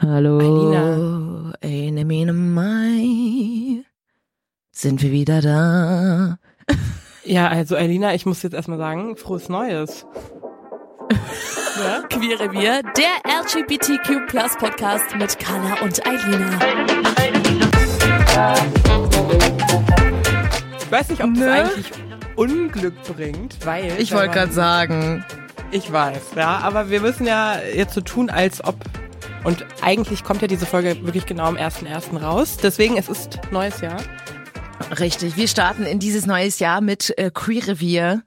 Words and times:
Hallo, 0.00 0.38
Alina. 0.38 1.52
eine 1.62 2.04
Mine 2.04 2.32
Mai. 2.32 3.82
Sind 4.70 5.02
wir 5.02 5.10
wieder 5.10 5.40
da? 5.40 6.38
Ja, 7.24 7.48
also 7.48 7.74
Elina, 7.76 8.14
ich 8.14 8.24
muss 8.24 8.42
jetzt 8.42 8.54
erstmal 8.54 8.78
sagen, 8.78 9.14
frohes 9.18 9.50
Neues. 9.50 10.06
ja? 11.78 12.00
Queere 12.08 12.50
Wir, 12.52 12.80
der 12.82 13.20
LGBTQ 13.42 14.26
Plus 14.28 14.56
Podcast 14.56 15.14
mit 15.14 15.38
Carla 15.38 15.82
und 15.82 16.06
Eilina. 16.06 16.58
Ich 20.80 20.90
weiß 20.90 21.10
nicht, 21.10 21.22
ob 21.22 21.34
das 21.34 21.38
Ne? 21.42 21.52
eigentlich 21.52 21.90
Unglück 22.36 22.94
bringt, 23.14 23.66
weil... 23.66 23.92
Ich 23.98 24.14
wollte 24.14 24.30
gerade 24.32 24.52
sagen, 24.52 25.22
Ich 25.70 25.92
weiß, 25.92 26.30
ja, 26.34 26.60
aber 26.62 26.88
wir 26.88 27.02
müssen 27.02 27.26
ja 27.26 27.56
jetzt 27.74 27.92
so 27.92 28.00
tun, 28.00 28.30
als 28.30 28.64
ob... 28.64 28.76
Und 29.44 29.64
eigentlich 29.82 30.24
kommt 30.24 30.42
ja 30.42 30.48
diese 30.48 30.66
Folge 30.66 31.04
wirklich 31.04 31.24
genau 31.26 31.44
am 31.44 31.56
1.1. 31.56 32.18
raus. 32.22 32.56
Deswegen, 32.62 32.96
es 32.98 33.08
ist 33.08 33.38
neues 33.50 33.80
Jahr. 33.80 33.98
richtig, 34.98 35.36
wir 35.36 35.48
starten 35.48 35.84
in 35.84 35.98
dieses 35.98 36.26
neues 36.26 36.58
Jahr 36.58 36.80
mit 36.80 37.16
äh, 37.18 37.30
Queer 37.32 37.68
Revier. 37.68 38.22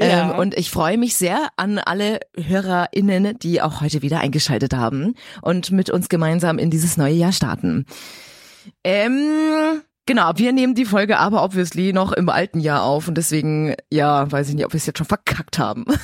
Ähm, 0.00 0.10
Ja. 0.10 0.30
und 0.38 0.56
ich 0.56 0.70
freue 0.70 0.96
mich 0.96 1.16
sehr 1.16 1.48
an 1.56 1.78
alle 1.78 2.20
HörerInnen, 2.36 3.36
die 3.40 3.60
auch 3.60 3.80
heute 3.80 4.00
wieder 4.02 4.20
eingeschaltet 4.20 4.72
haben 4.74 5.14
und 5.42 5.72
mit 5.72 5.90
uns 5.90 6.08
gemeinsam 6.08 6.58
in 6.58 6.70
dieses 6.70 6.96
neue 6.96 7.14
Jahr 7.14 7.32
starten. 7.32 7.84
Ähm, 8.84 9.82
genau, 10.06 10.30
wir 10.36 10.52
nehmen 10.52 10.76
die 10.76 10.84
Folge 10.84 11.18
aber 11.18 11.42
obviously 11.42 11.92
noch 11.92 12.12
im 12.12 12.28
alten 12.28 12.60
Jahr 12.60 12.84
auf 12.84 13.08
und 13.08 13.16
deswegen, 13.16 13.74
ja, 13.90 14.30
weiß 14.30 14.50
ich 14.50 14.54
nicht, 14.54 14.66
ob 14.66 14.72
wir 14.72 14.78
es 14.78 14.86
jetzt 14.86 14.98
schon 14.98 15.06
verkackt 15.06 15.58
haben. 15.58 15.84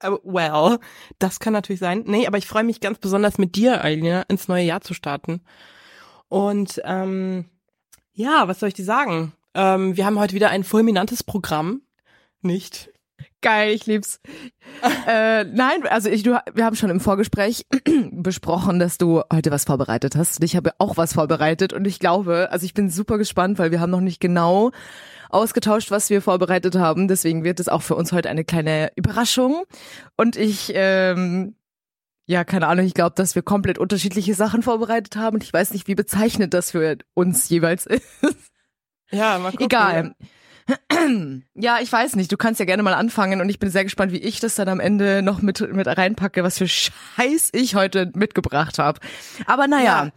Aber, 0.00 0.20
well, 0.24 0.78
das 1.18 1.40
kann 1.40 1.52
natürlich 1.52 1.80
sein. 1.80 2.04
Nee, 2.06 2.26
aber 2.26 2.38
ich 2.38 2.46
freue 2.46 2.64
mich 2.64 2.80
ganz 2.80 2.98
besonders 2.98 3.38
mit 3.38 3.56
dir, 3.56 3.82
Eilina, 3.82 4.22
ins 4.28 4.48
neue 4.48 4.64
Jahr 4.64 4.80
zu 4.80 4.94
starten. 4.94 5.42
Und 6.28 6.80
ähm, 6.84 7.46
ja, 8.12 8.48
was 8.48 8.60
soll 8.60 8.68
ich 8.68 8.74
dir 8.74 8.84
sagen? 8.84 9.32
Ähm, 9.54 9.96
wir 9.96 10.06
haben 10.06 10.18
heute 10.18 10.34
wieder 10.34 10.50
ein 10.50 10.64
fulminantes 10.64 11.22
Programm. 11.22 11.82
Nicht? 12.42 12.90
Geil, 13.40 13.74
ich 13.74 13.86
lieb's. 13.86 14.20
äh, 15.06 15.44
nein, 15.44 15.86
also 15.88 16.08
ich, 16.08 16.22
du, 16.22 16.40
wir 16.54 16.64
haben 16.64 16.76
schon 16.76 16.90
im 16.90 17.00
Vorgespräch 17.00 17.66
besprochen, 18.10 18.78
dass 18.78 18.98
du 18.98 19.22
heute 19.32 19.50
was 19.50 19.64
vorbereitet 19.64 20.16
hast. 20.16 20.40
Und 20.40 20.44
ich 20.44 20.56
habe 20.56 20.72
auch 20.78 20.96
was 20.96 21.12
vorbereitet 21.12 21.72
und 21.72 21.86
ich 21.86 21.98
glaube, 21.98 22.48
also 22.50 22.64
ich 22.64 22.74
bin 22.74 22.88
super 22.88 23.18
gespannt, 23.18 23.58
weil 23.58 23.70
wir 23.70 23.80
haben 23.80 23.90
noch 23.90 24.00
nicht 24.00 24.20
genau 24.20 24.70
ausgetauscht, 25.34 25.90
was 25.90 26.10
wir 26.10 26.22
vorbereitet 26.22 26.76
haben. 26.76 27.08
Deswegen 27.08 27.44
wird 27.44 27.60
es 27.60 27.68
auch 27.68 27.82
für 27.82 27.96
uns 27.96 28.12
heute 28.12 28.30
eine 28.30 28.44
kleine 28.44 28.92
Überraschung. 28.96 29.64
Und 30.16 30.36
ich, 30.36 30.72
ähm, 30.74 31.56
ja, 32.26 32.44
keine 32.44 32.68
Ahnung, 32.68 32.86
ich 32.86 32.94
glaube, 32.94 33.14
dass 33.16 33.34
wir 33.34 33.42
komplett 33.42 33.78
unterschiedliche 33.78 34.34
Sachen 34.34 34.62
vorbereitet 34.62 35.16
haben. 35.16 35.34
Und 35.34 35.42
ich 35.42 35.52
weiß 35.52 35.72
nicht, 35.72 35.88
wie 35.88 35.94
bezeichnet 35.94 36.54
das 36.54 36.70
für 36.70 36.98
uns 37.14 37.48
jeweils 37.48 37.86
ist. 37.86 38.04
Ja, 39.10 39.38
mal 39.38 39.50
gucken. 39.50 39.66
Egal. 39.66 40.14
Ja, 41.54 41.78
ich 41.82 41.92
weiß 41.92 42.16
nicht. 42.16 42.32
Du 42.32 42.38
kannst 42.38 42.58
ja 42.58 42.64
gerne 42.64 42.82
mal 42.82 42.94
anfangen 42.94 43.42
und 43.42 43.50
ich 43.50 43.58
bin 43.58 43.68
sehr 43.68 43.84
gespannt, 43.84 44.12
wie 44.12 44.18
ich 44.18 44.40
das 44.40 44.54
dann 44.54 44.68
am 44.68 44.80
Ende 44.80 45.20
noch 45.20 45.42
mit, 45.42 45.60
mit 45.72 45.86
reinpacke, 45.86 46.42
was 46.42 46.56
für 46.56 46.68
Scheiß 46.68 47.50
ich 47.52 47.74
heute 47.74 48.10
mitgebracht 48.14 48.78
habe. 48.78 48.98
Aber 49.46 49.68
naja, 49.68 50.10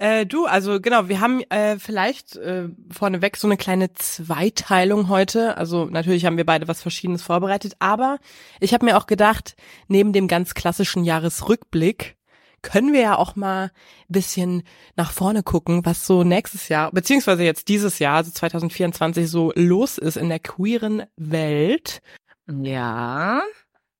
Äh, 0.00 0.24
du, 0.24 0.46
also 0.46 0.80
genau, 0.80 1.08
wir 1.10 1.20
haben 1.20 1.42
äh, 1.50 1.78
vielleicht 1.78 2.34
äh, 2.36 2.70
vorneweg 2.90 3.36
so 3.36 3.46
eine 3.46 3.58
kleine 3.58 3.92
Zweiteilung 3.92 5.10
heute. 5.10 5.58
Also 5.58 5.84
natürlich 5.84 6.24
haben 6.24 6.38
wir 6.38 6.46
beide 6.46 6.68
was 6.68 6.80
Verschiedenes 6.80 7.22
vorbereitet, 7.22 7.74
aber 7.80 8.16
ich 8.60 8.72
habe 8.72 8.86
mir 8.86 8.96
auch 8.96 9.06
gedacht, 9.06 9.56
neben 9.88 10.14
dem 10.14 10.26
ganz 10.26 10.54
klassischen 10.54 11.04
Jahresrückblick 11.04 12.16
können 12.62 12.94
wir 12.94 13.00
ja 13.02 13.18
auch 13.18 13.36
mal 13.36 13.64
ein 13.64 13.70
bisschen 14.08 14.62
nach 14.96 15.12
vorne 15.12 15.42
gucken, 15.42 15.84
was 15.84 16.06
so 16.06 16.24
nächstes 16.24 16.70
Jahr, 16.70 16.90
beziehungsweise 16.92 17.44
jetzt 17.44 17.68
dieses 17.68 17.98
Jahr, 17.98 18.16
also 18.16 18.30
2024, 18.30 19.28
so 19.28 19.52
los 19.54 19.98
ist 19.98 20.16
in 20.16 20.30
der 20.30 20.40
queeren 20.40 21.02
Welt. 21.16 22.00
ja. 22.46 23.42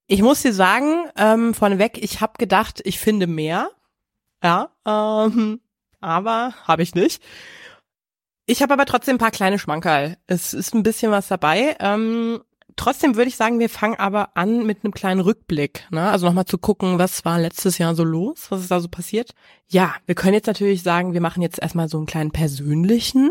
Ich 0.07 0.23
muss 0.23 0.43
dir 0.43 0.53
sagen, 0.55 1.05
ähm, 1.17 1.55
vorneweg, 1.55 2.03
ich 2.03 2.21
habe 2.21 2.33
gedacht, 2.39 2.81
ich 2.85 2.99
finde 2.99 3.29
mehr. 3.29 3.71
Ja, 4.43 4.71
ähm, 4.85 5.61
aber 6.01 6.55
habe 6.65 6.83
ich 6.83 6.95
nicht. 6.95 7.23
Ich 8.47 8.63
habe 8.63 8.73
aber 8.73 8.87
trotzdem 8.87 9.17
ein 9.17 9.19
paar 9.19 9.31
kleine 9.31 9.59
Schmankerl. 9.59 10.17
Es 10.27 10.55
ist 10.55 10.75
ein 10.75 10.83
bisschen 10.83 11.13
was 11.13 11.29
dabei. 11.29 11.77
Ähm, 11.79 12.41
trotzdem 12.77 13.15
würde 13.15 13.29
ich 13.29 13.37
sagen, 13.37 13.61
wir 13.61 13.69
fangen 13.69 13.97
aber 13.97 14.37
an 14.37 14.67
mit 14.67 14.83
einem 14.83 14.93
kleinen 14.93 15.21
Rückblick. 15.21 15.87
Ne? 15.91 16.11
Also 16.11 16.27
nochmal 16.27 16.47
zu 16.47 16.59
gucken, 16.59 16.99
was 16.99 17.25
war 17.25 17.39
letztes 17.39 17.79
Jahr 17.79 17.95
so 17.95 18.03
los, 18.03 18.51
was 18.51 18.63
ist 18.63 18.71
da 18.71 18.81
so 18.81 18.89
passiert. 18.89 19.35
Ja, 19.69 19.95
wir 20.07 20.15
können 20.15 20.35
jetzt 20.35 20.47
natürlich 20.49 20.83
sagen, 20.83 21.13
wir 21.13 21.21
machen 21.21 21.43
jetzt 21.43 21.61
erstmal 21.61 21.89
so 21.89 21.99
einen 21.99 22.07
kleinen 22.07 22.33
persönlichen 22.33 23.31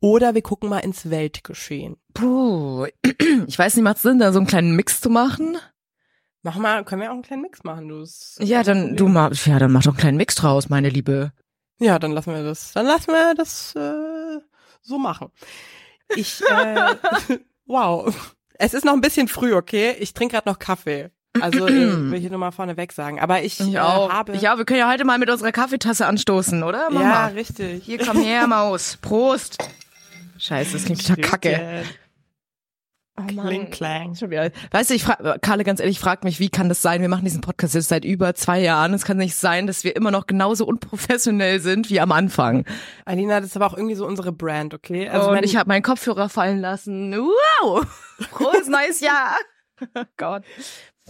oder 0.00 0.34
wir 0.34 0.42
gucken 0.42 0.68
mal 0.68 0.78
ins 0.78 1.08
Weltgeschehen. 1.10 1.96
Puh. 2.14 2.86
Ich 3.46 3.58
weiß 3.58 3.76
nicht, 3.76 3.84
macht 3.84 3.98
Sinn, 3.98 4.18
da 4.18 4.32
so 4.32 4.38
einen 4.38 4.46
kleinen 4.46 4.76
Mix 4.76 5.00
zu 5.00 5.08
machen? 5.08 5.56
Mach 6.42 6.56
mal, 6.56 6.84
können 6.84 7.02
wir 7.02 7.10
auch 7.10 7.14
einen 7.14 7.22
kleinen 7.22 7.42
Mix 7.42 7.64
machen, 7.64 7.88
du. 7.88 8.04
Ja, 8.38 8.62
dann 8.62 8.96
du 8.96 9.08
mal, 9.08 9.32
ja, 9.32 9.58
dann 9.58 9.72
mach 9.72 9.82
doch 9.82 9.92
einen 9.92 9.98
kleinen 9.98 10.16
Mix 10.16 10.34
draus, 10.34 10.68
meine 10.68 10.88
Liebe. 10.88 11.32
Ja, 11.80 11.98
dann 11.98 12.12
lassen 12.12 12.34
wir 12.34 12.44
das. 12.44 12.72
Dann 12.72 12.86
lassen 12.86 13.08
wir 13.08 13.34
das 13.34 13.74
äh, 13.74 14.40
so 14.82 14.98
machen. 14.98 15.30
Ich, 16.14 16.42
äh, 16.42 16.94
wow. 17.66 18.14
Es 18.54 18.74
ist 18.74 18.84
noch 18.84 18.92
ein 18.92 19.00
bisschen 19.00 19.28
früh, 19.28 19.54
okay? 19.54 19.96
Ich 19.98 20.12
trinke 20.12 20.34
gerade 20.34 20.48
noch 20.48 20.58
Kaffee. 20.58 21.10
Also 21.40 21.66
äh, 21.66 21.70
will 22.10 22.22
ich 22.22 22.28
nur 22.28 22.38
mal 22.38 22.50
vorneweg 22.50 22.92
sagen. 22.92 23.18
Aber 23.18 23.42
ich, 23.42 23.60
äh, 23.60 23.78
habe. 23.78 24.36
Ja, 24.36 24.58
wir 24.58 24.64
können 24.64 24.80
ja 24.80 24.90
heute 24.90 25.04
mal 25.04 25.18
mit 25.18 25.30
unserer 25.30 25.52
Kaffeetasse 25.52 26.06
anstoßen, 26.06 26.62
oder, 26.62 26.90
Mama? 26.90 27.02
ja, 27.02 27.26
richtig. 27.28 27.84
Hier, 27.84 27.98
komm 27.98 28.20
her, 28.20 28.46
Maus. 28.46 28.98
Prost. 29.00 29.56
Scheiße, 30.38 30.72
das 30.72 30.84
klingt 30.84 31.06
total 31.06 31.22
kacke. 31.22 31.84
Oh 33.22 33.26
Kling, 33.26 33.70
klang. 33.70 34.14
Schon 34.14 34.30
wieder. 34.30 34.50
Weißt 34.70 34.90
du, 34.90 34.94
ich 34.94 35.04
frage, 35.04 35.38
Karle, 35.40 35.64
ganz 35.64 35.80
ehrlich, 35.80 36.00
frag 36.00 36.24
mich, 36.24 36.40
wie 36.40 36.48
kann 36.48 36.68
das 36.68 36.82
sein? 36.82 37.00
Wir 37.00 37.08
machen 37.08 37.24
diesen 37.24 37.40
Podcast 37.40 37.74
jetzt 37.74 37.88
seit 37.88 38.04
über 38.04 38.34
zwei 38.34 38.60
Jahren. 38.60 38.94
Es 38.94 39.04
kann 39.04 39.16
nicht 39.16 39.36
sein, 39.36 39.66
dass 39.66 39.84
wir 39.84 39.96
immer 39.96 40.10
noch 40.10 40.26
genauso 40.26 40.66
unprofessionell 40.66 41.60
sind 41.60 41.90
wie 41.90 42.00
am 42.00 42.12
Anfang. 42.12 42.64
Alina, 43.04 43.40
das 43.40 43.50
ist 43.50 43.56
aber 43.56 43.66
auch 43.66 43.76
irgendwie 43.76 43.96
so 43.96 44.06
unsere 44.06 44.32
Brand, 44.32 44.74
okay? 44.74 45.08
Also 45.08 45.30
und 45.30 45.44
ich 45.44 45.56
habe 45.56 45.68
meinen 45.68 45.82
Kopfhörer 45.82 46.28
fallen 46.28 46.60
lassen. 46.60 47.14
Wow! 47.16 47.86
Frohes 48.30 48.68
neues 48.68 49.00
Jahr! 49.00 49.36
Oh 49.94 50.04
Gott. 50.18 50.44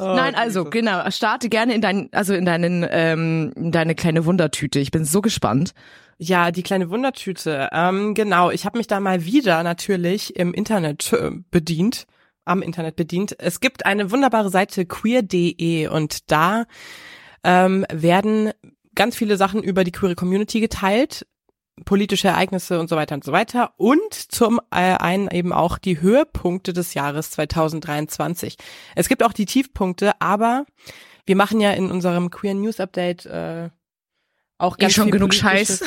Oh, 0.01 0.15
Nein, 0.15 0.35
also 0.35 0.61
Jesus. 0.61 0.71
genau, 0.71 1.11
starte 1.11 1.49
gerne 1.49 1.75
in 1.75 1.83
dein, 1.83 2.09
also 2.13 2.33
in 2.35 2.47
deinen, 2.47 2.87
ähm, 2.89 3.53
in 3.55 3.71
deine 3.71 3.95
kleine 3.95 4.25
Wundertüte. 4.25 4.81
Ich 4.81 4.91
bin 4.91 5.05
so 5.05 5.21
gespannt. 5.21 5.73
Ja, 6.17 6.51
die 6.51 6.63
kleine 6.63 6.91
Wundertüte. 6.91 7.69
Ähm, 7.73 8.15
genau, 8.15 8.51
ich 8.51 8.65
habe 8.65 8.79
mich 8.79 8.87
da 8.87 9.01
mal 9.01 9.25
wieder 9.25 9.63
natürlich 9.63 10.37
im 10.37 10.55
Internet 10.55 11.13
äh, 11.13 11.31
bedient, 11.51 12.07
am 12.45 12.63
Internet 12.63 12.97
bedient. 12.97 13.37
Es 13.39 13.61
gibt 13.61 13.87
eine 13.87 14.11
wunderbare 14.11 14.51
Seite 14.51 14.87
queer.de 14.87 15.89
und 15.89 16.31
da 16.31 16.65
ähm, 17.45 17.85
werden 17.93 18.53
ganz 18.95 19.17
viele 19.17 19.37
Sachen 19.37 19.63
über 19.63 19.85
die 19.85 19.93
queere 19.93 20.15
Community 20.15 20.61
geteilt, 20.61 21.27
politische 21.85 22.29
Ereignisse 22.29 22.81
und 22.81 22.89
so 22.89 22.97
weiter 22.97 23.15
und 23.15 23.25
so 23.25 23.33
weiter 23.33 23.73
und 23.77 24.15
zum 24.15 24.61
äh, 24.71 24.77
einen 24.77 25.29
eben 25.31 25.53
auch 25.53 25.79
die 25.79 26.01
Höhepunkte 26.01 26.73
des 26.73 26.95
Jahres 26.95 27.31
2023. 27.33 28.57
Es 28.95 29.09
gibt 29.09 29.23
auch 29.23 29.33
die 29.33 29.47
Tiefpunkte, 29.47 30.13
aber 30.21 30.67
wir 31.27 31.37
machen 31.37 31.61
ja 31.61 31.73
in 31.73 31.91
unserem 31.91 32.31
Queer 32.31 32.55
News 32.55 32.81
Update 32.81 33.27
äh, 33.27 33.71
auch 34.59 34.77
Eh 34.77 34.83
ganz 34.83 34.95
schon 34.95 35.05
viel 35.05 35.13
genug 35.13 35.35
Scheiß. 35.35 35.85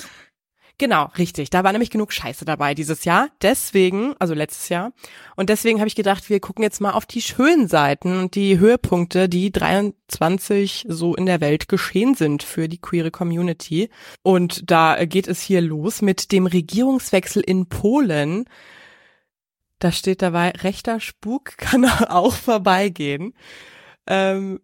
Genau, 0.79 1.11
richtig. 1.17 1.51
Da 1.51 1.63
war 1.63 1.71
nämlich 1.71 1.91
genug 1.91 2.11
Scheiße 2.11 2.45
dabei 2.45 2.73
dieses 2.73 3.05
Jahr. 3.05 3.29
Deswegen, 3.41 4.15
also 4.17 4.33
letztes 4.33 4.69
Jahr. 4.69 4.91
Und 5.35 5.49
deswegen 5.49 5.79
habe 5.79 5.87
ich 5.87 5.95
gedacht, 5.95 6.29
wir 6.29 6.39
gucken 6.39 6.63
jetzt 6.63 6.81
mal 6.81 6.91
auf 6.91 7.05
die 7.05 7.21
schönen 7.21 7.67
Seiten 7.67 8.17
und 8.17 8.35
die 8.35 8.57
Höhepunkte, 8.57 9.29
die 9.29 9.51
23 9.51 10.85
so 10.89 11.15
in 11.15 11.27
der 11.27 11.41
Welt 11.41 11.67
geschehen 11.67 12.15
sind 12.15 12.41
für 12.41 12.67
die 12.67 12.81
queere 12.81 13.11
Community. 13.11 13.89
Und 14.23 14.69
da 14.71 15.05
geht 15.05 15.27
es 15.27 15.41
hier 15.41 15.61
los 15.61 16.01
mit 16.01 16.31
dem 16.31 16.47
Regierungswechsel 16.47 17.43
in 17.43 17.67
Polen. 17.67 18.45
Da 19.77 19.91
steht 19.91 20.23
dabei, 20.23 20.49
rechter 20.49 20.99
Spuk 20.99 21.55
kann 21.57 21.85
auch 22.09 22.33
vorbeigehen. 22.33 23.35
Ähm, 24.07 24.59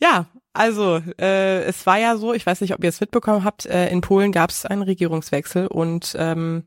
ja, 0.00 0.26
also 0.54 1.02
äh, 1.20 1.64
es 1.64 1.84
war 1.84 1.98
ja 1.98 2.16
so, 2.16 2.32
ich 2.32 2.46
weiß 2.46 2.60
nicht, 2.60 2.72
ob 2.74 2.82
ihr 2.82 2.88
es 2.88 3.00
mitbekommen 3.00 3.44
habt, 3.44 3.66
äh, 3.66 3.88
in 3.90 4.00
Polen 4.00 4.32
gab 4.32 4.50
es 4.50 4.64
einen 4.64 4.82
Regierungswechsel 4.82 5.66
und 5.66 6.14
ähm, 6.18 6.64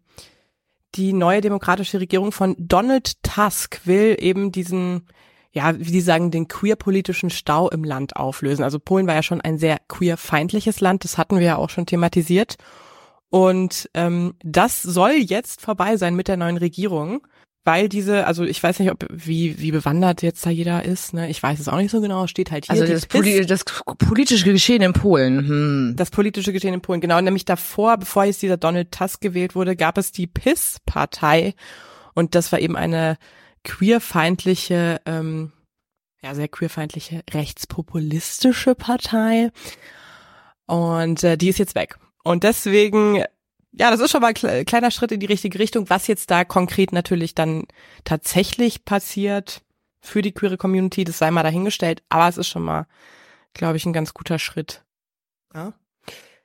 die 0.95 1.13
neue 1.13 1.41
demokratische 1.41 1.99
Regierung 1.99 2.31
von 2.31 2.55
Donald 2.59 3.23
Tusk 3.23 3.81
will 3.85 4.17
eben 4.19 4.51
diesen, 4.51 5.07
ja, 5.51 5.77
wie 5.79 5.91
die 5.91 6.01
sagen, 6.01 6.31
den 6.31 6.49
queer-politischen 6.49 7.29
Stau 7.29 7.69
im 7.69 7.83
Land 7.83 8.17
auflösen. 8.17 8.63
Also 8.63 8.77
Polen 8.77 9.07
war 9.07 9.15
ja 9.15 9.23
schon 9.23 9.41
ein 9.41 9.57
sehr 9.57 9.77
queer-feindliches 9.87 10.81
Land, 10.81 11.05
das 11.05 11.17
hatten 11.17 11.39
wir 11.39 11.45
ja 11.45 11.55
auch 11.55 11.69
schon 11.69 11.85
thematisiert. 11.85 12.57
Und 13.29 13.89
ähm, 13.93 14.35
das 14.43 14.81
soll 14.81 15.11
jetzt 15.11 15.61
vorbei 15.61 15.97
sein 15.97 16.15
mit 16.15 16.27
der 16.27 16.37
neuen 16.37 16.57
Regierung 16.57 17.25
weil 17.67 17.89
diese, 17.89 18.25
also 18.25 18.45
ich 18.45 18.63
weiß 18.63 18.79
nicht, 18.79 18.91
ob 18.91 19.05
wie 19.09 19.59
wie 19.59 19.71
bewandert 19.71 20.21
jetzt 20.21 20.45
da 20.45 20.49
jeder 20.49 20.85
ist, 20.85 21.13
ne? 21.13 21.29
Ich 21.29 21.43
weiß 21.43 21.59
es 21.59 21.67
auch 21.67 21.75
nicht 21.75 21.91
so 21.91 21.99
genau. 21.99 22.25
Steht 22.25 22.49
halt 22.49 22.65
hier. 22.65 22.71
Also 22.71 22.87
das, 22.87 23.05
Poli 23.07 23.45
das 23.45 23.65
politische 23.97 24.45
Geschehen 24.45 24.81
in 24.81 24.93
Polen. 24.93 25.45
Hm. 25.45 25.93
Das 25.97 26.09
politische 26.09 26.53
Geschehen 26.53 26.73
in 26.73 26.79
Polen, 26.79 27.01
genau. 27.01 27.19
Nämlich 27.19 27.43
davor, 27.43 27.97
bevor 27.97 28.23
jetzt 28.23 28.41
dieser 28.41 28.55
Donald 28.55 28.93
Tusk 28.93 29.19
gewählt 29.19 29.53
wurde, 29.53 29.75
gab 29.75 29.97
es 29.97 30.13
die 30.13 30.27
PIS-Partei 30.27 31.55
und 32.13 32.35
das 32.35 32.53
war 32.53 32.59
eben 32.59 32.77
eine 32.77 33.17
queerfeindliche, 33.65 35.01
ähm, 35.05 35.51
ja 36.23 36.33
sehr 36.35 36.47
queerfeindliche 36.47 37.21
rechtspopulistische 37.29 38.75
Partei 38.75 39.51
und 40.67 41.21
äh, 41.21 41.37
die 41.37 41.49
ist 41.49 41.59
jetzt 41.59 41.75
weg. 41.75 41.97
Und 42.23 42.43
deswegen 42.43 43.23
ja, 43.71 43.91
das 43.91 43.99
ist 43.99 44.11
schon 44.11 44.21
mal 44.21 44.33
ein 44.35 44.65
kleiner 44.65 44.91
Schritt 44.91 45.11
in 45.11 45.19
die 45.19 45.25
richtige 45.25 45.59
Richtung. 45.59 45.89
Was 45.89 46.07
jetzt 46.07 46.31
da 46.31 46.45
konkret 46.45 46.91
natürlich 46.91 47.35
dann 47.35 47.65
tatsächlich 48.03 48.85
passiert 48.85 49.61
für 49.99 50.21
die 50.21 50.31
queere 50.31 50.57
Community, 50.57 51.03
das 51.03 51.17
sei 51.17 51.31
mal 51.31 51.43
dahingestellt. 51.43 52.01
Aber 52.09 52.27
es 52.27 52.37
ist 52.37 52.47
schon 52.47 52.63
mal, 52.63 52.87
glaube 53.53 53.77
ich, 53.77 53.85
ein 53.85 53.93
ganz 53.93 54.13
guter 54.13 54.39
Schritt. 54.39 54.83
Ja? 55.53 55.73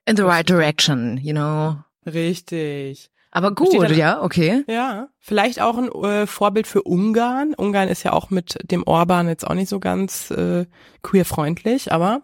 In 0.05 0.17
the 0.17 0.23
right 0.23 0.49
direction, 0.49 1.17
you 1.19 1.33
know. 1.33 1.77
Richtig. 2.05 3.11
Aber 3.31 3.55
gut, 3.55 3.73
dann, 3.83 3.97
ja, 3.97 4.23
okay. 4.23 4.63
Ja, 4.69 5.09
vielleicht 5.19 5.61
auch 5.61 5.79
ein 5.79 5.91
äh, 5.91 6.27
Vorbild 6.27 6.67
für 6.67 6.83
Ungarn. 6.83 7.55
Ungarn 7.55 7.89
ist 7.89 8.03
ja 8.03 8.13
auch 8.13 8.29
mit 8.29 8.59
dem 8.71 8.83
Orban 8.87 9.27
jetzt 9.27 9.47
auch 9.47 9.55
nicht 9.55 9.71
so 9.71 9.81
ganz 9.81 10.31
äh, 10.31 10.67
queerfreundlich, 11.03 11.93
aber 11.93 12.21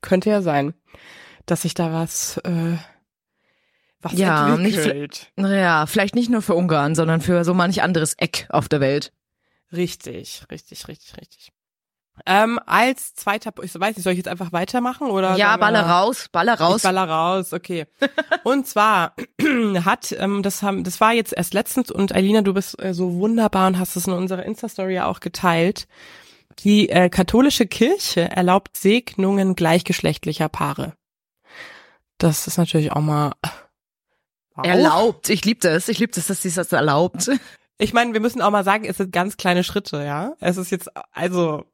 könnte 0.00 0.30
ja 0.30 0.40
sein, 0.40 0.72
dass 1.44 1.62
sich 1.62 1.74
da 1.74 1.92
was 1.92 2.38
äh, 2.38 2.78
was 4.00 4.12
ja, 4.12 4.54
entwickelt. 4.54 5.32
Nicht, 5.36 5.50
ja, 5.50 5.86
vielleicht 5.86 6.14
nicht 6.14 6.30
nur 6.30 6.42
für 6.42 6.54
Ungarn, 6.54 6.94
sondern 6.94 7.20
für 7.20 7.44
so 7.44 7.54
manch 7.54 7.82
anderes 7.82 8.14
Eck 8.14 8.46
auf 8.50 8.68
der 8.68 8.80
Welt. 8.80 9.12
Richtig, 9.72 10.42
richtig, 10.50 10.88
richtig, 10.88 11.16
richtig. 11.20 11.52
Ähm, 12.24 12.58
als 12.64 13.14
zweiter, 13.14 13.52
ich 13.62 13.78
weiß 13.78 13.96
nicht, 13.96 14.04
soll 14.04 14.12
ich 14.12 14.18
jetzt 14.18 14.28
einfach 14.28 14.52
weitermachen 14.52 15.10
oder? 15.10 15.36
Ja, 15.36 15.56
baller 15.58 15.86
raus, 15.86 16.28
baller 16.32 16.58
raus. 16.58 16.78
Ich 16.78 16.82
baller 16.82 17.08
raus, 17.08 17.52
okay. 17.52 17.86
und 18.44 18.66
zwar 18.66 19.14
hat, 19.84 20.12
ähm, 20.18 20.42
das 20.42 20.62
haben, 20.62 20.82
das 20.82 21.00
war 21.00 21.12
jetzt 21.12 21.34
erst 21.34 21.52
letztens 21.52 21.90
und 21.90 22.14
Alina, 22.14 22.40
du 22.40 22.54
bist 22.54 22.80
äh, 22.82 22.94
so 22.94 23.14
wunderbar 23.14 23.66
und 23.66 23.78
hast 23.78 23.96
es 23.96 24.06
in 24.06 24.14
unserer 24.14 24.44
Insta-Story 24.44 24.94
ja 24.94 25.06
auch 25.06 25.20
geteilt. 25.20 25.88
Die 26.60 26.88
äh, 26.88 27.10
katholische 27.10 27.66
Kirche 27.66 28.30
erlaubt 28.30 28.78
Segnungen 28.78 29.54
gleichgeschlechtlicher 29.54 30.48
Paare. 30.48 30.94
Das 32.16 32.46
ist 32.46 32.56
natürlich 32.56 32.92
auch 32.92 33.02
mal 33.02 33.32
Wow. 34.56 34.66
Erlaubt. 34.66 35.28
Ich 35.28 35.44
liebe 35.44 35.60
das. 35.60 35.88
Ich 35.88 35.98
liebe 35.98 36.12
das, 36.12 36.26
dass 36.26 36.42
sie 36.42 36.50
das 36.50 36.72
erlaubt. 36.72 37.30
Ich 37.78 37.92
meine, 37.92 38.14
wir 38.14 38.20
müssen 38.20 38.40
auch 38.40 38.50
mal 38.50 38.64
sagen, 38.64 38.86
es 38.86 38.96
sind 38.96 39.12
ganz 39.12 39.36
kleine 39.36 39.62
Schritte, 39.62 40.02
ja. 40.02 40.32
Es 40.40 40.56
ist 40.56 40.70
jetzt, 40.70 40.88
also, 41.12 41.64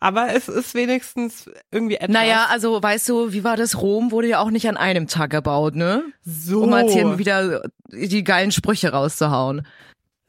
aber 0.00 0.34
es 0.34 0.48
ist 0.48 0.74
wenigstens 0.74 1.50
irgendwie 1.70 1.96
etwas. 1.96 2.08
Naja, 2.08 2.46
also 2.48 2.82
weißt 2.82 3.08
du, 3.10 3.32
wie 3.32 3.44
war 3.44 3.56
das? 3.56 3.80
Rom 3.82 4.10
wurde 4.12 4.28
ja 4.28 4.40
auch 4.40 4.50
nicht 4.50 4.66
an 4.66 4.78
einem 4.78 5.08
Tag 5.08 5.30
gebaut, 5.30 5.74
ne? 5.76 6.04
So. 6.24 6.62
Um 6.62 6.70
mal 6.70 6.88
hier 6.88 7.18
wieder 7.18 7.62
die 7.88 8.24
geilen 8.24 8.50
Sprüche 8.50 8.92
rauszuhauen. 8.92 9.66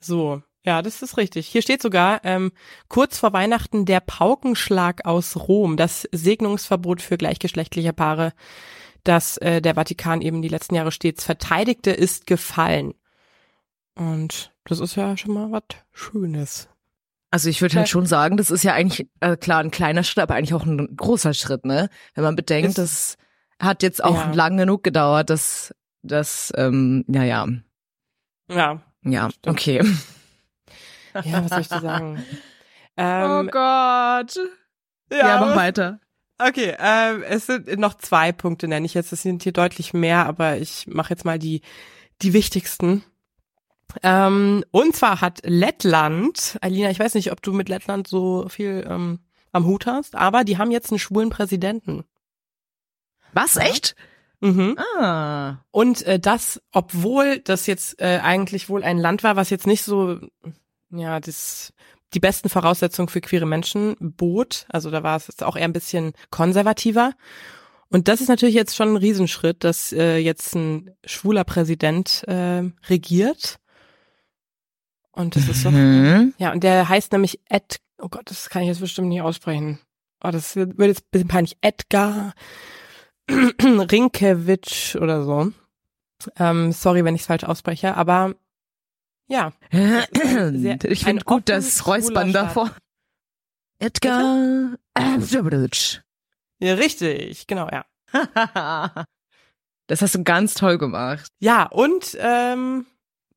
So. 0.02 0.42
Ja, 0.66 0.82
das 0.82 1.02
ist 1.02 1.18
richtig. 1.18 1.48
Hier 1.48 1.62
steht 1.62 1.82
sogar 1.82 2.22
ähm, 2.24 2.52
kurz 2.88 3.18
vor 3.18 3.34
Weihnachten 3.34 3.86
der 3.86 4.00
Paukenschlag 4.00 5.06
aus 5.06 5.36
Rom, 5.48 5.76
das 5.76 6.08
Segnungsverbot 6.12 7.02
für 7.02 7.18
gleichgeschlechtliche 7.18 7.94
Paare 7.94 8.34
dass 9.04 9.38
äh, 9.38 9.62
der 9.62 9.76
Vatikan 9.76 10.22
eben 10.22 10.42
die 10.42 10.50
letzten 10.50 10.76
Jahre 10.76 10.92
stets 10.92 11.24
verteidigte, 11.24 11.92
ist 11.92 12.26
gefallen. 12.26 12.94
Und 13.96 14.54
das 14.66 14.80
ist 14.80 14.96
ja 14.96 15.16
schon 15.18 15.34
mal 15.34 15.52
was 15.52 15.64
Schönes. 15.92 16.70
Also 17.30 17.50
ich 17.50 17.62
würde 17.62 17.78
halt 17.78 17.90
schon 17.90 18.06
sagen, 18.06 18.38
das 18.38 18.52
ist 18.52 18.64
ja 18.64 18.74
eigentlich 18.74 19.10
äh, 19.20 19.36
klar 19.36 19.60
ein 19.60 19.72
kleiner 19.72 20.04
Schritt, 20.04 20.22
aber 20.22 20.36
eigentlich 20.36 20.54
auch 20.54 20.66
ein 20.66 20.96
großer 20.96 21.34
Schritt, 21.34 21.66
ne? 21.66 21.90
Wenn 22.14 22.24
man 22.24 22.36
bedenkt, 22.36 22.78
das 22.78 23.18
hat 23.60 23.82
jetzt 23.82 24.04
auch 24.04 24.16
ja. 24.16 24.32
lang 24.34 24.58
genug 24.58 24.84
gedauert, 24.84 25.32
dass 25.32 25.74
das, 26.04 26.54
ähm, 26.56 27.04
ja, 27.08 27.24
ja. 27.24 27.48
Ja. 28.50 28.82
Ja, 29.04 29.30
stimmt. 29.32 29.48
okay. 29.48 29.82
Ja, 31.24 31.44
was 31.44 31.50
soll 31.50 31.62
ich 31.62 31.70
dir 31.70 31.82
sagen? 31.82 32.24
Oh 32.96 33.02
ähm, 33.02 33.48
oh 33.48 33.50
Gott. 33.50 34.36
Ja, 35.12 35.18
ja 35.18 35.40
mach 35.40 35.56
weiter. 35.56 36.00
Okay, 36.40 36.76
ähm, 36.80 37.24
es 37.24 37.46
sind 37.46 37.78
noch 37.78 37.94
zwei 37.96 38.32
Punkte, 38.32 38.68
nenne 38.68 38.86
ich 38.86 38.94
jetzt. 38.94 39.14
Es 39.14 39.22
sind 39.22 39.44
hier 39.44 39.54
deutlich 39.54 39.94
mehr, 39.94 40.26
aber 40.26 40.58
ich 40.58 40.88
mache 40.88 41.12
jetzt 41.12 41.26
mal 41.26 41.40
die, 41.40 41.62
die 42.22 42.34
wichtigsten. 42.34 43.04
Ähm, 44.02 44.64
und 44.72 44.96
zwar 44.96 45.22
hat 45.22 45.42
Lettland, 45.44 46.58
Alina, 46.62 46.90
ich 46.90 47.00
weiß 47.00 47.14
nicht, 47.14 47.32
ob 47.32 47.42
du 47.42 47.54
mit 47.54 47.70
Lettland 47.70 48.08
so 48.08 48.48
viel 48.50 48.86
ähm, 48.90 49.20
am 49.52 49.66
Hut 49.66 49.86
hast, 49.86 50.16
aber 50.16 50.44
die 50.44 50.58
haben 50.58 50.72
jetzt 50.72 50.92
einen 50.92 51.00
schwulen 51.00 51.30
Präsidenten. 51.30 52.04
Was, 53.34 53.58
echt? 53.58 53.96
Mhm. 54.42 54.78
Ah. 55.00 55.64
Und 55.72 56.02
äh, 56.04 56.20
das, 56.20 56.62
obwohl 56.72 57.40
das 57.40 57.68
jetzt 57.68 58.02
äh, 58.02 58.20
eigentlich 58.22 58.68
wohl 58.70 58.84
ein 58.84 58.98
Land 58.98 59.24
war, 59.24 59.36
was 59.36 59.50
jetzt 59.50 59.68
nicht 59.68 59.84
so, 59.84 60.20
ja, 60.90 61.20
das 61.20 61.74
die 62.13 62.19
besten 62.19 62.50
Voraussetzungen 62.50 63.10
für 63.10 63.21
queere 63.21 63.45
Menschen 63.45 63.95
bot. 64.00 64.65
Also 64.69 64.92
da 64.92 65.04
war 65.04 65.18
es 65.18 65.27
jetzt 65.27 65.44
auch 65.44 65.56
eher 65.56 65.65
ein 65.65 65.74
bisschen 65.74 66.13
konservativer. 66.30 67.13
Und 67.89 68.07
das 68.07 68.21
ist 68.21 68.27
natürlich 68.27 68.56
jetzt 68.56 68.75
schon 68.75 68.89
ein 68.89 68.98
Riesenschritt, 68.98 69.63
dass 69.63 69.94
äh, 69.94 70.18
jetzt 70.18 70.56
ein 70.56 70.92
schwuler 71.06 71.44
Präsident 71.44 72.24
äh, 72.27 72.63
regiert. 72.88 73.60
Und 75.12 75.36
das 75.36 75.48
ist 75.48 75.63
doch, 75.63 75.71
mhm. 75.71 76.33
ja, 76.39 76.51
und 76.51 76.63
der 76.63 76.89
heißt 76.89 77.12
nämlich 77.12 77.39
Ed, 77.50 77.77
oh 78.00 78.10
Gott, 78.10 78.24
das 78.25 78.50
kann 78.50 78.63
ich 78.63 78.69
jetzt 78.69 78.80
bestimmt 78.80 79.10
nicht 79.10 79.21
aussprechen. 79.21 79.80
Oh, 80.24 80.31
das 80.31 80.56
wird 80.56 80.80
jetzt 80.80 81.04
ein 81.04 81.12
bisschen 81.12 81.27
peinlich. 81.27 81.57
Edgar 81.62 82.34
Rinkewitsch 83.29 84.96
oder 84.96 85.24
so. 85.24 85.51
Ähm, 86.38 86.72
sorry, 86.72 87.03
wenn 87.05 87.15
ich 87.15 87.22
es 87.22 87.27
falsch 87.27 87.43
ausspreche, 87.43 87.96
aber 87.96 88.34
ja. 89.27 89.53
Sehr, 89.72 90.84
ich 90.86 91.03
finde 91.03 91.24
gut 91.24 91.50
das 91.50 91.86
Räuspern 91.88 92.34
davor. 92.34 92.72
Edgar 93.80 94.77
Ja, 96.60 96.75
richtig, 96.75 97.48
genau, 97.48 97.70
ja. 97.70 97.86
das 99.88 100.01
hast 100.01 100.15
du 100.15 100.24
ganz 100.24 100.53
toll 100.53 100.77
gemacht. 100.77 101.27
Ja, 101.39 101.63
und 101.65 102.18
ähm, 102.20 102.86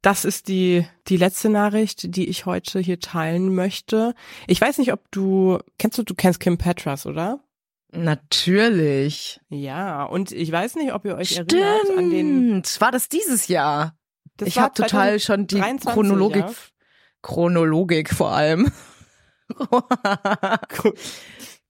das 0.02 0.25
ist 0.25 0.47
die, 0.47 0.87
die 1.09 1.16
letzte 1.16 1.49
Nachricht, 1.49 2.14
die 2.14 2.28
ich 2.28 2.47
heute 2.47 2.78
hier 2.78 3.00
teilen 3.00 3.55
möchte. 3.55 4.14
Ich 4.47 4.61
weiß 4.61 4.78
nicht, 4.78 4.93
ob 4.93 5.11
du, 5.11 5.59
kennst 5.78 5.99
du, 5.99 6.05
du 6.05 6.14
kennst 6.14 6.38
Kim 6.38 6.59
Petras, 6.59 7.07
oder? 7.07 7.40
Natürlich. 7.90 9.40
Ja, 9.49 10.05
und 10.05 10.31
ich 10.31 10.52
weiß 10.52 10.76
nicht, 10.76 10.93
ob 10.93 11.05
ihr 11.05 11.16
euch 11.16 11.31
Stimmt. 11.31 11.52
erinnert 11.52 11.99
an 11.99 12.11
den. 12.11 12.62
War 12.78 12.93
das 12.93 13.09
dieses 13.09 13.49
Jahr? 13.49 13.97
Das 14.37 14.49
ich 14.49 14.59
habe 14.59 14.75
total 14.75 15.19
schon 15.21 15.47
die 15.47 15.61
Chronologik, 15.61 16.45
ja? 16.45 16.52
Chronologik 17.23 18.11
vor 18.12 18.33
allem. 18.33 18.71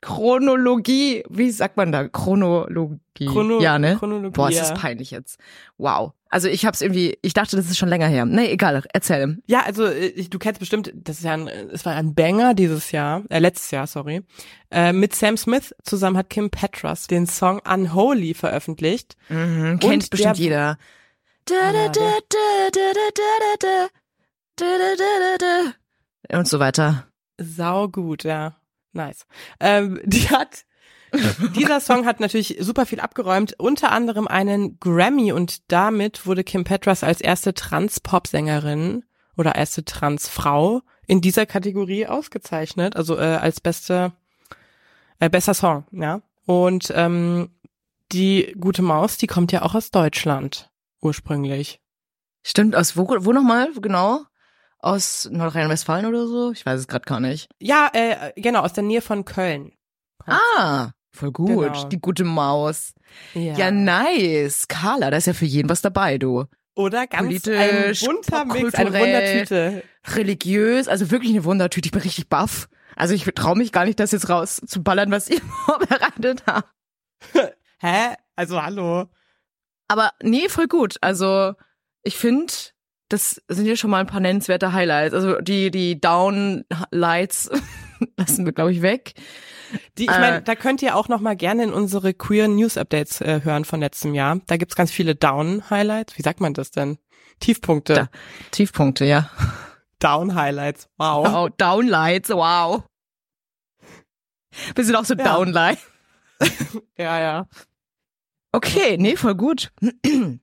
Chronologie, 0.00 1.25
wie 1.28 1.50
sagt 1.50 1.76
man 1.76 1.90
da? 1.90 2.08
Chronologie. 2.08 3.26
Chrono 3.26 3.61
ja, 3.61 3.78
ne? 3.78 3.96
Chronologie, 3.96 4.35
Boah, 4.35 4.50
ist 4.50 4.61
das 4.61 4.75
peinlich 4.75 5.11
jetzt. 5.11 5.38
Wow. 5.78 6.12
Also 6.28 6.49
ich 6.49 6.66
hab's 6.66 6.80
irgendwie, 6.80 7.18
ich 7.23 7.35
dachte, 7.35 7.56
das 7.56 7.66
ist 7.66 7.78
schon 7.78 7.88
länger 7.88 8.08
her. 8.08 8.25
Nee, 8.25 8.50
egal, 8.50 8.82
erzähl. 8.92 9.38
Ja, 9.46 9.62
also 9.64 9.88
ich, 9.90 10.28
du 10.28 10.38
kennst 10.38 10.61
bestimmt, 10.61 10.92
das 10.94 11.18
ist 11.18 11.25
ja 11.25 11.32
ein, 11.32 11.49
es 11.49 11.85
war 11.85 11.94
ein 11.94 12.14
Banger 12.14 12.54
dieses 12.54 12.92
Jahr, 12.92 13.23
äh, 13.30 13.38
letztes 13.38 13.70
Jahr, 13.70 13.87
sorry. 13.87 14.23
Äh, 14.70 14.92
mit 14.92 15.14
Sam 15.14 15.37
Smith 15.37 15.75
zusammen 15.82 16.16
hat 16.16 16.30
Kim 16.30 16.50
Petras 16.50 17.06
den 17.06 17.26
Song 17.26 17.61
Unholy 17.66 18.35
veröffentlicht. 18.35 19.16
Mhm, 19.28 19.78
kennt 19.78 20.11
bestimmt 20.11 20.38
jeder. 20.38 20.78
Und 26.32 26.48
so 26.48 26.58
weiter. 26.58 27.06
Sau 27.38 27.88
gut, 27.88 28.24
ja. 28.24 28.56
Nice. 28.92 29.26
Ähm, 29.60 30.00
die 30.04 30.28
hat, 30.30 30.64
dieser 31.54 31.80
Song 31.80 32.06
hat 32.06 32.20
natürlich 32.20 32.56
super 32.60 32.86
viel 32.86 33.00
abgeräumt, 33.00 33.54
unter 33.58 33.92
anderem 33.92 34.26
einen 34.26 34.78
Grammy 34.80 35.32
und 35.32 35.70
damit 35.70 36.26
wurde 36.26 36.44
Kim 36.44 36.64
Petras 36.64 37.04
als 37.04 37.20
erste 37.20 37.54
Trans-Pop-Sängerin 37.54 39.04
oder 39.36 39.54
erste 39.54 39.84
Trans-Frau 39.84 40.82
in 41.06 41.20
dieser 41.20 41.46
Kategorie 41.46 42.06
ausgezeichnet, 42.06 42.96
also 42.96 43.16
äh, 43.16 43.36
als 43.36 43.60
beste 43.60 44.12
Äh, 45.18 45.30
bester 45.30 45.54
Song, 45.54 45.84
ja. 45.92 46.20
Und 46.44 46.92
ähm, 46.94 47.50
die 48.12 48.54
gute 48.60 48.82
Maus, 48.82 49.16
die 49.16 49.26
kommt 49.26 49.50
ja 49.52 49.62
auch 49.62 49.74
aus 49.74 49.90
Deutschland 49.90 50.70
ursprünglich. 51.06 51.80
Stimmt, 52.44 52.76
aus 52.76 52.96
wo, 52.96 53.08
wo 53.08 53.32
nochmal, 53.32 53.72
genau? 53.80 54.20
Aus 54.78 55.28
Nordrhein-Westfalen 55.30 56.06
oder 56.06 56.26
so? 56.26 56.52
Ich 56.52 56.64
weiß 56.64 56.80
es 56.80 56.86
gerade 56.88 57.04
gar 57.04 57.20
nicht. 57.20 57.48
Ja, 57.58 57.90
äh, 57.92 58.32
genau, 58.36 58.60
aus 58.60 58.72
der 58.72 58.84
Nähe 58.84 59.00
von 59.00 59.25
Köln. 59.25 59.72
Ah, 60.26 60.90
voll 61.12 61.32
gut. 61.32 61.48
Genau. 61.48 61.88
Die 61.88 62.00
gute 62.00 62.25
Maus. 62.25 62.92
Ja. 63.34 63.70
nice. 63.70 64.68
Carla, 64.68 65.10
da 65.10 65.16
ist 65.16 65.26
ja 65.26 65.32
für 65.32 65.44
jeden 65.44 65.68
was 65.68 65.80
dabei, 65.80 66.18
du. 66.18 66.44
Oder 66.75 67.06
ganz 67.06 67.26
Politisch, 67.26 68.02
ein 68.02 68.14
bunter 68.14 68.44
Mix, 68.44 68.75
eine. 68.75 68.92
Wundertüte. 68.92 69.82
Religiös, 70.14 70.88
also 70.88 71.10
wirklich 71.10 71.32
eine 71.32 71.44
Wundertüte. 71.44 71.86
Ich 71.86 71.92
bin 71.92 72.02
richtig 72.02 72.28
baff. 72.28 72.68
Also 72.96 73.14
ich 73.14 73.25
traue 73.34 73.56
mich 73.56 73.72
gar 73.72 73.86
nicht, 73.86 73.98
das 73.98 74.12
jetzt 74.12 74.28
raus 74.28 74.60
zu 74.66 74.82
ballern, 74.82 75.10
was 75.10 75.28
ihr 75.28 75.40
vorbereitet 75.64 76.44
habt. 76.46 76.68
Hä? 77.78 78.14
Also 78.36 78.62
hallo. 78.62 79.08
Aber 79.88 80.11
nee, 80.23 80.49
voll 80.49 80.66
gut. 80.69 80.97
Also 81.00 81.55
ich 82.02 82.16
finde, 82.16 82.52
das 83.09 83.40
sind 83.49 83.66
ja 83.66 83.76
schon 83.76 83.90
mal 83.90 84.00
ein 84.00 84.07
paar 84.07 84.21
nennenswerte 84.21 84.73
Highlights. 84.73 85.14
Also 85.14 85.40
die, 85.40 85.71
die 85.71 86.00
Downlights 86.00 87.50
lassen 88.16 88.45
wir, 88.45 88.52
glaube 88.52 88.73
ich, 88.73 88.83
weg. 88.83 89.14
Die, 89.99 90.05
ich 90.05 90.11
Äh. 90.11 90.21
meine, 90.21 90.43
da 90.43 90.55
könnt 90.55 90.83
ihr 90.83 90.97
auch 90.97 91.09
noch 91.09 91.21
mal 91.21 91.37
gerne 91.37 91.64
in 91.64 91.73
unsere 91.73 92.14
Queer 92.14 92.49
News 92.49 92.76
Updates 92.76 93.21
äh, 93.21 93.40
hören 93.45 93.64
von 93.64 93.81
letztem 93.81 94.14
Jahr. 94.14 94.40
Da 94.47 94.57
gibt's 94.57 94.76
ganz 94.76 94.90
viele 94.90 95.14
Down 95.14 95.69
Highlights. 95.71 96.16
Wie 96.19 96.23
sagt 96.23 96.40
man 96.40 96.55
das 96.55 96.71
denn? 96.71 96.99
Tiefpunkte. 97.40 97.95
Da. 97.95 98.09
Tiefpunkte, 98.50 99.05
ja. 99.05 99.31
Down 99.99 100.35
Highlights. 100.35 100.88
Wow. 100.99 101.26
Oh, 101.35 101.49
Downlights, 101.57 102.31
wow. 102.31 102.83
Wir 104.75 104.85
sind 104.85 104.97
auch 104.97 105.05
so 105.05 105.14
Ja. 105.14 105.25
Downlight. 105.25 105.78
Ja, 106.99 107.19
ja. 107.21 107.47
Okay, 108.56 108.96
nee, 108.98 109.16
voll 109.16 109.34
gut. 109.34 109.70
Und 109.82 110.40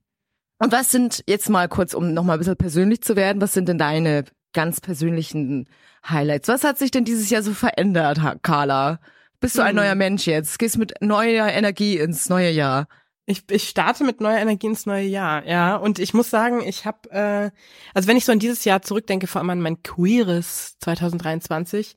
was 0.58 0.92
sind 0.92 1.24
jetzt 1.26 1.50
mal 1.50 1.68
kurz, 1.68 1.94
um 1.94 2.14
nochmal 2.14 2.36
ein 2.36 2.38
bisschen 2.38 2.56
persönlich 2.56 3.02
zu 3.02 3.16
werden, 3.16 3.42
was 3.42 3.52
sind 3.54 3.68
denn 3.68 3.76
deine 3.76 4.24
ganz 4.52 4.80
persönlichen 4.80 5.68
Highlights? 6.08 6.46
Was 6.46 6.62
hat 6.62 6.78
sich 6.78 6.92
denn 6.92 7.04
dieses 7.04 7.28
Jahr 7.28 7.42
so 7.42 7.52
verändert, 7.52 8.20
Carla? 8.42 9.00
Bist 9.40 9.58
du 9.58 9.62
ein 9.62 9.70
Hm. 9.70 9.76
neuer 9.76 9.94
Mensch 9.96 10.28
jetzt? 10.28 10.60
Gehst 10.60 10.78
mit 10.78 10.94
neuer 11.00 11.48
Energie 11.48 11.98
ins 11.98 12.28
neue 12.28 12.50
Jahr? 12.50 12.86
Ich, 13.26 13.42
ich 13.50 13.68
starte 13.68 14.04
mit 14.04 14.20
neuer 14.20 14.38
Energie 14.38 14.68
ins 14.68 14.86
neue 14.86 15.06
Jahr, 15.06 15.44
ja. 15.44 15.74
Und 15.74 15.98
ich 15.98 16.14
muss 16.14 16.30
sagen, 16.30 16.62
ich 16.64 16.86
habe, 16.86 17.10
äh, 17.10 17.50
also 17.94 18.06
wenn 18.06 18.16
ich 18.16 18.26
so 18.26 18.30
an 18.30 18.38
dieses 18.38 18.64
Jahr 18.64 18.80
zurückdenke, 18.82 19.26
vor 19.26 19.40
allem 19.40 19.50
an 19.50 19.60
mein 19.60 19.82
queeres 19.82 20.78
2023, 20.78 21.96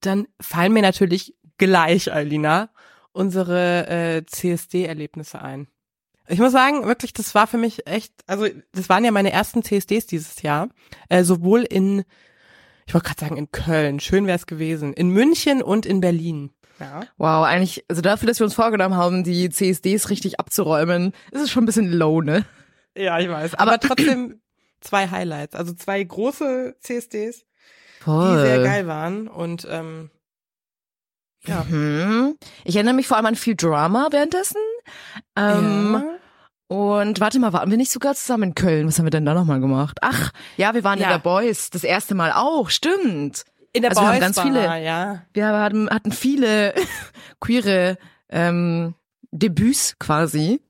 dann 0.00 0.28
fallen 0.40 0.72
mir 0.72 0.82
natürlich 0.82 1.34
gleich, 1.58 2.12
Alina, 2.12 2.70
unsere 3.16 3.88
äh, 3.88 4.26
CSD-Erlebnisse 4.26 5.40
ein. 5.40 5.68
Ich 6.28 6.38
muss 6.38 6.52
sagen, 6.52 6.84
wirklich, 6.86 7.12
das 7.12 7.34
war 7.34 7.46
für 7.46 7.56
mich 7.56 7.86
echt, 7.86 8.12
also 8.26 8.46
das 8.72 8.88
waren 8.88 9.04
ja 9.04 9.10
meine 9.10 9.32
ersten 9.32 9.62
CSDs 9.62 10.06
dieses 10.06 10.42
Jahr, 10.42 10.68
äh, 11.08 11.22
sowohl 11.22 11.62
in, 11.62 12.04
ich 12.86 12.94
wollte 12.94 13.06
gerade 13.06 13.20
sagen 13.20 13.36
in 13.36 13.50
Köln, 13.50 14.00
schön 14.00 14.26
wäre 14.26 14.36
es 14.36 14.46
gewesen, 14.46 14.92
in 14.92 15.10
München 15.10 15.62
und 15.62 15.86
in 15.86 16.00
Berlin. 16.00 16.50
Ja. 16.80 17.02
Wow, 17.16 17.44
eigentlich, 17.46 17.84
also 17.88 18.02
dafür, 18.02 18.26
dass 18.28 18.40
wir 18.40 18.44
uns 18.44 18.54
vorgenommen 18.54 18.96
haben, 18.96 19.24
die 19.24 19.48
CSDs 19.48 20.10
richtig 20.10 20.40
abzuräumen, 20.40 21.12
ist 21.30 21.42
es 21.42 21.50
schon 21.50 21.62
ein 21.62 21.66
bisschen 21.66 21.92
low, 21.92 22.20
ne? 22.20 22.44
Ja, 22.96 23.18
ich 23.18 23.28
weiß. 23.28 23.54
Aber 23.54 23.78
trotzdem 23.78 24.40
zwei 24.80 25.08
Highlights. 25.08 25.54
Also 25.54 25.74
zwei 25.74 26.02
große 26.02 26.76
CSDs, 26.80 27.46
die 28.06 28.36
sehr 28.40 28.62
geil 28.62 28.86
waren. 28.86 29.28
Und 29.28 29.66
ähm, 29.70 30.10
ja. 31.46 31.64
Mhm. 31.68 32.36
Ich 32.64 32.76
erinnere 32.76 32.94
mich 32.94 33.06
vor 33.08 33.16
allem 33.16 33.26
an 33.26 33.36
viel 33.36 33.56
Drama 33.56 34.08
währenddessen. 34.10 34.56
Ähm, 35.36 35.92
ja. 35.94 36.04
Und 36.68 37.20
warte 37.20 37.38
mal, 37.38 37.52
waren 37.52 37.70
wir 37.70 37.76
nicht 37.76 37.92
sogar 37.92 38.14
zusammen 38.14 38.44
in 38.50 38.54
Köln? 38.54 38.88
Was 38.88 38.98
haben 38.98 39.06
wir 39.06 39.10
denn 39.10 39.24
da 39.24 39.34
nochmal 39.34 39.60
gemacht? 39.60 39.98
Ach, 40.02 40.32
ja, 40.56 40.74
wir 40.74 40.82
waren 40.84 40.98
Ja. 40.98 41.04
in 41.06 41.10
der 41.10 41.18
Boys 41.18 41.70
das 41.70 41.84
erste 41.84 42.14
Mal 42.14 42.32
auch, 42.32 42.70
stimmt. 42.70 43.44
In 43.72 43.82
der 43.82 43.90
also 43.92 44.02
wir 44.02 44.06
haben 44.08 44.14
Boys 44.14 44.20
ganz 44.20 44.36
Bar, 44.36 44.44
viele- 44.46 44.84
ja. 44.84 45.22
Wir 45.32 45.46
hatten, 45.48 45.88
hatten 45.90 46.10
viele 46.12 46.74
queere 47.40 47.98
ähm, 48.30 48.94
Debüts 49.30 49.96
quasi. 49.98 50.60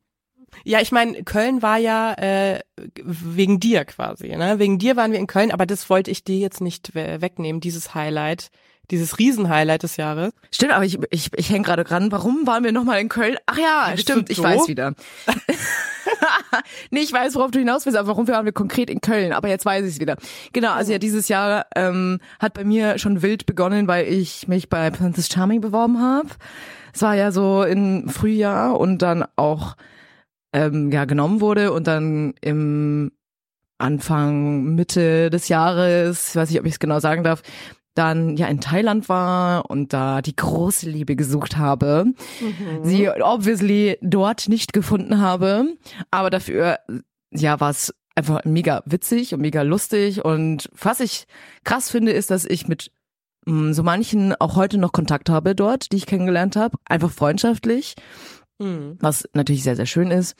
Ja, 0.64 0.80
ich 0.80 0.90
meine, 0.90 1.23
Köln 1.23 1.62
war 1.62 1.76
ja 1.78 2.12
äh, 2.14 2.61
wegen 3.02 3.61
dir 3.61 3.85
quasi, 3.85 4.35
ne? 4.37 4.59
Wegen 4.59 4.78
dir 4.78 4.97
waren 4.97 5.12
wir 5.12 5.18
in 5.18 5.26
Köln, 5.26 5.52
aber 5.52 5.64
das 5.66 5.88
wollte 5.90 6.11
ich 6.11 6.25
dir 6.25 6.38
jetzt 6.38 6.61
nicht 6.61 6.95
we 6.95 7.21
wegnehmen, 7.21 7.61
dieses 7.61 7.95
Highlight, 7.95 8.49
dieses 8.90 9.18
Riesenhighlight 9.18 9.82
des 9.82 9.96
Jahres. 9.96 10.32
Stimmt, 10.50 10.72
aber 10.72 10.84
ich, 10.84 10.98
ich, 11.10 11.30
ich 11.36 11.50
hänge 11.50 11.64
gerade 11.64 11.84
dran. 11.84 12.12
Warum 12.12 12.46
waren 12.46 12.64
wir 12.64 12.72
nochmal 12.72 13.00
in 13.00 13.08
Köln? 13.08 13.36
Ach 13.46 13.58
ja, 13.58 13.88
Bist 13.90 14.02
stimmt, 14.02 14.30
ich 14.30 14.42
weiß 14.42 14.68
wieder. 14.68 14.94
nee, 16.90 17.00
ich 17.00 17.12
weiß, 17.12 17.34
worauf 17.34 17.50
du 17.50 17.58
hinaus 17.58 17.86
willst, 17.86 17.98
aber 17.98 18.08
warum 18.08 18.28
waren 18.28 18.44
wir 18.44 18.52
konkret 18.52 18.90
in 18.90 19.00
Köln? 19.00 19.32
Aber 19.32 19.48
jetzt 19.48 19.64
weiß 19.64 19.84
ich 19.84 19.94
es 19.94 20.00
wieder. 20.00 20.16
Genau, 20.52 20.72
also 20.72 20.92
ja, 20.92 20.98
dieses 20.98 21.28
Jahr 21.28 21.66
ähm, 21.74 22.20
hat 22.38 22.54
bei 22.54 22.64
mir 22.64 22.98
schon 22.98 23.22
wild 23.22 23.46
begonnen, 23.46 23.88
weil 23.88 24.06
ich 24.06 24.48
mich 24.48 24.68
bei 24.68 24.90
Princess 24.90 25.28
Charming 25.32 25.60
beworben 25.60 26.00
habe. 26.00 26.28
Es 26.92 27.02
war 27.02 27.14
ja 27.14 27.30
so 27.30 27.62
im 27.62 28.08
Frühjahr 28.08 28.78
und 28.78 29.02
dann 29.02 29.24
auch 29.36 29.76
ähm, 30.52 30.90
ja 30.90 31.04
genommen 31.04 31.40
wurde 31.40 31.72
und 31.72 31.86
dann 31.86 32.34
im 32.40 33.12
Anfang, 33.78 34.74
Mitte 34.74 35.28
des 35.28 35.48
Jahres, 35.48 36.30
ich 36.30 36.36
weiß 36.36 36.50
nicht, 36.50 36.60
ob 36.60 36.66
ich 36.66 36.72
es 36.72 36.78
genau 36.78 36.98
sagen 36.98 37.24
darf, 37.24 37.42
dann 37.96 38.36
ja 38.36 38.46
in 38.46 38.60
Thailand 38.60 39.08
war 39.08 39.68
und 39.70 39.92
da 39.92 40.22
die 40.22 40.36
große 40.36 40.88
Liebe 40.88 41.16
gesucht 41.16 41.56
habe. 41.56 42.06
Sie 42.82 43.08
obviously 43.10 43.98
dort 44.02 44.48
nicht 44.48 44.72
gefunden 44.72 45.20
habe, 45.20 45.76
aber 46.10 46.30
dafür 46.30 46.78
ja 47.32 47.58
war 47.58 47.70
es 47.70 47.94
einfach 48.14 48.44
mega 48.44 48.82
witzig 48.86 49.34
und 49.34 49.40
mega 49.40 49.62
lustig 49.62 50.24
und 50.24 50.70
was 50.80 51.00
ich 51.00 51.26
krass 51.64 51.90
finde 51.90 52.12
ist, 52.12 52.30
dass 52.30 52.44
ich 52.44 52.68
mit 52.68 52.90
mh, 53.46 53.72
so 53.74 53.82
manchen 53.82 54.34
auch 54.36 54.56
heute 54.56 54.78
noch 54.78 54.92
Kontakt 54.92 55.28
habe 55.28 55.54
dort, 55.54 55.92
die 55.92 55.96
ich 55.96 56.06
kennengelernt 56.06 56.56
habe, 56.56 56.78
einfach 56.84 57.10
freundschaftlich 57.10 57.94
Mhm. 58.58 58.96
was 59.00 59.28
natürlich 59.34 59.62
sehr, 59.64 59.76
sehr 59.76 59.84
schön 59.84 60.10
ist. 60.10 60.34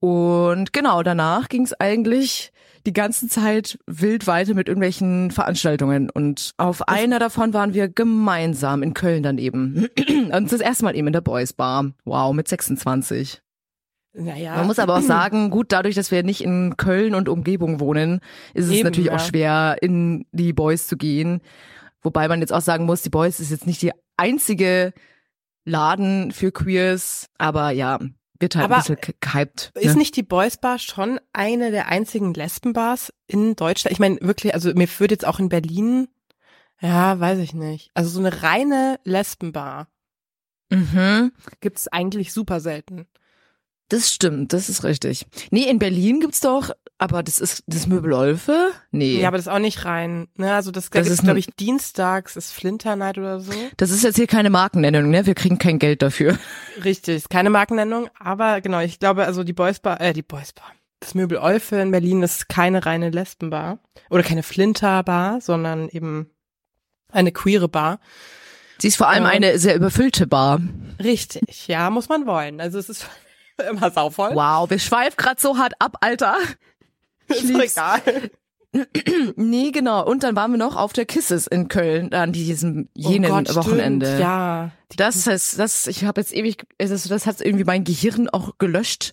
Und 0.00 0.72
genau, 0.72 1.04
danach 1.04 1.48
ging 1.48 1.62
es 1.62 1.72
eigentlich 1.78 2.52
die 2.86 2.92
ganze 2.92 3.28
Zeit 3.28 3.78
wild 3.86 4.26
weiter 4.26 4.54
mit 4.54 4.68
irgendwelchen 4.68 5.30
Veranstaltungen. 5.30 6.10
Und 6.10 6.52
auf 6.56 6.88
einer 6.88 7.18
davon 7.18 7.54
waren 7.54 7.74
wir 7.74 7.88
gemeinsam 7.88 8.82
in 8.82 8.94
Köln 8.94 9.22
dann 9.22 9.38
eben. 9.38 9.88
Und 10.32 10.52
das 10.52 10.60
erste 10.60 10.84
Mal 10.84 10.96
eben 10.96 11.06
in 11.06 11.12
der 11.12 11.20
Boys 11.20 11.52
Bar. 11.52 11.92
Wow, 12.04 12.32
mit 12.34 12.48
26. 12.48 13.42
Naja. 14.14 14.56
Man 14.56 14.66
muss 14.66 14.78
aber 14.78 14.96
auch 14.96 15.02
sagen, 15.02 15.50
gut, 15.50 15.72
dadurch, 15.72 15.94
dass 15.94 16.10
wir 16.10 16.22
nicht 16.22 16.42
in 16.42 16.76
Köln 16.76 17.14
und 17.14 17.28
Umgebung 17.28 17.80
wohnen, 17.80 18.20
ist 18.52 18.66
es 18.66 18.72
Eben, 18.72 18.84
natürlich 18.84 19.06
ja. 19.06 19.16
auch 19.16 19.20
schwer, 19.20 19.76
in 19.80 20.26
die 20.32 20.52
Boys 20.52 20.86
zu 20.86 20.96
gehen. 20.96 21.40
Wobei 22.02 22.28
man 22.28 22.40
jetzt 22.40 22.52
auch 22.52 22.60
sagen 22.60 22.84
muss, 22.84 23.02
die 23.02 23.10
Boys 23.10 23.40
ist 23.40 23.50
jetzt 23.50 23.66
nicht 23.66 23.80
die 23.80 23.92
einzige 24.16 24.92
Laden 25.64 26.32
für 26.32 26.52
Queers, 26.52 27.28
aber 27.38 27.70
ja, 27.70 28.00
wird 28.42 28.56
halt 28.56 28.64
Aber 28.66 28.74
ein 28.76 28.80
bisschen 28.82 28.98
ge- 29.00 29.14
gehypt. 29.20 29.70
Ist 29.74 29.92
ne? 29.94 29.98
nicht 29.98 30.16
die 30.16 30.22
Boys 30.22 30.58
Bar 30.58 30.78
schon 30.78 31.18
eine 31.32 31.70
der 31.70 31.88
einzigen 31.88 32.34
Lesbenbars 32.34 33.12
in 33.26 33.56
Deutschland? 33.56 33.92
Ich 33.92 33.98
meine, 34.00 34.18
wirklich, 34.20 34.52
also 34.52 34.70
mir 34.74 34.88
würde 34.98 35.14
jetzt 35.14 35.26
auch 35.26 35.38
in 35.38 35.48
Berlin, 35.48 36.08
ja, 36.80 37.18
weiß 37.18 37.38
ich 37.38 37.54
nicht. 37.54 37.90
Also 37.94 38.10
so 38.10 38.18
eine 38.20 38.42
reine 38.42 39.00
Lesbenbar 39.04 39.88
Mhm. 40.70 41.32
gibt's 41.60 41.88
eigentlich 41.88 42.32
super 42.32 42.60
selten. 42.60 43.06
Das 43.92 44.10
stimmt, 44.12 44.54
das 44.54 44.70
ist 44.70 44.84
richtig. 44.84 45.26
Nee, 45.50 45.64
in 45.68 45.78
Berlin 45.78 46.20
gibt's 46.20 46.40
doch, 46.40 46.70
aber 46.96 47.22
das 47.22 47.38
ist 47.40 47.62
das 47.66 47.86
Möbelolfe? 47.86 48.70
Nee. 48.90 49.20
Ja, 49.20 49.28
aber 49.28 49.36
das 49.36 49.46
ist 49.46 49.52
auch 49.52 49.58
nicht 49.58 49.84
rein. 49.84 50.28
Ne? 50.36 50.54
Also 50.54 50.70
das, 50.70 50.88
da 50.88 50.98
Das 51.00 51.08
ist 51.10 51.22
glaube 51.24 51.38
ich, 51.40 51.48
dienstags 51.58 52.36
ist 52.36 52.52
Flinter 52.52 52.96
Night 52.96 53.18
oder 53.18 53.40
so. 53.40 53.52
das 53.76 53.90
ist 53.90 54.02
jetzt 54.02 54.16
hier 54.16 54.26
keine 54.26 54.48
Markennennung, 54.48 55.10
ne? 55.10 55.26
Wir 55.26 55.34
kriegen 55.34 55.58
kein 55.58 55.78
Geld 55.78 56.00
dafür. 56.00 56.38
Richtig, 56.84 57.16
ist 57.16 57.28
keine 57.30 57.50
Markennennung, 57.50 58.08
aber 58.18 58.62
genau, 58.62 58.80
ich 58.80 58.98
glaube, 58.98 59.26
also 59.26 59.44
die 59.44 59.52
Boys 59.52 59.78
Bar, 59.78 60.00
äh, 60.00 60.14
die 60.14 60.22
Boys 60.22 60.54
Bar. 60.54 60.72
Das 61.00 61.14
Möbel 61.14 61.36
Olfe 61.36 61.76
in 61.76 61.90
Berlin 61.90 62.22
ist 62.22 62.48
keine 62.48 62.86
reine 62.86 63.10
Lesbenbar 63.10 63.78
oder 64.08 64.22
keine 64.22 64.42
Flinter-Bar, 64.42 65.40
sondern 65.42 65.88
eben 65.90 66.30
eine 67.10 67.30
queere 67.32 67.68
Bar. 67.68 67.98
Sie 68.78 68.88
ist 68.88 68.96
vor 68.96 69.08
allem 69.08 69.24
Ja. 69.24 69.28
eine 69.30 69.58
sehr 69.58 69.76
überfüllte 69.76 70.26
Bar. 70.26 70.60
Richtig, 71.02 71.68
ja, 71.68 71.90
muss 71.90 72.08
man 72.08 72.26
wollen. 72.26 72.60
Also 72.60 72.78
es 72.78 72.88
ist 72.88 73.06
immer 73.70 73.90
sauvoll. 73.90 74.30
Wow, 74.34 74.70
wir 74.70 74.78
schweifen 74.78 75.16
grad 75.16 75.40
so 75.40 75.58
hart 75.58 75.74
ab, 75.78 75.96
Alter. 76.00 76.36
ist 77.28 77.44
doch 77.44 77.58
lieb's. 77.58 77.72
egal. 77.76 78.00
Nee, 79.36 79.70
genau. 79.70 80.02
Und 80.06 80.22
dann 80.22 80.34
waren 80.34 80.50
wir 80.50 80.58
noch 80.58 80.76
auf 80.76 80.94
der 80.94 81.04
Kisses 81.04 81.46
in 81.46 81.68
Köln 81.68 82.14
an 82.14 82.32
diesem 82.32 82.88
jenen 82.94 83.30
oh 83.30 83.34
Gott, 83.34 83.54
Wochenende. 83.54 84.06
Stimmt, 84.06 84.20
ja. 84.20 84.70
Das 84.96 85.26
heißt, 85.26 85.58
das, 85.58 85.86
ich 85.86 86.04
habe 86.04 86.22
jetzt 86.22 86.34
ewig, 86.34 86.64
das, 86.78 87.04
das 87.04 87.26
hat 87.26 87.40
irgendwie 87.40 87.64
mein 87.64 87.84
Gehirn 87.84 88.30
auch 88.30 88.56
gelöscht 88.58 89.12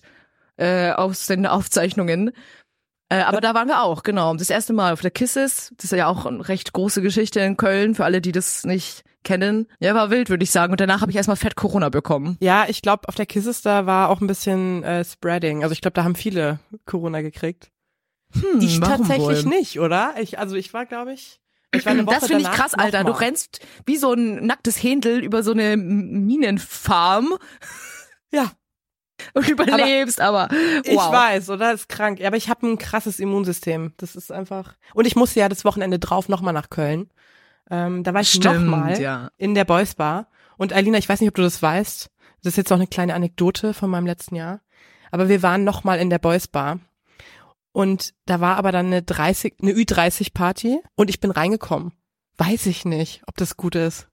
äh, 0.56 0.92
aus 0.92 1.26
den 1.26 1.46
Aufzeichnungen. 1.46 2.32
Äh, 3.10 3.22
aber 3.22 3.40
da 3.40 3.54
waren 3.54 3.68
wir 3.68 3.82
auch, 3.82 4.02
genau. 4.02 4.34
Das 4.34 4.50
erste 4.50 4.72
Mal 4.72 4.92
auf 4.92 5.00
der 5.00 5.10
Kisses. 5.10 5.72
Das 5.76 5.86
ist 5.86 5.98
ja 5.98 6.06
auch 6.06 6.26
eine 6.26 6.48
recht 6.48 6.72
große 6.72 7.02
Geschichte 7.02 7.40
in 7.40 7.56
Köln, 7.56 7.94
für 7.94 8.04
alle, 8.04 8.20
die 8.20 8.32
das 8.32 8.64
nicht 8.64 9.04
kennen. 9.24 9.66
Ja, 9.78 9.94
war 9.94 10.10
wild, 10.10 10.30
würde 10.30 10.44
ich 10.44 10.50
sagen. 10.50 10.72
Und 10.72 10.80
danach 10.80 11.00
habe 11.00 11.10
ich 11.10 11.16
erstmal 11.16 11.36
fett 11.36 11.56
Corona 11.56 11.88
bekommen. 11.88 12.36
Ja, 12.40 12.66
ich 12.68 12.82
glaube, 12.82 13.08
auf 13.08 13.14
der 13.14 13.26
Kisses 13.26 13.62
da 13.62 13.86
war 13.86 14.08
auch 14.08 14.20
ein 14.20 14.26
bisschen 14.26 14.82
äh, 14.82 15.04
Spreading. 15.04 15.62
Also 15.62 15.72
ich 15.72 15.80
glaube, 15.80 15.94
da 15.94 16.04
haben 16.04 16.14
viele 16.14 16.60
Corona 16.86 17.20
gekriegt. 17.20 17.70
Hm, 18.32 18.60
ich 18.60 18.80
tatsächlich 18.80 19.44
wohl? 19.44 19.50
nicht, 19.50 19.80
oder? 19.80 20.14
Ich, 20.20 20.38
also 20.38 20.54
ich 20.56 20.72
war, 20.72 20.86
glaube 20.86 21.12
ich, 21.12 21.40
ich 21.74 21.84
war 21.84 21.92
eine 21.92 22.04
Woche 22.06 22.16
Das 22.20 22.28
finde 22.28 22.42
ich 22.42 22.50
krass, 22.50 22.74
Alter. 22.74 23.04
Du 23.04 23.12
rennst 23.12 23.60
wie 23.86 23.96
so 23.96 24.12
ein 24.12 24.46
nacktes 24.46 24.82
Händel 24.82 25.22
über 25.22 25.42
so 25.42 25.52
eine 25.52 25.76
Minenfarm 25.76 27.34
Ja, 28.32 28.52
und 29.34 29.48
überlebst, 29.48 30.20
aber, 30.20 30.48
ich 30.84 30.96
wow. 30.96 31.12
weiß, 31.12 31.50
oder? 31.50 31.72
Ist 31.72 31.88
krank. 31.88 32.20
Aber 32.22 32.36
ich 32.36 32.48
habe 32.48 32.66
ein 32.66 32.78
krasses 32.78 33.18
Immunsystem. 33.20 33.92
Das 33.96 34.16
ist 34.16 34.32
einfach. 34.32 34.74
Und 34.94 35.06
ich 35.06 35.16
musste 35.16 35.40
ja 35.40 35.48
das 35.48 35.64
Wochenende 35.64 35.98
drauf 35.98 36.28
nochmal 36.28 36.54
nach 36.54 36.70
Köln. 36.70 37.10
Ähm, 37.70 38.02
da 38.02 38.12
war 38.12 38.20
ich 38.20 38.38
nochmal 38.42 39.00
ja. 39.00 39.30
in 39.36 39.54
der 39.54 39.64
Boys 39.64 39.94
Bar. 39.94 40.28
Und 40.56 40.72
Alina, 40.72 40.98
ich 40.98 41.08
weiß 41.08 41.20
nicht, 41.20 41.28
ob 41.28 41.36
du 41.36 41.42
das 41.42 41.62
weißt. 41.62 42.10
Das 42.42 42.52
ist 42.52 42.56
jetzt 42.56 42.70
noch 42.70 42.78
eine 42.78 42.86
kleine 42.86 43.14
Anekdote 43.14 43.74
von 43.74 43.90
meinem 43.90 44.06
letzten 44.06 44.34
Jahr. 44.34 44.60
Aber 45.10 45.28
wir 45.28 45.42
waren 45.42 45.64
nochmal 45.64 45.98
in 45.98 46.10
der 46.10 46.18
Boys 46.18 46.48
Bar. 46.48 46.80
Und 47.72 48.14
da 48.26 48.40
war 48.40 48.56
aber 48.56 48.72
dann 48.72 48.86
eine 48.86 49.02
30, 49.02 49.54
eine 49.62 49.72
Ü30 49.72 50.34
Party 50.34 50.80
und 50.96 51.08
ich 51.08 51.20
bin 51.20 51.30
reingekommen. 51.30 51.92
Weiß 52.36 52.66
ich 52.66 52.84
nicht, 52.84 53.22
ob 53.26 53.36
das 53.36 53.56
gut 53.56 53.76
ist. 53.76 54.08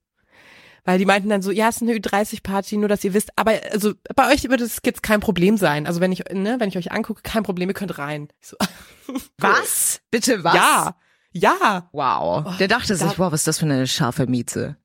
Weil 0.86 1.00
die 1.00 1.06
meinten 1.06 1.30
dann 1.30 1.42
so, 1.42 1.52
ja, 1.52 1.68
es 1.68 1.78
ist 1.78 1.82
eine 1.82 1.94
Ü30 1.94 2.44
Party, 2.44 2.78
nur 2.78 2.88
dass 2.88 3.04
ihr 3.04 3.14
wisst, 3.14 3.32
aber 3.36 3.54
also 3.72 3.94
bei 4.16 4.32
euch 4.32 4.48
wird 4.48 4.62
es 4.62 4.80
jetzt 4.86 5.04
kein 5.04 5.20
Problem 5.20 5.58
sein. 5.58 5.86
Also 5.86 6.00
wenn 6.00 6.12
ich, 6.12 6.24
ne, 6.32 6.58
wenn 6.60 6.70
ich 6.70 6.78
euch 6.78 6.92
angucke, 6.92 7.22
kein 7.24 7.44
Problem, 7.44 7.70
ihr 7.70 7.74
könnt 7.74 7.98
rein. 7.98 8.30
So, 8.40 8.56
Was? 9.38 10.02
Bitte 10.12 10.44
was? 10.44 10.56
Ja, 10.56 10.96
ja. 11.39 11.89
Wow. 11.91 12.58
Der 12.58 12.67
dachte 12.67 12.96
da- 12.96 12.96
sich, 13.08 13.20
wow, 13.20 13.32
was 13.32 13.41
ist 13.41 13.48
das 13.48 13.60
für 13.60 13.65
eine 13.65 13.88
scharfe 13.88 14.27
Mieze? 14.27 14.77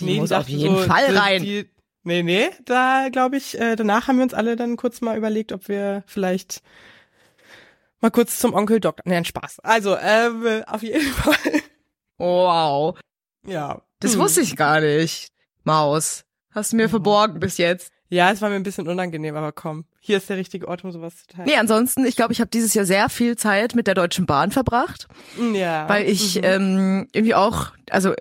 Die 0.00 0.04
Nee, 0.06 0.20
muss 0.20 0.32
auf 0.32 0.48
jeden 0.48 0.76
so, 0.76 0.82
Fall 0.84 1.16
rein. 1.16 1.42
Die, 1.42 1.68
nee, 2.04 2.22
nee, 2.22 2.50
da 2.64 3.08
glaube 3.12 3.36
ich, 3.36 3.58
äh, 3.60 3.76
danach 3.76 4.08
haben 4.08 4.16
wir 4.16 4.22
uns 4.24 4.34
alle 4.34 4.56
dann 4.56 4.76
kurz 4.76 5.00
mal 5.00 5.16
überlegt, 5.16 5.52
ob 5.52 5.68
wir 5.68 6.02
vielleicht 6.06 6.62
mal 8.00 8.10
kurz 8.10 8.38
zum 8.38 8.54
Onkel 8.54 8.80
Doktor. 8.80 9.02
Nee, 9.06 9.16
ein 9.16 9.24
Spaß. 9.26 9.60
Also, 9.60 9.96
ähm, 9.98 10.62
auf 10.66 10.82
jeden 10.82 11.02
Fall. 11.12 11.60
Wow. 12.18 12.98
Ja. 13.46 13.82
Das 14.00 14.14
Hm. 14.14 14.20
wusste 14.20 14.40
ich 14.40 14.56
gar 14.56 14.80
nicht. 14.80 15.28
Maus. 15.64 16.24
Hast 16.52 16.72
du 16.72 16.76
mir 16.76 16.88
verborgen 16.88 17.38
bis 17.40 17.58
jetzt. 17.58 17.92
Ja, 18.12 18.30
es 18.32 18.42
war 18.42 18.50
mir 18.50 18.56
ein 18.56 18.64
bisschen 18.64 18.88
unangenehm, 18.88 19.36
aber 19.36 19.52
komm. 19.52 19.84
Hier 20.00 20.16
ist 20.16 20.28
der 20.28 20.36
richtige 20.36 20.66
Ort, 20.66 20.82
um 20.84 20.90
sowas 20.90 21.14
zu 21.16 21.28
teilen. 21.28 21.46
Nee, 21.48 21.56
ansonsten, 21.56 22.04
ich 22.04 22.16
glaube, 22.16 22.32
ich 22.32 22.40
habe 22.40 22.50
dieses 22.50 22.74
Jahr 22.74 22.84
sehr 22.84 23.08
viel 23.08 23.36
Zeit 23.36 23.74
mit 23.76 23.86
der 23.86 23.94
Deutschen 23.94 24.26
Bahn 24.26 24.50
verbracht, 24.50 25.06
Ja. 25.54 25.88
weil 25.88 26.08
ich 26.08 26.36
Mhm. 26.36 26.40
ähm, 26.44 27.08
irgendwie 27.12 27.34
auch, 27.36 27.68
also 27.88 28.12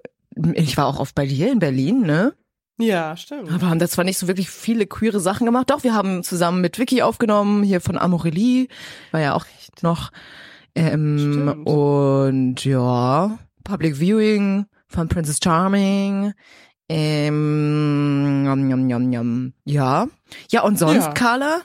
ich 0.54 0.78
war 0.78 0.86
auch 0.86 1.00
oft 1.00 1.16
bei 1.16 1.26
dir 1.26 1.52
in 1.52 1.60
Berlin, 1.60 2.02
ne? 2.02 2.34
ja, 2.78 3.18
stimmt. 3.18 3.52
Aber 3.52 3.68
haben 3.70 3.80
da 3.80 3.90
zwar 3.90 4.06
nicht 4.06 4.18
so 4.20 4.28
wirklich 4.28 4.50
viele 4.50 4.86
queere 4.88 5.20
Sachen 5.20 5.46
gemacht. 5.46 5.70
Doch, 5.70 5.84
wir 5.84 5.94
haben 5.94 6.24
zusammen 6.24 6.62
mit 6.62 6.80
Vicky 6.80 7.02
aufgenommen, 7.02 7.62
hier 7.64 7.82
von 7.82 7.98
Amorelie, 7.98 8.68
war 9.12 9.20
ja 9.20 9.34
auch 9.34 9.46
noch. 9.82 10.12
Ähm, 10.76 11.18
Stimmt. 11.20 11.68
und 11.68 12.64
ja, 12.64 13.38
Public 13.66 13.98
Viewing 14.00 14.66
von 14.88 15.10
Princess 15.10 15.40
Charming. 15.44 16.34
Ähm, 16.90 18.44
yum, 18.46 18.70
yum, 18.70 18.90
yum, 18.90 19.12
yum. 19.14 19.54
Ja. 19.66 20.08
Ja, 20.50 20.62
und 20.64 20.78
sonst, 20.80 21.06
Ja. 21.06 21.14
Carla? 21.14 21.62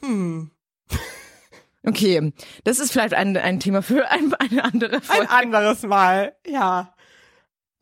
Hm. 0.00 0.50
Okay, 1.84 2.32
das 2.62 2.78
ist 2.78 2.92
vielleicht 2.92 3.12
ein, 3.12 3.36
ein 3.36 3.58
Thema 3.58 3.82
für 3.82 4.08
ein, 4.08 4.32
eine 4.34 4.62
andere 4.62 4.96
Ein 4.98 5.02
Folge. 5.02 5.30
anderes 5.30 5.82
Mal. 5.82 6.32
Ja. 6.46 6.94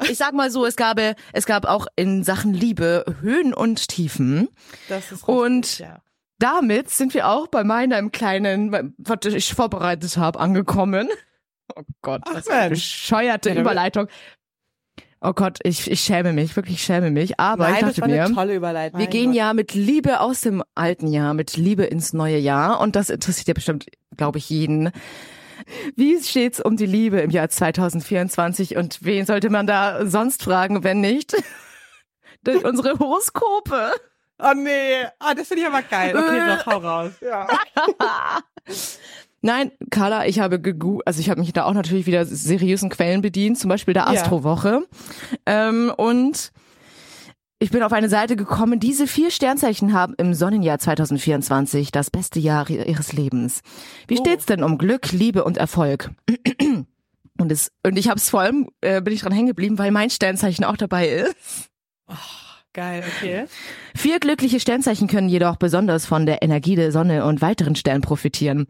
Ich 0.09 0.17
sag 0.17 0.33
mal 0.33 0.51
so, 0.51 0.65
es 0.65 0.77
gab, 0.77 0.99
es 1.35 1.45
gab 1.45 1.67
auch 1.67 1.87
in 1.97 2.25
Sachen 2.25 2.55
Liebe 2.55 3.05
Höhen 3.21 3.53
und 3.53 3.89
Tiefen. 3.89 4.49
Das 4.89 5.13
ist 5.13 5.29
Und- 5.29 5.65
richtig, 5.67 5.79
ja. 5.81 6.01
Damit 6.39 6.89
sind 6.89 7.13
wir 7.13 7.29
auch 7.29 7.49
bei 7.49 7.63
meinem 7.65 8.11
kleinen, 8.11 8.73
was 8.97 9.27
ich 9.27 9.53
vorbereitet 9.53 10.17
habe, 10.17 10.41
angekommen. 10.41 11.11
Oh 11.77 11.83
Gott, 12.01 12.23
Ach, 12.25 12.33
was 12.37 12.47
für 12.47 12.53
eine 12.55 12.69
Mensch. 12.71 12.81
bescheuerte 12.81 13.51
Ja, 13.51 13.61
Überleitung. 13.61 14.09
Oh 15.23 15.33
Gott, 15.35 15.59
ich, 15.65 15.91
ich 15.91 16.01
schäme 16.01 16.33
mich, 16.33 16.57
wirklich 16.57 16.77
ich 16.77 16.83
schäme 16.83 17.11
mich. 17.11 17.39
Aber 17.39 17.65
Nein, 17.65 17.75
ich 17.75 17.81
das 17.81 17.89
dachte 17.91 18.01
war 18.03 18.09
mir, 18.09 18.25
eine 18.25 18.35
tolle 18.35 18.55
Überleitung. 18.55 18.99
wir 18.99 19.05
Mein 19.05 19.11
gehen 19.13 19.27
Gott. 19.27 19.37
ja 19.37 19.53
mit 19.53 19.75
Liebe 19.75 20.21
aus 20.21 20.41
dem 20.41 20.63
alten 20.75 21.09
Jahr, 21.09 21.35
mit 21.35 21.57
Liebe 21.57 21.85
ins 21.85 22.13
neue 22.15 22.39
Jahr. 22.39 22.81
Und 22.81 22.97
das 22.97 23.11
interessiert 23.11 23.49
ja 23.49 23.55
bestimmt, 23.55 23.87
glaube 24.17 24.39
ich, 24.39 24.49
jeden. 24.49 24.91
Wie 25.95 26.19
steht's 26.23 26.59
um 26.61 26.77
die 26.79 26.87
Liebe 26.87 27.21
im 27.21 27.31
Jahr 27.31 27.51
2024 27.51 28.77
und 28.77 29.05
wen 29.05 29.27
sollte 29.27 29.51
man 29.51 29.67
da 29.67 30.07
sonst 30.07 30.43
fragen, 30.43 30.85
wenn 30.85 31.01
nicht 31.03 31.37
durch 32.43 32.65
unsere 32.65 32.99
Horoskope? 32.99 33.93
Oh 34.43 34.55
nee. 34.57 35.05
Ah, 35.19 35.35
das 35.35 35.49
finde 35.49 35.65
ich 35.65 35.69
aber 35.69 35.83
geil. 35.83 36.17
Okay, 36.17 36.57
doch, 36.57 36.67
hau 36.67 36.79
raus. 36.79 37.13
Ja. 37.21 37.47
Nein, 39.43 39.73
Carla, 39.91 40.27
ich 40.27 40.39
habe 40.41 40.61
gegu 40.61 41.01
also 41.07 41.21
ich 41.21 41.31
habe 41.31 41.41
mich 41.41 41.53
da 41.53 41.65
auch 41.65 41.73
natürlich 41.73 42.07
wieder 42.07 42.25
seriösen 42.27 42.91
Quellen 42.91 43.23
bedient, 43.23 43.59
zum 43.59 43.69
Beispiel 43.69 43.95
der 43.95 44.05
Ja. 44.05 44.21
Astrowoche. 44.23 44.83
Ähm, 45.47 45.91
und 45.97 46.53
ich 47.59 47.71
bin 47.71 47.83
auf 47.83 47.93
eine 47.93 48.09
Seite 48.09 48.37
gekommen, 48.37 48.81
diese 48.81 49.07
vier 49.07 49.31
Sternzeichen 49.31 49.93
haben 49.93 50.15
im 50.19 50.35
Sonnenjahr 50.35 50.79
2024 50.79 51.91
das 51.93 52.11
beste 52.11 52.39
Jahr 52.41 52.69
ihres 52.71 53.13
Lebens. 53.13 53.61
Wie 54.09 54.19
Oh. 54.19 54.21
steht's 54.23 54.47
denn 54.47 54.63
um 54.63 54.79
Glück, 54.79 55.13
Liebe 55.13 55.45
und 55.45 55.57
Erfolg? 55.59 56.11
Und, 57.39 57.51
es, 57.53 57.71
und 57.87 57.99
ich 57.99 58.09
habe 58.09 58.19
es 58.19 58.29
vor 58.29 58.41
allem, 58.41 58.69
äh, 58.83 59.01
bin 59.01 59.15
ich 59.15 59.23
dran 59.23 59.33
hängen 59.33 59.47
geblieben, 59.49 59.79
weil 59.79 59.91
mein 59.91 60.11
Sternzeichen 60.11 60.65
auch 60.65 60.77
dabei 60.77 61.09
ist. 61.09 61.71
Geil, 62.73 63.03
okay. 63.17 63.47
Vier 63.97 64.21
glückliche 64.21 64.61
Sternzeichen 64.61 65.09
können 65.09 65.29
jedoch 65.29 65.57
besonders 65.57 66.07
von 66.07 66.25
der 66.25 66.43
Energie 66.43 66.77
der 66.77 66.93
Sonne 66.93 67.25
und 67.25 67.43
weiteren 67.43 67.75
Sternen 67.75 68.01
profitieren. 68.01 68.69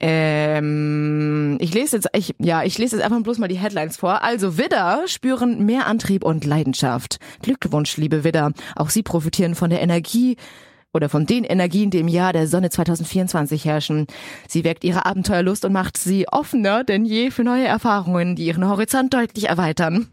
Ähm, 0.00 1.56
ich 1.60 1.72
lese 1.72 1.96
jetzt, 1.96 2.08
ich, 2.12 2.34
ja, 2.38 2.64
ich 2.64 2.76
lese 2.76 2.96
jetzt 2.96 3.04
einfach 3.04 3.22
bloß 3.22 3.38
mal 3.38 3.46
die 3.46 3.58
Headlines 3.58 3.98
vor. 3.98 4.24
Also 4.24 4.58
Widder 4.58 5.04
spüren 5.06 5.64
mehr 5.64 5.86
Antrieb 5.86 6.24
und 6.24 6.44
Leidenschaft. 6.44 7.18
Glückwunsch, 7.40 7.96
liebe 7.96 8.24
Widder. 8.24 8.52
Auch 8.74 8.90
Sie 8.90 9.04
profitieren 9.04 9.54
von 9.54 9.70
der 9.70 9.80
Energie 9.80 10.36
oder 10.92 11.08
von 11.08 11.24
den 11.24 11.44
Energien, 11.44 11.90
die 11.90 12.00
im 12.00 12.08
Jahr 12.08 12.32
der 12.32 12.48
Sonne 12.48 12.70
2024 12.70 13.64
herrschen. 13.64 14.08
Sie 14.48 14.64
weckt 14.64 14.82
ihre 14.82 15.06
Abenteuerlust 15.06 15.64
und 15.64 15.72
macht 15.72 15.96
sie 15.98 16.26
offener 16.26 16.82
denn 16.82 17.04
je 17.04 17.30
für 17.30 17.44
neue 17.44 17.66
Erfahrungen, 17.66 18.34
die 18.34 18.46
ihren 18.46 18.66
Horizont 18.66 19.14
deutlich 19.14 19.48
erweitern. 19.48 20.08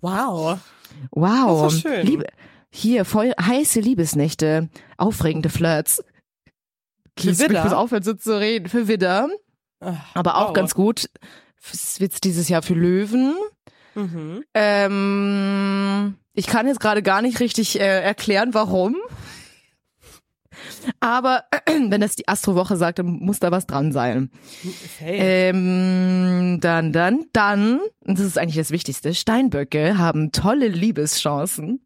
Wow. 0.00 0.60
Wow. 1.10 1.64
Das 1.64 1.74
ist 1.74 1.82
schön. 1.82 2.06
Liebe, 2.06 2.26
hier, 2.70 3.04
voll 3.04 3.32
heiße 3.40 3.80
Liebesnächte, 3.80 4.68
aufregende 4.96 5.48
Flirts. 5.48 6.04
Will 7.22 7.32
ich 7.32 7.48
bloß 7.48 7.72
aufhören 7.72 8.02
so 8.02 8.14
zu 8.14 8.38
reden. 8.38 8.68
Für 8.68 8.88
Widder. 8.88 9.28
Ach, 9.80 10.14
Aber 10.14 10.36
auch 10.36 10.48
wow. 10.48 10.52
ganz 10.54 10.74
gut. 10.74 11.10
Es 11.72 12.00
wird 12.00 12.24
dieses 12.24 12.48
Jahr 12.48 12.62
für 12.62 12.74
Löwen. 12.74 13.34
Mhm. 13.94 14.44
Ähm, 14.54 16.14
ich 16.32 16.46
kann 16.46 16.66
jetzt 16.66 16.80
gerade 16.80 17.02
gar 17.02 17.22
nicht 17.22 17.40
richtig 17.40 17.78
äh, 17.78 18.02
erklären, 18.02 18.54
warum. 18.54 18.96
Aber 21.00 21.44
wenn 21.66 22.00
das 22.00 22.16
die 22.16 22.28
Astrowoche 22.28 22.76
sagt, 22.76 22.98
dann 22.98 23.06
muss 23.06 23.40
da 23.40 23.50
was 23.50 23.66
dran 23.66 23.92
sein. 23.92 24.30
Hey. 24.98 25.18
Ähm, 25.20 26.58
dann, 26.60 26.92
dann, 26.92 27.26
dann, 27.32 27.80
und 28.04 28.18
das 28.18 28.26
ist 28.26 28.38
eigentlich 28.38 28.56
das 28.56 28.70
Wichtigste, 28.70 29.14
Steinböcke 29.14 29.98
haben 29.98 30.32
tolle 30.32 30.68
Liebeschancen. 30.68 31.80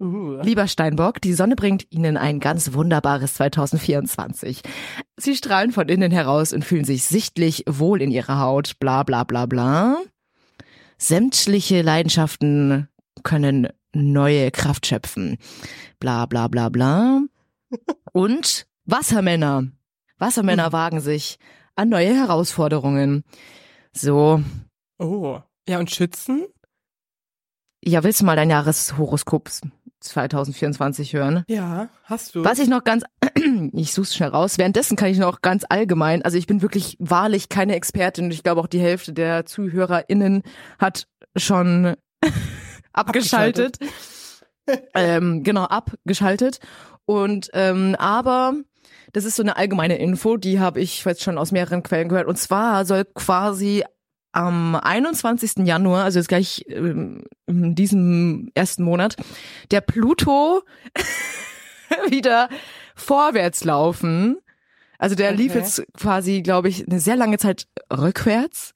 uh. 0.00 0.40
Lieber 0.42 0.66
Steinbock, 0.68 1.20
die 1.20 1.34
Sonne 1.34 1.56
bringt 1.56 1.86
Ihnen 1.90 2.16
ein 2.16 2.40
ganz 2.40 2.72
wunderbares 2.72 3.34
2024. 3.34 4.62
Sie 5.16 5.36
strahlen 5.36 5.72
von 5.72 5.88
innen 5.88 6.12
heraus 6.12 6.52
und 6.52 6.64
fühlen 6.64 6.84
sich 6.84 7.04
sichtlich 7.04 7.64
wohl 7.68 8.02
in 8.02 8.10
ihrer 8.10 8.38
Haut, 8.40 8.78
bla 8.78 9.02
bla 9.02 9.24
bla 9.24 9.46
bla. 9.46 9.98
Sämtliche 10.98 11.82
Leidenschaften 11.82 12.88
können 13.22 13.68
neue 13.94 14.50
Kraft 14.50 14.86
schöpfen, 14.86 15.38
bla 16.00 16.26
bla 16.26 16.48
bla 16.48 16.68
bla. 16.68 17.22
Und 18.12 18.66
Wassermänner. 18.84 19.64
Wassermänner 20.18 20.72
wagen 20.72 21.00
sich 21.00 21.38
an 21.76 21.88
neue 21.88 22.14
Herausforderungen. 22.14 23.24
So, 23.92 24.42
Oh. 24.98 25.40
Ja, 25.68 25.78
und 25.78 25.90
Schützen? 25.90 26.46
ja, 27.84 28.02
willst 28.02 28.20
du 28.20 28.24
mal 28.24 28.34
dein 28.36 28.50
Jahreshoroskop 28.50 29.48
2024 30.00 31.12
hören? 31.12 31.44
Ja, 31.48 31.88
hast 32.04 32.34
du. 32.34 32.44
Was 32.44 32.58
ich 32.58 32.68
noch 32.68 32.82
ganz, 32.84 33.04
ich 33.72 33.92
such's 33.92 34.14
schnell 34.16 34.30
raus. 34.30 34.58
Währenddessen 34.58 34.96
kann 34.96 35.08
ich 35.10 35.18
noch 35.18 35.40
ganz 35.42 35.64
allgemein, 35.68 36.22
also 36.22 36.36
ich 36.38 36.46
bin 36.46 36.62
wirklich 36.62 36.96
wahrlich 36.98 37.48
keine 37.48 37.74
Expertin 37.76 38.24
und 38.26 38.30
ich 38.32 38.42
glaube 38.42 38.60
auch 38.60 38.66
die 38.66 38.80
Hälfte 38.80 39.12
der 39.12 39.46
ZuhörerInnen 39.46 40.42
hat 40.78 41.06
schon 41.36 41.94
abgeschaltet. 42.92 43.78
ähm, 44.94 45.44
genau, 45.44 45.64
abgeschaltet. 45.64 46.58
Und 47.08 47.48
ähm, 47.54 47.96
aber 47.98 48.52
Das 49.14 49.24
ist 49.24 49.36
so 49.36 49.42
eine 49.42 49.56
allgemeine 49.56 49.96
Info, 49.96 50.36
die 50.36 50.60
habe 50.60 50.80
ich 50.82 51.02
jetzt 51.06 51.22
schon 51.22 51.38
aus 51.38 51.52
mehreren 51.52 51.82
Quellen 51.82 52.10
gehört. 52.10 52.26
Und 52.26 52.36
zwar 52.36 52.84
soll 52.84 53.06
quasi 53.14 53.82
am 54.32 54.74
21. 54.74 55.66
Januar, 55.66 56.04
also 56.04 56.18
jetzt 56.18 56.28
gleich 56.28 56.66
ähm, 56.68 57.24
in 57.46 57.74
diesem 57.74 58.50
ersten 58.54 58.82
Monat, 58.82 59.16
der 59.70 59.80
Pluto 59.80 60.60
wieder 62.10 62.50
vorwärts 62.94 63.64
laufen. 63.64 64.36
Also 64.98 65.14
der 65.14 65.32
lief 65.32 65.52
Okay. 65.52 65.60
jetzt 65.60 65.82
quasi, 65.96 66.42
glaube 66.42 66.68
ich, 66.68 66.86
eine 66.86 67.00
sehr 67.00 67.16
lange 67.16 67.38
Zeit 67.38 67.68
rückwärts. 67.90 68.74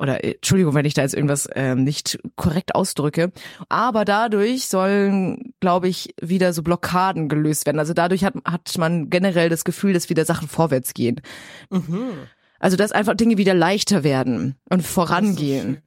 Oder 0.00 0.24
äh, 0.24 0.32
Entschuldigung, 0.32 0.74
wenn 0.74 0.86
ich 0.86 0.94
da 0.94 1.02
jetzt 1.02 1.14
irgendwas 1.14 1.48
ähm, 1.54 1.84
nicht 1.84 2.18
korrekt 2.34 2.74
ausdrücke. 2.74 3.32
Aber 3.68 4.04
dadurch 4.04 4.66
sollen, 4.66 5.52
glaube 5.60 5.88
ich, 5.88 6.14
wieder 6.20 6.52
so 6.54 6.62
Blockaden 6.62 7.28
gelöst 7.28 7.66
werden. 7.66 7.78
Also 7.78 7.92
dadurch 7.92 8.24
hat, 8.24 8.34
hat 8.46 8.76
man 8.78 9.10
generell 9.10 9.50
das 9.50 9.64
Gefühl, 9.64 9.92
dass 9.92 10.08
wieder 10.08 10.24
Sachen 10.24 10.48
vorwärts 10.48 10.94
gehen. 10.94 11.20
Mhm. 11.68 12.12
Also 12.58 12.76
dass 12.76 12.92
einfach 12.92 13.14
Dinge 13.14 13.36
wieder 13.36 13.54
leichter 13.54 14.02
werden 14.02 14.56
und 14.70 14.82
vorangehen. 14.82 15.82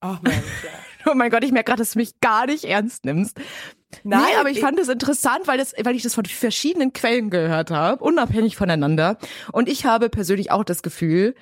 Ach 0.00 0.20
ja. 0.24 0.32
Oh 1.06 1.14
mein 1.14 1.30
Gott, 1.30 1.44
ich 1.44 1.52
merke 1.52 1.66
gerade, 1.66 1.82
dass 1.82 1.90
du 1.90 1.98
mich 1.98 2.18
gar 2.20 2.46
nicht 2.46 2.64
ernst 2.64 3.04
nimmst. 3.04 3.38
Nein, 4.04 4.22
nee, 4.22 4.36
aber 4.40 4.48
ich 4.48 4.60
fand 4.60 4.80
es 4.80 4.88
interessant, 4.88 5.46
weil, 5.46 5.58
das, 5.58 5.74
weil 5.84 5.94
ich 5.94 6.02
das 6.02 6.14
von 6.14 6.24
verschiedenen 6.24 6.94
Quellen 6.94 7.28
gehört 7.28 7.70
habe, 7.70 8.02
unabhängig 8.02 8.56
voneinander. 8.56 9.18
Und 9.52 9.68
ich 9.68 9.84
habe 9.84 10.08
persönlich 10.08 10.50
auch 10.50 10.64
das 10.64 10.82
Gefühl, 10.82 11.34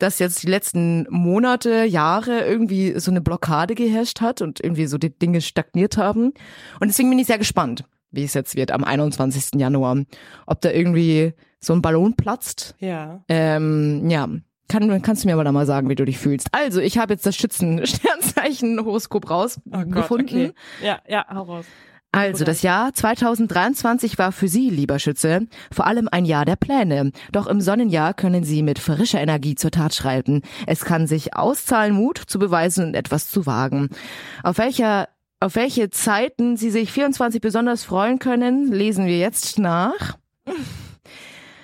dass 0.00 0.18
jetzt 0.18 0.42
die 0.42 0.48
letzten 0.48 1.06
Monate, 1.10 1.84
Jahre 1.84 2.44
irgendwie 2.44 2.98
so 2.98 3.10
eine 3.10 3.20
Blockade 3.20 3.74
geherrscht 3.74 4.20
hat 4.20 4.42
und 4.42 4.58
irgendwie 4.62 4.86
so 4.86 4.98
die 4.98 5.16
Dinge 5.16 5.40
stagniert 5.40 5.96
haben. 5.96 6.32
Und 6.80 6.88
deswegen 6.88 7.10
bin 7.10 7.18
ich 7.18 7.26
sehr 7.26 7.38
gespannt, 7.38 7.84
wie 8.10 8.24
es 8.24 8.34
jetzt 8.34 8.56
wird 8.56 8.72
am 8.72 8.82
21. 8.82 9.60
Januar. 9.60 9.98
Ob 10.46 10.60
da 10.60 10.70
irgendwie 10.70 11.34
so 11.60 11.72
ein 11.74 11.82
Ballon 11.82 12.16
platzt. 12.16 12.74
Ja. 12.80 13.22
Ähm, 13.28 14.08
ja. 14.10 14.28
Kann, 14.68 15.02
kannst 15.02 15.24
du 15.24 15.28
mir 15.28 15.34
aber 15.34 15.44
da 15.44 15.52
mal 15.52 15.66
sagen, 15.66 15.88
wie 15.88 15.96
du 15.96 16.04
dich 16.04 16.18
fühlst? 16.18 16.48
Also, 16.52 16.80
ich 16.80 16.96
habe 16.96 17.12
jetzt 17.12 17.26
das 17.26 17.36
Schützen-Sternzeichen-Horoskop 17.36 19.24
Oh 19.24 19.28
Gott, 19.28 19.30
rausgefunden. 19.70 20.50
okay. 20.50 20.52
Ja, 20.82 21.00
ja, 21.08 21.26
hau 21.28 21.42
raus. 21.42 21.66
Also, 22.12 22.44
das 22.44 22.62
Jahr 22.62 22.92
2023 22.92 24.18
war 24.18 24.32
für 24.32 24.48
Sie, 24.48 24.68
lieber 24.68 24.98
Schütze, 24.98 25.46
vor 25.72 25.86
allem 25.86 26.08
ein 26.10 26.24
Jahr 26.24 26.44
der 26.44 26.56
Pläne. 26.56 27.12
Doch 27.30 27.46
im 27.46 27.60
Sonnenjahr 27.60 28.14
können 28.14 28.42
Sie 28.42 28.62
mit 28.62 28.80
frischer 28.80 29.20
Energie 29.20 29.54
zur 29.54 29.70
Tat 29.70 29.94
schreiten. 29.94 30.42
Es 30.66 30.84
kann 30.84 31.06
sich 31.06 31.36
auszahlen, 31.36 31.94
Mut 31.94 32.18
zu 32.18 32.40
beweisen 32.40 32.88
und 32.88 32.94
etwas 32.94 33.28
zu 33.28 33.46
wagen. 33.46 33.90
Auf 34.42 34.58
welcher 34.58 35.08
auf 35.42 35.54
welche 35.54 35.88
Zeiten 35.88 36.58
Sie 36.58 36.70
sich 36.70 36.92
24 36.92 37.40
besonders 37.40 37.82
freuen 37.82 38.18
können, 38.18 38.70
lesen 38.70 39.06
wir 39.06 39.18
jetzt 39.18 39.58
nach. 39.58 40.18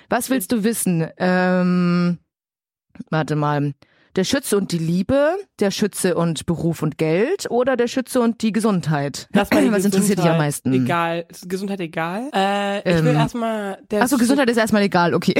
Was 0.09 0.31
willst 0.31 0.51
du 0.51 0.63
wissen? 0.63 1.07
Ähm, 1.17 2.17
warte 3.11 3.35
mal. 3.35 3.73
Der 4.17 4.23
Schütze 4.23 4.57
und 4.57 4.71
die 4.71 4.79
Liebe, 4.79 5.35
der 5.59 5.69
Schütze 5.69 6.15
und 6.15 6.47
Beruf 6.47 6.81
und 6.81 6.97
Geld 6.97 7.45
oder 7.51 7.77
der 7.77 7.85
Schütze 7.85 8.19
und 8.19 8.41
die 8.41 8.51
Gesundheit? 8.51 9.29
Lass 9.31 9.51
mal 9.51 9.63
die 9.63 9.71
Was 9.71 9.85
interessiert 9.85 10.17
dich 10.17 10.25
am 10.25 10.31
Gesundheit 10.31 10.37
meisten? 10.39 10.73
Egal. 10.73 11.25
Ist 11.29 11.47
Gesundheit 11.47 11.79
egal? 11.81 12.31
Äh, 12.33 12.79
ich 12.79 13.03
will 13.03 13.11
Ähm, 13.11 13.15
erstmal 13.15 13.77
der 13.91 14.01
Achso, 14.01 14.17
Gesundheit 14.17 14.49
ist 14.49 14.57
erstmal 14.57 14.81
egal, 14.81 15.13
okay. 15.13 15.35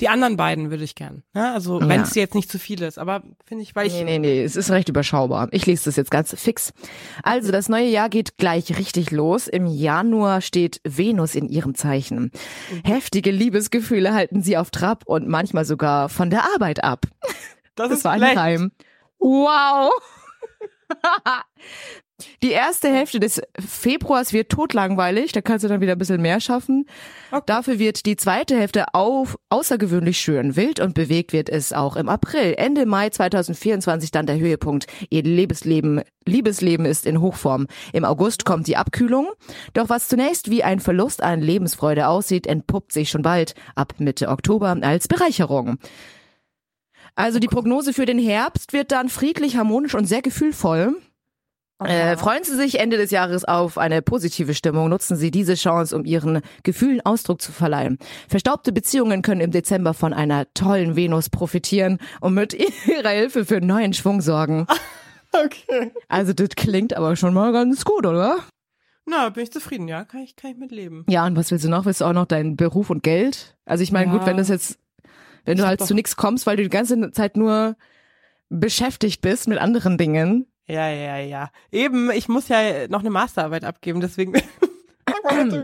Die 0.00 0.08
anderen 0.08 0.36
beiden 0.36 0.70
würde 0.70 0.82
ich 0.84 0.94
gern. 0.94 1.22
Ja, 1.34 1.52
also 1.52 1.80
wenn 1.80 1.90
Ja. 2.00 2.02
es 2.02 2.14
jetzt 2.14 2.34
nicht 2.34 2.50
zu 2.50 2.58
viel 2.58 2.80
ist, 2.82 2.98
aber 2.98 3.22
finde 3.44 3.62
ich, 3.62 3.74
weil 3.76 3.86
ich 3.86 3.92
Nee, 3.92 4.04
nee, 4.04 4.18
nee, 4.18 4.42
es 4.42 4.56
ist 4.56 4.70
recht 4.70 4.88
überschaubar. 4.88 5.48
Ich 5.52 5.66
lese 5.66 5.84
das 5.84 5.96
jetzt 5.96 6.10
ganz 6.10 6.34
fix. 6.40 6.72
Also, 7.22 7.52
das 7.52 7.68
neue 7.68 7.86
Jahr 7.88 8.08
geht 8.08 8.38
gleich 8.38 8.78
richtig 8.78 9.10
los. 9.10 9.46
Im 9.46 9.66
Januar 9.66 10.40
steht 10.40 10.80
Venus 10.84 11.34
in 11.34 11.48
ihrem 11.48 11.74
Zeichen. 11.74 12.30
Heftige 12.84 13.30
Liebesgefühle 13.30 14.14
halten 14.14 14.42
sie 14.42 14.56
auf 14.56 14.70
Trab 14.70 15.04
und 15.06 15.28
manchmal 15.28 15.64
sogar 15.64 16.08
von 16.08 16.30
der 16.30 16.44
Arbeit 16.54 16.82
ab. 16.82 17.06
das, 17.74 17.88
Das 17.90 17.98
ist 17.98 18.04
war 18.04 18.12
ein 18.12 18.20
schlecht. 18.20 18.36
Reim. 18.38 18.72
Wow! 19.18 19.90
Die 22.42 22.50
erste 22.50 22.88
Hälfte 22.88 23.20
des 23.20 23.40
Februars 23.58 24.32
wird 24.32 24.50
totlangweilig, 24.50 25.32
da 25.32 25.40
kannst 25.40 25.64
du 25.64 25.68
dann 25.68 25.80
wieder 25.80 25.92
ein 25.92 25.98
bisschen 25.98 26.22
mehr 26.22 26.40
schaffen. 26.40 26.86
Okay. 27.30 27.42
Dafür 27.46 27.78
wird 27.78 28.06
die 28.06 28.16
zweite 28.16 28.58
Hälfte 28.58 28.94
auf, 28.94 29.38
außergewöhnlich 29.48 30.18
schön. 30.18 30.56
Wild 30.56 30.80
und 30.80 30.94
bewegt 30.94 31.32
wird 31.32 31.48
es 31.48 31.72
auch 31.72 31.96
im 31.96 32.08
April. 32.08 32.54
Ende 32.56 32.86
Mai 32.86 33.10
2024 33.10 34.10
dann 34.10 34.26
der 34.26 34.38
Höhepunkt. 34.38 34.86
Ihr 35.10 35.22
Liebesleben, 35.22 36.02
Liebesleben 36.26 36.86
ist 36.86 37.06
in 37.06 37.20
Hochform. 37.20 37.66
Im 37.92 38.04
August 38.04 38.44
kommt 38.44 38.66
die 38.66 38.76
Abkühlung. 38.76 39.28
Doch 39.74 39.88
was 39.88 40.08
zunächst 40.08 40.50
wie 40.50 40.62
ein 40.62 40.80
Verlust 40.80 41.22
an 41.22 41.40
Lebensfreude 41.40 42.08
aussieht, 42.08 42.46
entpuppt 42.46 42.92
sich 42.92 43.10
schon 43.10 43.22
bald 43.22 43.54
ab 43.74 43.94
Mitte 43.98 44.28
Oktober 44.28 44.76
als 44.82 45.08
Bereicherung. 45.08 45.78
Also 47.14 47.38
die 47.38 47.48
Prognose 47.48 47.92
für 47.92 48.06
den 48.06 48.18
Herbst 48.18 48.72
wird 48.72 48.92
dann 48.92 49.08
friedlich, 49.08 49.56
harmonisch 49.56 49.94
und 49.94 50.06
sehr 50.06 50.22
gefühlvoll. 50.22 50.96
Äh, 51.84 52.16
freuen 52.16 52.44
Sie 52.44 52.54
sich 52.56 52.78
Ende 52.78 52.96
des 52.98 53.10
Jahres 53.10 53.44
auf 53.44 53.78
eine 53.78 54.02
positive 54.02 54.54
Stimmung. 54.54 54.88
Nutzen 54.90 55.16
Sie 55.16 55.30
diese 55.30 55.54
Chance, 55.54 55.96
um 55.96 56.04
Ihren 56.04 56.40
Gefühlen 56.62 57.00
Ausdruck 57.04 57.40
zu 57.40 57.52
verleihen. 57.52 57.98
Verstaubte 58.28 58.72
Beziehungen 58.72 59.22
können 59.22 59.40
im 59.40 59.50
Dezember 59.50 59.94
von 59.94 60.12
einer 60.12 60.52
tollen 60.54 60.94
Venus 60.94 61.30
profitieren 61.30 61.98
und 62.20 62.34
mit 62.34 62.52
ihrer 62.86 63.08
Hilfe 63.10 63.44
für 63.46 63.60
neuen 63.60 63.92
Schwung 63.94 64.20
sorgen. 64.20 64.66
Okay. 65.32 65.92
Also 66.08 66.32
das 66.32 66.48
klingt 66.56 66.92
aber 66.96 67.14
schon 67.14 67.32
mal 67.32 67.52
ganz 67.52 67.84
gut, 67.84 68.04
oder? 68.04 68.38
Na, 69.06 69.28
bin 69.28 69.44
ich 69.44 69.52
zufrieden, 69.52 69.86
ja. 69.86 70.04
Kann 70.04 70.22
ich, 70.22 70.34
kann 70.34 70.50
ich 70.50 70.56
mitleben. 70.56 71.04
Ja, 71.08 71.24
und 71.24 71.36
was 71.36 71.52
willst 71.52 71.64
du 71.64 71.68
noch? 71.68 71.84
Willst 71.86 72.00
du 72.00 72.04
auch 72.06 72.12
noch 72.12 72.26
deinen 72.26 72.56
Beruf 72.56 72.90
und 72.90 73.04
Geld? 73.04 73.56
Also 73.64 73.84
ich 73.84 73.92
meine, 73.92 74.10
Ja. 74.10 74.18
gut, 74.18 74.26
wenn 74.26 74.38
das 74.38 74.48
jetzt, 74.48 74.80
wenn 75.44 75.56
du 75.56 75.60
Ich 75.60 75.62
hab 75.62 75.68
halt 75.68 75.80
doch- 75.82 75.86
zu 75.86 75.94
nichts 75.94 76.16
kommst, 76.16 76.46
weil 76.48 76.56
du 76.56 76.64
die 76.64 76.68
ganze 76.68 77.12
Zeit 77.12 77.36
nur 77.36 77.76
beschäftigt 78.48 79.20
bist 79.20 79.46
mit 79.46 79.58
anderen 79.58 79.98
Dingen. 79.98 80.46
Ja, 80.68 80.88
ja, 80.88 81.18
ja. 81.18 81.50
Eben, 81.72 82.10
ich 82.10 82.28
muss 82.28 82.48
ja 82.48 82.86
noch 82.88 83.00
eine 83.00 83.10
Masterarbeit 83.10 83.64
abgeben, 83.64 84.00
deswegen. 84.00 84.34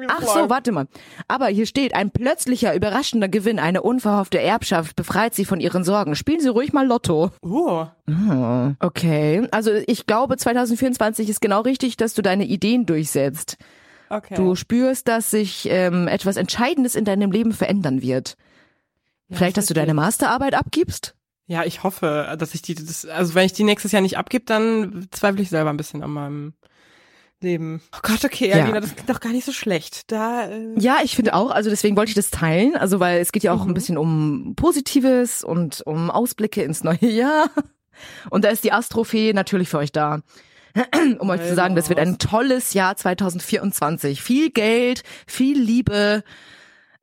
Ach 0.08 0.22
so, 0.22 0.50
warte 0.50 0.72
mal. 0.72 0.86
Aber 1.28 1.46
hier 1.46 1.66
steht, 1.66 1.94
ein 1.94 2.10
plötzlicher, 2.10 2.74
überraschender 2.74 3.28
Gewinn, 3.28 3.58
eine 3.58 3.82
unverhoffte 3.82 4.40
Erbschaft 4.40 4.96
befreit 4.96 5.34
Sie 5.34 5.44
von 5.44 5.60
Ihren 5.60 5.84
Sorgen. 5.84 6.14
Spielen 6.14 6.40
Sie 6.40 6.48
ruhig 6.48 6.72
mal 6.72 6.86
Lotto. 6.86 7.30
Oh, 7.42 7.86
Okay. 8.80 9.46
Also 9.50 9.72
ich 9.86 10.06
glaube, 10.06 10.36
2024 10.36 11.28
ist 11.28 11.40
genau 11.40 11.60
richtig, 11.62 11.96
dass 11.96 12.14
du 12.14 12.22
deine 12.22 12.44
Ideen 12.44 12.86
durchsetzt. 12.86 13.56
okay. 14.10 14.34
Du 14.34 14.54
spürst, 14.54 15.08
dass 15.08 15.30
sich 15.30 15.68
ähm, 15.70 16.08
etwas 16.08 16.36
Entscheidendes 16.36 16.94
in 16.94 17.04
deinem 17.04 17.30
Leben 17.30 17.52
verändern 17.52 18.02
wird. 18.02 18.36
Ja, 19.28 19.36
Vielleicht, 19.36 19.56
dass 19.56 19.66
du 19.66 19.74
deine. 19.74 19.94
Masterarbeit 19.94 20.54
abgibst? 20.54 21.15
Ja, 21.46 21.64
ich 21.64 21.82
hoffe, 21.84 22.34
dass 22.38 22.54
ich 22.54 22.62
die, 22.62 22.74
das, 22.74 23.04
also 23.06 23.34
wenn 23.34 23.46
ich 23.46 23.52
die 23.52 23.64
nächstes 23.64 23.92
Jahr 23.92 24.02
nicht 24.02 24.18
abgib, 24.18 24.46
dann 24.46 25.06
zweifle 25.12 25.42
ich 25.42 25.48
selber 25.48 25.70
ein 25.70 25.76
bisschen 25.76 26.02
an 26.02 26.10
meinem 26.10 26.54
Leben. 27.40 27.82
Oh 27.94 27.98
Gott, 28.02 28.24
okay, 28.24 28.48
Ja. 28.48 28.64
Alina, 28.64 28.80
das 28.80 28.94
klingt 28.94 29.10
doch 29.10 29.20
gar 29.20 29.30
nicht 29.32 29.44
so 29.44 29.52
schlecht. 29.52 30.10
Da, 30.10 30.46
äh, 30.48 30.74
Ja, 30.78 30.98
ich 31.04 31.14
finde 31.14 31.34
auch, 31.34 31.50
also 31.50 31.70
deswegen 31.70 31.96
wollte 31.96 32.08
ich 32.10 32.14
das 32.16 32.30
teilen, 32.30 32.74
also 32.76 32.98
weil 32.98 33.20
es 33.20 33.30
geht 33.30 33.42
ja 33.44 33.52
auch 33.52 33.62
Mhm. 33.64 33.70
ein 33.70 33.74
bisschen 33.74 33.98
um 33.98 34.54
Positives 34.56 35.44
und 35.44 35.82
um 35.86 36.10
Ausblicke 36.10 36.62
ins 36.62 36.82
neue 36.82 37.06
Jahr. 37.06 37.48
Und 38.30 38.44
da 38.44 38.48
ist 38.48 38.64
die 38.64 38.72
Astrofee 38.72 39.32
natürlich 39.32 39.68
für 39.68 39.78
euch 39.78 39.92
da. 39.92 40.20
Um 41.18 41.30
euch 41.30 41.40
zu 41.42 41.54
sagen, 41.54 41.74
das 41.76 41.88
wird 41.88 41.98
ein 41.98 42.18
tolles 42.18 42.74
Jahr 42.74 42.96
2024. 42.96 44.20
Viel 44.20 44.50
Geld, 44.50 45.04
viel 45.26 45.58
Liebe, 45.58 46.22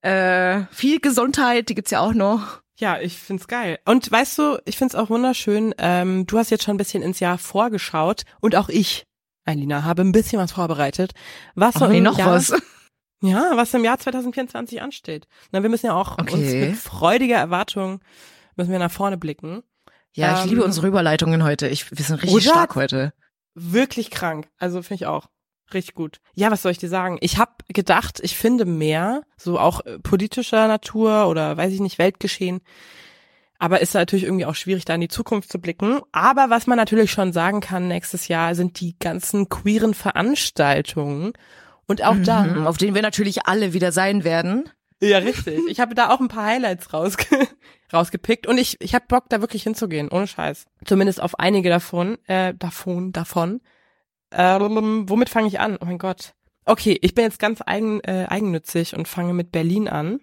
äh, 0.02 0.62
viel 0.72 1.00
Gesundheit, 1.00 1.70
die 1.70 1.76
gibt's 1.76 1.90
ja 1.92 2.00
auch 2.02 2.14
noch. 2.14 2.62
Ja, 2.80 3.00
ich 3.00 3.18
find's 3.20 3.48
geil. 3.48 3.80
Und 3.86 4.12
weißt 4.12 4.38
du, 4.38 4.58
ich 4.66 4.78
find's 4.78 4.96
auch 4.96 5.10
wunderschön, 5.10 5.74
ähm, 5.78 6.26
du 6.26 6.38
hast 6.38 6.50
jetzt 6.50 6.64
schon 6.64 6.76
ein 6.76 6.78
bisschen 6.78 7.04
ins 7.04 7.20
Jahr 7.20 7.38
vorgeschaut 7.38 8.24
und 8.42 8.56
auch 8.56 8.70
ich, 8.70 9.04
Alina, 9.46 9.84
habe 9.84 10.02
ein 10.04 10.12
bisschen 10.12 10.40
was 10.40 10.52
vorbereitet. 10.54 11.12
Was 11.56 11.76
so 11.76 11.86
im 11.86 12.04
noch 12.04 12.18
Jahr, 12.18 12.32
was. 12.32 12.54
Ja, 13.26 13.52
was 13.56 13.74
im 13.74 13.86
Jahr 13.86 13.98
2024 13.98 14.82
ansteht. 14.82 15.28
Na, 15.54 15.64
wir 15.64 15.70
müssen 15.70 15.86
ja 15.86 15.94
auch 15.94 16.18
uns 16.18 16.34
Okay. 16.34 16.68
mit 16.72 16.76
freudiger 16.76 17.38
Erwartung 17.38 18.02
müssen 18.58 18.70
wir 18.72 18.80
nach 18.80 18.92
vorne 18.92 19.18
blicken. 19.18 19.64
Ja, 20.12 20.36
ich 20.40 20.44
Ähm, 20.44 20.50
liebe 20.50 20.64
unsere 20.66 20.88
Überleitungen 20.88 21.42
heute. 21.42 21.70
Ich, 21.70 21.90
wir 21.90 22.04
sind 22.04 22.22
richtig 22.22 22.44
stark 22.44 22.76
heute. 22.76 23.14
Wirklich 23.56 24.12
krank. 24.12 24.50
Also 24.58 24.82
finde 24.82 24.96
ich 24.96 25.06
auch. 25.06 25.30
Richtig 25.74 25.96
gut. 25.96 26.20
Ja, 26.34 26.52
was 26.52 26.62
soll 26.62 26.72
ich 26.72 26.78
dir 26.78 26.90
sagen? 26.90 27.18
Ich 27.22 27.38
habe 27.38 27.52
gedacht, 27.68 28.20
ich 28.22 28.36
finde 28.36 28.66
mehr, 28.66 29.24
so 29.38 29.60
auch 29.60 29.86
äh, 29.86 30.00
politischer 30.00 30.68
Natur 30.68 31.28
oder 31.28 31.58
weiß 31.58 31.72
ich 31.72 31.80
nicht, 31.80 32.00
Weltgeschehen. 32.00 32.62
Aber 33.60 33.80
ist 33.80 33.94
natürlich 33.94 34.26
irgendwie 34.26 34.46
auch 34.46 34.56
schwierig, 34.56 34.86
da 34.86 34.96
in 34.96 35.02
die 35.02 35.08
Zukunft 35.08 35.50
zu 35.50 35.60
blicken. 35.60 36.02
Aber 36.12 36.50
was 36.50 36.68
man 36.68 36.78
natürlich 36.78 37.12
schon 37.12 37.32
sagen 37.32 37.62
kann 37.62 37.88
nächstes 37.88 38.28
Jahr, 38.28 38.56
sind 38.56 38.80
die 38.82 38.98
ganzen 39.00 39.48
queeren 39.48 39.94
Veranstaltungen. 39.94 41.34
Und 41.86 42.04
auch 42.04 42.18
da. 42.24 42.44
Mhm, 42.44 42.68
auf 42.68 42.78
denen 42.78 42.96
wir 42.96 43.02
natürlich 43.02 43.46
alle 43.46 43.74
wieder 43.74 43.92
sein 43.92 44.24
werden. 44.24 44.70
Ja, 45.02 45.18
richtig. 45.20 45.60
Ich 45.68 45.80
habe 45.80 45.96
da 45.96 46.10
auch 46.10 46.20
ein 46.20 46.28
paar 46.28 46.46
Highlights 46.46 46.94
rausge 46.94 47.26
rausgepickt 47.94 48.48
und 48.48 48.58
ich, 48.58 48.82
ich 48.82 48.96
habe 48.96 49.06
Bock, 49.08 49.26
da 49.30 49.40
wirklich 49.40 49.64
hinzugehen, 49.64 50.10
ohne 50.10 50.28
Scheiß. 50.28 50.66
Zumindest 50.84 51.22
auf 51.22 51.40
einige 51.40 51.70
davon, 51.70 52.18
äh, 52.28 52.54
davon, 52.56 53.12
davon. 53.12 53.62
Ähm, 54.34 55.08
womit 55.10 55.30
fange 55.30 55.48
ich 55.48 55.60
an? 55.60 55.78
Oh 55.80 55.86
mein 55.86 55.98
Gott. 55.98 56.34
Okay, 56.66 56.98
ich 57.02 57.14
bin 57.14 57.26
jetzt 57.26 57.40
ganz 57.40 57.62
eigen, 57.66 58.00
äh, 58.02 58.26
eigennützig 58.30 58.96
und 58.96 59.08
fange 59.08 59.34
mit 59.34 59.52
Berlin 59.52 59.88
an. 59.88 60.22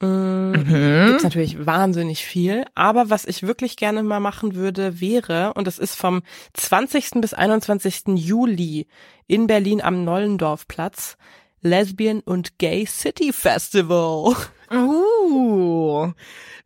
Mm, 0.00 0.52
Mhm. 0.52 1.06
Gibt's 1.08 1.24
natürlich 1.24 1.66
wahnsinnig 1.66 2.24
viel, 2.24 2.64
aber 2.74 3.10
was 3.10 3.24
ich 3.24 3.42
wirklich 3.42 3.76
gerne 3.76 4.02
mal 4.02 4.20
machen 4.20 4.54
würde, 4.54 5.00
wäre, 5.00 5.52
und 5.54 5.66
das 5.66 5.78
ist 5.78 5.94
vom 5.94 6.22
20. 6.54 7.20
bis 7.20 7.34
21. 7.34 8.16
Juli 8.16 8.86
in 9.26 9.46
Berlin 9.46 9.80
am 9.80 10.04
Nollendorfplatz, 10.04 11.16
Lesbian 11.60 12.20
und 12.20 12.58
Gay 12.58 12.86
City 12.86 13.32
Festival. 13.32 14.36
Uh, 14.70 16.12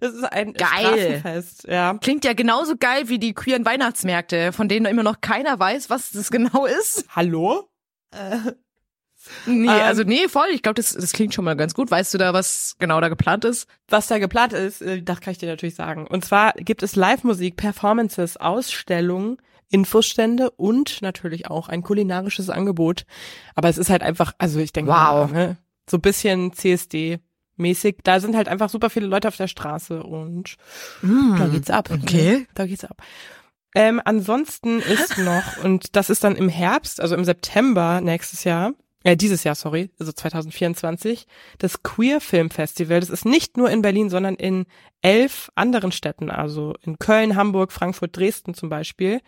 Das 0.03 0.15
ist 0.15 0.25
ein 0.25 0.53
Geil. 0.55 0.69
Straßenfest, 1.21 1.69
ja. 1.69 1.97
klingt 2.01 2.25
ja 2.25 2.33
genauso 2.33 2.75
geil 2.77 3.09
wie 3.09 3.21
die 3.21 3.35
queeren 3.35 3.65
Weihnachtsmärkte, 3.65 4.53
von 4.53 4.67
denen 4.69 4.87
immer 4.87 5.05
noch 5.05 5.21
keiner 5.21 5.57
weiß, 5.61 5.91
was 5.91 6.11
das 6.11 6.31
genau 6.33 6.67
ist. 6.67 7.05
Hallo? 7.15 7.69
Äh, 8.11 8.53
Nee, 9.47 9.69
Ähm. 9.69 9.69
also 9.69 10.03
nee, 10.03 10.27
voll. 10.27 10.49
Ich 10.53 10.63
glaube, 10.63 10.75
das, 10.75 10.95
das 10.95 11.13
klingt 11.13 11.33
schon 11.33 11.45
mal 11.45 11.55
ganz 11.55 11.75
gut. 11.75 11.89
Weißt 11.91 12.13
du 12.13 12.19
da, 12.19 12.35
was 12.35 12.75
genau 12.81 13.01
da 13.01 13.09
geplant 13.09 13.45
ist? 13.45 13.69
Was 13.89 14.09
da 14.09 14.19
geplant 14.19 14.53
ist, 14.53 14.83
äh, 14.83 15.01
das 15.03 15.21
kann 15.21 15.31
ich 15.31 15.39
dir 15.39 15.49
natürlich 15.49 15.77
sagen. 15.77 16.09
Und 16.09 16.25
zwar 16.25 16.53
gibt 16.55 16.83
es 16.83 16.97
Live-Musik, 16.97 17.55
Performances, 17.57 18.37
Ausstellungen, 18.37 19.37
Infostände 19.71 20.51
und 20.51 21.01
natürlich 21.03 21.49
auch 21.49 21.69
ein 21.69 21.83
kulinarisches 21.85 22.51
Angebot. 22.51 23.05
Aber 23.55 23.69
es 23.69 23.79
ist 23.79 23.91
halt 23.91 24.03
einfach, 24.03 24.33
also 24.39 24.59
ich 24.59 24.73
denke, 24.73 24.91
Wow. 24.91 25.31
ne, 25.31 25.57
so 25.89 25.99
ein 25.99 26.03
bisschen 26.03 26.53
CSD-mäßig. 27.59 27.97
Da 28.03 28.21
sind 28.21 28.37
halt 28.37 28.49
einfach 28.49 28.69
super 28.69 28.91
viele 28.91 29.07
Leute 29.07 29.29
auf 29.29 29.37
der 29.37 29.49
Straße 29.49 30.03
und 30.03 30.57
da 31.03 31.49
geht's 31.49 31.71
ab. 31.71 31.91
Okay. 31.91 32.39
Ne? 32.39 32.47
Da 32.55 32.67
geht's 32.67 32.85
ab. 32.85 33.03
Ähm, 33.75 34.01
ansonsten 34.05 34.81
ist 34.81 35.19
noch, 35.19 35.65
und 35.65 35.97
das 35.97 36.11
ist 36.11 36.25
dann 36.25 36.37
im 36.37 36.49
Herbst, 36.49 37.01
also 37.01 37.15
im 37.15 37.25
September 37.25 38.01
nächstes 38.03 38.45
Jahr, 38.45 38.75
äh, 39.05 39.17
dieses 39.17 39.45
Jahr, 39.45 39.55
sorry, 39.55 39.91
also 39.99 40.13
2024, 40.13 41.27
das 41.59 41.83
Queer 41.83 42.21
Film 42.21 42.51
Festival. 42.51 43.01
Das 43.01 43.11
ist 43.11 43.25
nicht 43.25 43.57
nur 43.57 43.71
in 43.71 43.83
Berlin, 43.83 44.11
sondern 44.11 44.35
in 44.37 44.67
elf 45.01 45.51
anderen 45.55 45.91
Städten, 45.91 46.31
also 46.31 46.75
in 46.83 46.99
Köln, 46.99 47.35
Hamburg, 47.35 47.73
Frankfurt, 47.73 48.17
Dresden 48.17 48.55
zum 48.55 48.69
Beispiel. 48.69 49.21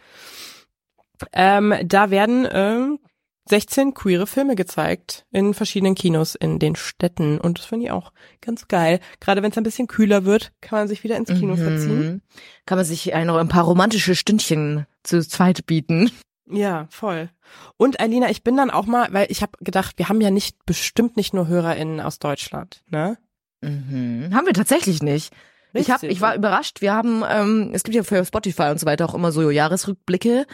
Ähm, 1.32 1.74
da 1.84 2.10
werden 2.10 2.46
ähm, 2.50 2.98
16 3.46 3.92
queere 3.92 4.26
Filme 4.26 4.54
gezeigt 4.56 5.26
in 5.30 5.52
verschiedenen 5.52 5.94
Kinos 5.94 6.34
in 6.34 6.58
den 6.58 6.76
Städten. 6.76 7.38
Und 7.38 7.58
das 7.58 7.66
finde 7.66 7.86
ich 7.86 7.92
auch 7.92 8.12
ganz 8.40 8.68
geil. 8.68 9.00
Gerade 9.20 9.42
wenn 9.42 9.50
es 9.50 9.58
ein 9.58 9.64
bisschen 9.64 9.86
kühler 9.86 10.24
wird, 10.24 10.52
kann 10.60 10.78
man 10.78 10.88
sich 10.88 11.04
wieder 11.04 11.16
ins 11.16 11.28
Kino 11.28 11.56
verziehen. 11.56 12.00
Mhm. 12.00 12.22
Kann 12.64 12.78
man 12.78 12.86
sich 12.86 13.12
ein, 13.14 13.26
noch 13.26 13.36
ein 13.36 13.48
paar 13.48 13.64
romantische 13.64 14.14
Stündchen 14.14 14.86
zu 15.02 15.26
zweit 15.26 15.66
bieten. 15.66 16.10
Ja, 16.46 16.86
voll. 16.90 17.30
Und 17.76 18.00
Alina, 18.00 18.30
ich 18.30 18.42
bin 18.42 18.56
dann 18.56 18.70
auch 18.70 18.86
mal, 18.86 19.12
weil 19.12 19.26
ich 19.30 19.42
habe 19.42 19.52
gedacht, 19.60 19.98
wir 19.98 20.08
haben 20.08 20.20
ja 20.20 20.30
nicht 20.30 20.64
bestimmt 20.66 21.16
nicht 21.16 21.34
nur 21.34 21.46
HörerInnen 21.48 22.00
aus 22.00 22.18
Deutschland, 22.18 22.82
ne? 22.90 23.18
Mhm. 23.62 24.30
Haben 24.34 24.46
wir 24.46 24.52
tatsächlich 24.52 25.02
nicht. 25.02 25.32
Ich, 25.72 25.90
hab, 25.90 26.02
Richtig. 26.02 26.16
ich 26.16 26.20
war 26.20 26.36
überrascht. 26.36 26.80
Wir 26.82 26.92
haben, 26.92 27.24
ähm, 27.28 27.70
es 27.72 27.82
gibt 27.82 27.96
ja 27.96 28.04
für 28.04 28.24
Spotify 28.24 28.64
und 28.70 28.78
so 28.78 28.86
weiter 28.86 29.06
auch 29.06 29.14
immer 29.14 29.32
so 29.32 29.50
Jahresrückblicke 29.50 30.46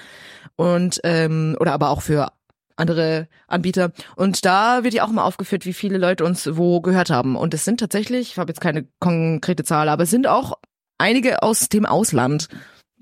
und 0.56 1.00
ähm, 1.04 1.56
oder 1.60 1.72
aber 1.72 1.90
auch 1.90 2.00
für 2.00 2.32
andere 2.80 3.28
Anbieter. 3.46 3.92
Und 4.16 4.44
da 4.44 4.82
wird 4.84 4.94
ja 4.94 5.04
auch 5.04 5.10
mal 5.10 5.24
aufgeführt, 5.24 5.66
wie 5.66 5.72
viele 5.72 5.98
Leute 5.98 6.24
uns 6.24 6.56
wo 6.56 6.80
gehört 6.80 7.10
haben. 7.10 7.36
Und 7.36 7.54
es 7.54 7.64
sind 7.64 7.80
tatsächlich, 7.80 8.32
ich 8.32 8.38
habe 8.38 8.50
jetzt 8.50 8.60
keine 8.60 8.88
konkrete 8.98 9.64
Zahl, 9.64 9.88
aber 9.88 10.04
es 10.04 10.10
sind 10.10 10.26
auch 10.26 10.58
einige 10.98 11.42
aus 11.42 11.68
dem 11.68 11.86
Ausland. 11.86 12.48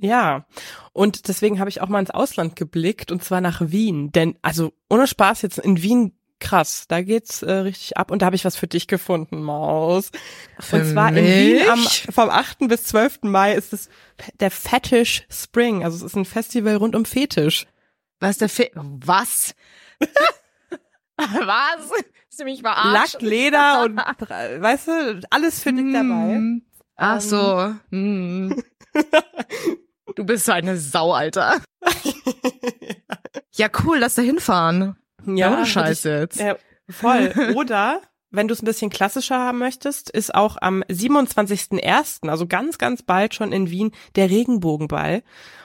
Ja. 0.01 0.47
Und 0.93 1.29
deswegen 1.29 1.59
habe 1.61 1.71
ich 1.71 1.81
auch 1.81 1.89
mal 1.89 2.01
ins 2.01 2.11
Ausland 2.11 2.57
geblickt 2.57 3.11
und 3.11 3.23
zwar 3.23 3.41
nach 3.41 3.61
Wien. 3.65 4.13
Denn, 4.13 4.37
also 4.43 4.73
ohne 4.89 5.07
Spaß 5.07 5.43
jetzt 5.43 5.59
in 5.59 5.83
Wien 5.83 6.13
krass, 6.41 6.87
da 6.89 7.03
geht's 7.03 7.43
äh, 7.43 7.51
richtig 7.51 7.97
ab 7.97 8.11
und 8.11 8.23
da 8.23 8.27
habe 8.27 8.37
ich 8.37 8.45
was 8.45 8.57
für 8.57 8.69
dich 8.69 8.87
gefunden, 8.87 9.43
Maus. 9.43 10.11
Für 10.61 10.77
und 10.77 10.85
zwar 10.87 11.09
in 11.11 11.25
Wien 11.25 11.69
am, 11.69 11.81
mich? 11.81 12.07
vom 12.11 12.31
8. 12.31 12.69
bis 12.69 12.85
12. 12.85 13.23
Mai 13.23 13.55
ist 13.55 13.73
es 13.73 13.89
der 14.39 14.51
Fetish 14.51 15.27
Spring, 15.29 15.85
also 15.85 15.97
es 15.97 16.03
ist 16.03 16.17
ein 16.17 16.25
Festival 16.25 16.77
rund 16.77 16.95
um 16.95 17.05
Fetisch. 17.05 17.67
Was 18.21 18.39
der 18.39 18.49
Fe 18.49 18.71
Was? 18.75 19.55
Was? 21.17 21.91
Hast 22.29 22.41
du 22.41 22.45
mich 22.45 22.61
verarscht? 22.61 23.15
Lack, 23.15 23.23
Leder 23.23 23.83
und 23.85 23.97
weißt 24.29 24.89
du, 24.89 25.21
alles 25.31 25.63
für 25.63 25.73
dich 25.73 25.93
dabei. 25.93 26.35
Hm. 26.35 26.63
Ach 26.97 27.21
so. 27.21 27.75
Hm. 27.91 28.63
Du 30.15 30.25
bist 30.25 30.47
so 30.47 30.53
eine 30.53 30.77
Sau, 30.79 31.13
Alter. 31.13 31.61
Ja, 33.55 33.69
cool, 33.85 33.99
lass 33.99 34.15
da 34.15 34.23
hinfahren. 34.23 34.97
Ja, 35.27 35.53
ohne 35.53 35.67
Scheiß 35.67 36.03
jetzt. 36.05 36.41
Ja, 36.41 36.57
voll. 36.91 37.33
Oder 37.55 38.03
wenn 38.31 38.49
du 38.49 38.55
es 38.55 38.63
ein 38.63 38.67
bisschen 38.67 38.91
klassischer 38.91 39.39
haben 39.39 39.59
möchtest, 39.59 40.11
ist 40.11 40.35
auch 40.35 40.57
am 40.61 40.83
27.01., 40.85 42.29
also 42.29 42.47
ganz, 42.47 42.79
ganz 42.79 43.03
bald 43.03 43.35
schon 43.35 43.53
in 43.53 43.71
Wien, 43.71 43.93
der 44.17 44.31
Regenbogenball. 44.31 45.23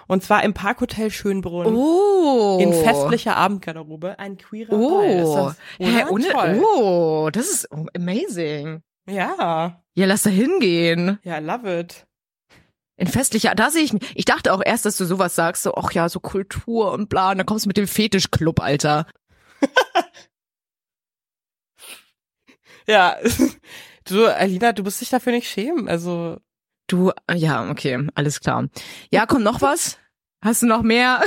Und 0.07 0.23
zwar 0.23 0.43
im 0.43 0.53
Parkhotel 0.53 1.11
Schönbrunn. 1.11 1.75
Oh. 1.75 2.59
In 2.61 2.73
festlicher 2.73 3.35
Abendgarderobe. 3.37 4.19
Ein 4.19 4.37
queerer 4.37 4.77
Ball. 4.77 5.09
Ist 5.09 5.27
Oh. 5.27 5.45
das, 5.47 5.57
Hä, 5.79 6.03
ohne, 6.09 6.27
Toll. 6.29 6.63
oh, 6.77 7.29
das 7.31 7.49
ist 7.49 7.69
amazing. 7.95 8.81
Ja. 9.09 9.81
Ja, 9.95 10.05
lass 10.05 10.23
da 10.23 10.29
hingehen. 10.29 11.19
Ja, 11.23 11.39
love 11.39 11.79
it. 11.79 12.05
In 12.95 13.07
festlicher, 13.07 13.55
da 13.55 13.69
sehe 13.71 13.83
ich 13.83 13.93
mich. 13.93 14.03
Ich 14.15 14.25
dachte 14.25 14.53
auch 14.53 14.61
erst, 14.63 14.85
dass 14.85 14.97
du 14.97 15.05
sowas 15.05 15.35
sagst, 15.35 15.63
so, 15.63 15.73
ach 15.75 15.91
ja, 15.93 16.07
so 16.09 16.19
Kultur 16.19 16.91
und 16.91 17.09
bla, 17.09 17.31
und 17.31 17.37
dann 17.39 17.45
kommst 17.45 17.65
du 17.65 17.69
mit 17.69 17.77
dem 17.77 17.87
Fetischclub, 17.87 18.59
Alter. 18.61 19.07
Ja. 22.87 23.17
Du, 24.05 24.25
Alina, 24.25 24.73
du 24.73 24.83
musst 24.83 24.99
dich 24.99 25.11
dafür 25.11 25.31
nicht 25.31 25.49
schämen. 25.49 25.87
Also, 25.87 26.37
Du, 26.87 27.11
ja, 27.33 27.69
okay, 27.69 28.07
alles 28.15 28.39
klar. 28.39 28.67
Ja, 29.11 29.25
kommt 29.25 29.43
noch 29.43 29.61
was? 29.61 29.97
Hast 30.43 30.61
du 30.61 30.67
noch 30.67 30.81
mehr? 30.83 31.21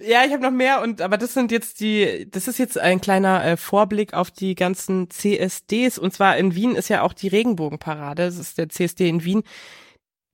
Ja, 0.00 0.24
ich 0.24 0.32
habe 0.32 0.42
noch 0.42 0.50
mehr 0.50 0.82
und 0.82 1.00
aber 1.00 1.16
das 1.18 1.34
sind 1.34 1.50
jetzt 1.50 1.80
die, 1.80 2.28
das 2.30 2.46
ist 2.46 2.58
jetzt 2.58 2.78
ein 2.78 3.00
kleiner 3.00 3.44
äh, 3.44 3.56
Vorblick 3.56 4.14
auf 4.14 4.30
die 4.30 4.54
ganzen 4.54 5.10
CSDs 5.10 5.98
und 5.98 6.12
zwar 6.12 6.36
in 6.36 6.54
Wien 6.54 6.74
ist 6.76 6.88
ja 6.88 7.02
auch 7.02 7.12
die 7.12 7.28
Regenbogenparade. 7.28 8.24
Das 8.24 8.36
ist 8.38 8.58
der 8.58 8.68
CSD 8.68 9.08
in 9.08 9.24
Wien. 9.24 9.42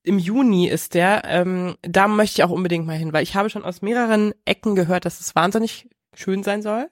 Im 0.02 0.18
Juni 0.18 0.68
ist 0.68 0.94
der. 0.94 1.22
Ähm, 1.24 1.76
da 1.82 2.08
möchte 2.08 2.40
ich 2.40 2.44
auch 2.44 2.50
unbedingt 2.50 2.86
mal 2.86 2.96
hin, 2.96 3.12
weil 3.12 3.22
ich 3.22 3.36
habe 3.36 3.48
schon 3.48 3.64
aus 3.64 3.80
mehreren 3.80 4.34
Ecken 4.44 4.74
gehört, 4.74 5.06
dass 5.06 5.20
es 5.20 5.34
wahnsinnig 5.34 5.88
schön 6.14 6.42
sein 6.42 6.60
soll. 6.60 6.90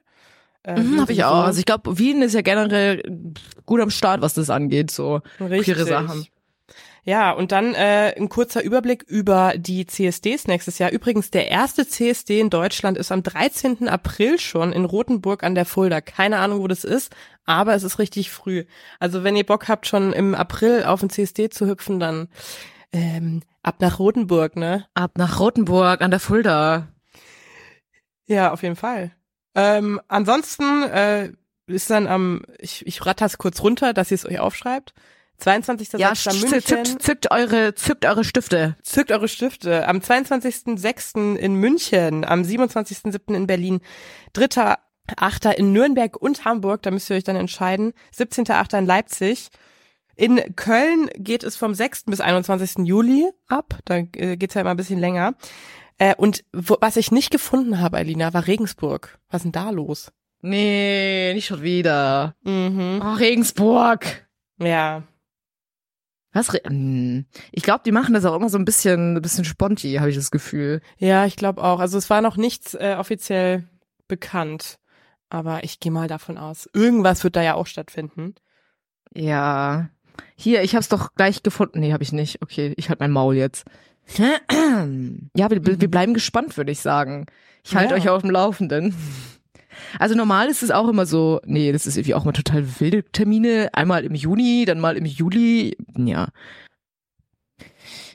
Äh, 0.65 0.81
Mhm, 0.81 0.93
Wien 0.93 1.01
hab 1.01 1.11
ich 1.11 1.25
auch. 1.25 1.45
Also 1.45 1.59
ich 1.59 1.67
glaube, 1.67 1.99
Wien 1.99 2.23
ist 2.23 2.35
ja 2.35 2.43
generell 2.43 3.03
gut 3.67 3.81
am 3.81 3.91
Start, 3.91 4.21
was 4.21 4.35
das 4.35 4.51
angeht, 4.51 4.91
so 4.91 5.21
Richtig. 5.41 5.75
queere 5.75 5.87
Sachen. 5.87 6.27
Ja, 7.05 7.33
und 7.33 7.51
dann 7.51 7.75
äh, 7.75 8.15
ein 8.17 8.29
kurzer 8.29 8.63
Überblick 8.63 9.03
über 9.03 9.55
die 9.57 9.87
CSDs 9.87 10.47
nächstes 10.47 10.79
Jahr. 10.79 10.93
Übrigens, 10.93 11.33
der 11.33 11.49
erste 11.49 11.87
CSD 11.87 12.39
in 12.39 12.49
Deutschland 12.49 12.97
ist 12.97 13.11
am 13.11 13.25
13. 13.25 13.89
April 13.89 14.39
schon 14.39 14.73
in 14.73 14.85
Rothenburg 14.85 15.43
an 15.43 15.57
der 15.57 15.65
Fulda. 15.65 16.01
Keine 16.01 16.39
Ahnung, 16.39 16.61
wo 16.61 16.69
das 16.69 16.85
ist, 16.85 17.13
aber 17.45 17.75
es 17.75 17.83
ist 17.83 17.99
richtig 17.99 18.31
früh. 18.31 18.67
Also 19.01 19.25
wenn 19.25 19.35
ihr 19.35 19.45
Bock 19.45 19.69
habt, 19.69 19.89
schon 19.89 20.13
im 20.13 20.37
April 20.37 20.85
auf 20.85 21.01
den 21.01 21.11
CSD 21.11 21.51
zu 21.51 21.67
hüpfen, 21.67 21.99
dann 21.99 22.29
ähm, 22.93 23.43
ab 23.65 23.77
nach 23.81 23.99
Rothenburg, 23.99 24.55
ne? 24.55 24.87
Ab 24.95 25.19
nach 25.19 25.41
Rothenburg 25.41 26.03
an 26.03 26.13
der 26.13 26.21
Fulda. 26.21 26.87
Ja, 28.27 28.53
auf 28.53 28.63
jeden 28.63 28.77
Fall. 28.77 29.11
Ähm, 29.55 30.01
ansonsten 30.09 30.83
äh, 30.85 31.33
ist 31.67 31.91
dann 31.91 32.07
am, 32.07 32.43
ich, 32.59 32.87
ich 32.87 33.05
ratter's 33.05 33.39
kurz 33.39 33.63
runter, 33.63 33.93
dass 33.93 34.11
ihr 34.11 34.17
es 34.17 34.27
euch 34.27 34.39
aufschreibt. 34.41 34.95
22. 35.39 35.95
Ja, 35.95 36.13
München. 36.27 36.63
zückt, 36.63 37.03
zückt 37.03 37.31
eure, 37.31 37.75
zückt 37.75 38.07
eure 38.07 38.23
Stifte. 38.23 38.77
Zückt 38.83 39.11
eure 39.11 39.29
Stifte. 39.29 39.89
Am 39.89 39.99
22.06. 39.99 41.37
in 41.37 41.55
München, 41.57 42.25
am 42.25 42.43
27.07. 42.43 43.35
in 43.35 43.47
Berlin, 43.47 43.81
3.8. 44.37 45.53
in 45.55 45.73
Nürnberg 45.73 46.17
und 46.17 46.45
Hamburg, 46.45 46.83
da 46.83 46.93
müsst 46.93 47.11
ihr 47.11 47.17
euch 47.17 47.25
dann 47.25 47.37
entscheiden, 47.37 47.93
17.8. 48.17 48.79
in 48.79 48.87
Leipzig. 48.87 49.49
In 50.15 50.41
Köln 50.55 51.11
geht 51.17 51.43
es 51.43 51.57
vom 51.57 51.75
6. 51.75 52.05
bis 52.05 52.21
21. 52.21 52.87
Juli 52.87 53.29
ab, 53.49 53.79
da 53.85 53.97
äh, 53.97 54.37
geht's 54.37 54.55
ja 54.55 54.61
immer 54.61 54.71
ein 54.71 54.77
bisschen 54.77 55.01
länger. 55.01 55.35
Äh, 55.99 56.15
und 56.17 56.45
wo, 56.53 56.77
was 56.81 56.97
ich 56.97 57.11
nicht 57.13 57.31
gefunden 57.31 57.81
habe, 57.81 57.97
Alina, 57.99 58.33
war 58.35 58.47
Regensburg. 58.47 59.19
Was 59.31 59.41
ist 59.41 59.45
denn 59.45 59.53
da 59.53 59.71
los? 59.71 60.13
Nee, 60.41 61.33
nicht 61.35 61.47
schon 61.47 61.63
wieder. 61.63 62.35
Mhm. 62.43 63.01
Oh, 63.03 63.15
Regensburg. 63.15 64.27
Ja, 64.59 65.03
Was? 66.33 66.53
Hm. 66.53 67.27
Ich 67.51 67.63
glaube, 67.63 67.83
die 67.85 67.93
machen 67.93 68.15
das 68.15 68.25
auch 68.25 68.35
immer 68.35 68.49
so 68.49 68.59
ein 68.59 68.65
bisschen, 68.65 69.17
ein 69.17 69.23
bisschen 69.23 69.45
sponti, 69.45 69.95
habe 69.95 70.11
ich 70.11 70.17
das 70.17 70.31
Gefühl. 70.31 70.81
ja, 70.99 71.27
ich 71.27 71.37
glaube 71.37 71.63
auch. 71.63 71.79
Also 71.81 71.99
es 71.99 72.11
war 72.11 72.23
noch 72.23 72.37
nichts 72.37 72.75
äh, 72.75 72.97
offiziell 72.99 73.69
bekannt, 74.09 74.79
aber 75.31 75.65
ich 75.65 75.79
gehe 75.81 75.93
mal 75.93 76.09
davon 76.09 76.39
aus, 76.39 76.69
irgendwas 76.75 77.23
wird 77.25 77.37
da 77.37 77.43
ja 77.43 77.55
auch 77.55 77.67
stattfinden. 77.67 78.35
Ja. 79.15 79.91
Hier, 80.37 80.63
ich 80.63 80.75
hab's 80.75 80.89
doch 80.89 81.15
gleich 81.15 81.43
gefunden. 81.43 81.81
Nee, 81.81 81.93
habe 81.93 82.03
ich 82.03 82.13
nicht. 82.13 82.43
Okay, 82.43 82.75
ich 82.77 82.89
halt 82.89 83.01
mein 83.01 83.11
Maul 83.11 83.37
jetzt. 83.37 83.65
Ja, 85.37 85.51
wir, 85.51 85.81
wir 85.81 85.91
bleiben 85.91 86.15
gespannt, 86.15 86.57
würde 86.57 86.73
ich 86.73 86.81
sagen. 86.81 87.27
Ich 87.65 87.75
halte 87.77 87.95
Ja. 87.95 88.01
euch 88.01 88.09
auf 88.09 88.23
dem 88.23 88.31
Laufenden. 88.31 88.95
Also 89.99 90.15
normal 90.15 90.49
ist 90.49 90.63
es 90.63 90.71
auch 90.71 90.89
immer 90.89 91.07
so, 91.07 91.41
nee, 91.45 91.73
das 91.73 91.87
ist 91.87 91.97
irgendwie 91.97 92.15
auch 92.15 92.25
mal 92.25 92.33
total 92.33 92.65
wilde 92.81 93.05
Termine. 93.11 93.71
Einmal 93.73 94.05
im 94.05 94.15
Juni, 94.15 94.65
dann 94.67 94.81
mal 94.81 94.97
im 94.97 95.07
Juli. 95.07 95.77
Ja. 95.97 96.29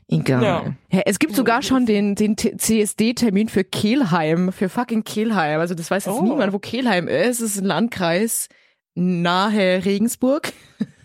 Egal. 0.09 0.43
Ja. 0.43 0.65
Ja, 0.91 1.01
es 1.05 1.19
gibt 1.19 1.35
sogar 1.35 1.61
schon 1.61 1.85
den, 1.85 2.15
den 2.15 2.37
CSD-Termin 2.37 3.49
für 3.49 3.63
Kelheim, 3.65 4.53
für 4.53 4.69
fucking 4.69 5.03
Kelheim. 5.03 5.59
Also 5.59 5.75
das 5.75 5.91
weiß 5.91 6.05
jetzt 6.05 6.15
Oh. 6.15 6.23
niemand, 6.23 6.53
wo 6.53 6.59
Kelheim 6.59 7.07
ist. 7.09 7.41
Es 7.41 7.55
ist 7.55 7.59
ein 7.61 7.65
Landkreis 7.65 8.47
nahe 8.95 9.83
Regensburg, 9.83 10.53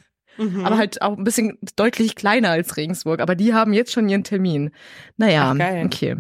Mhm. 0.51 0.65
aber 0.65 0.79
halt 0.79 1.03
auch 1.03 1.17
ein 1.17 1.25
bisschen 1.25 1.59
deutlich 1.77 2.15
kleiner 2.15 2.51
als 2.51 2.77
Regensburg. 2.77 3.21
Aber 3.21 3.35
die 3.35 3.55
haben 3.55 3.73
jetzt 3.73 3.93
schon 3.93 4.09
ihren 4.09 4.25
Termin. 4.25 4.71
Naja, 5.17 5.53
Ach, 5.53 5.59
geil. 5.59 5.87
okay. 5.87 6.17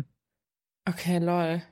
Okay, 0.88 1.18
lol. 1.18 1.62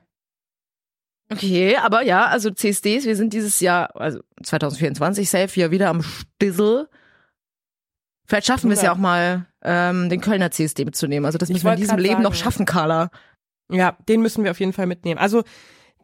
Okay, 1.31 1.77
aber 1.77 2.01
ja, 2.01 2.25
also 2.25 2.51
CSDs, 2.51 3.05
wir 3.05 3.15
sind 3.15 3.31
dieses 3.33 3.59
Jahr, 3.61 3.95
also 3.95 4.19
2024 4.43 5.29
safe 5.29 5.59
ja 5.59 5.71
wieder 5.71 5.89
am 5.89 6.03
Stissel. 6.03 6.89
Vielleicht 8.27 8.47
schaffen 8.47 8.69
wir 8.69 8.75
es 8.75 8.81
ja 8.81 8.91
auch 8.93 8.97
mal, 8.97 9.45
ähm, 9.63 10.09
den 10.09 10.21
Kölner 10.21 10.51
CSD 10.51 10.85
mitzunehmen. 10.85 11.25
Also 11.25 11.37
das 11.37 11.49
müssen 11.49 11.65
wir 11.65 11.73
in 11.73 11.79
diesem 11.79 11.97
Leben 11.99 12.21
noch 12.21 12.33
sagen. 12.33 12.43
schaffen, 12.43 12.65
Carla. 12.65 13.11
Ja, 13.71 13.97
den 14.09 14.21
müssen 14.21 14.43
wir 14.43 14.51
auf 14.51 14.59
jeden 14.59 14.73
Fall 14.73 14.87
mitnehmen. 14.87 15.19
Also 15.19 15.43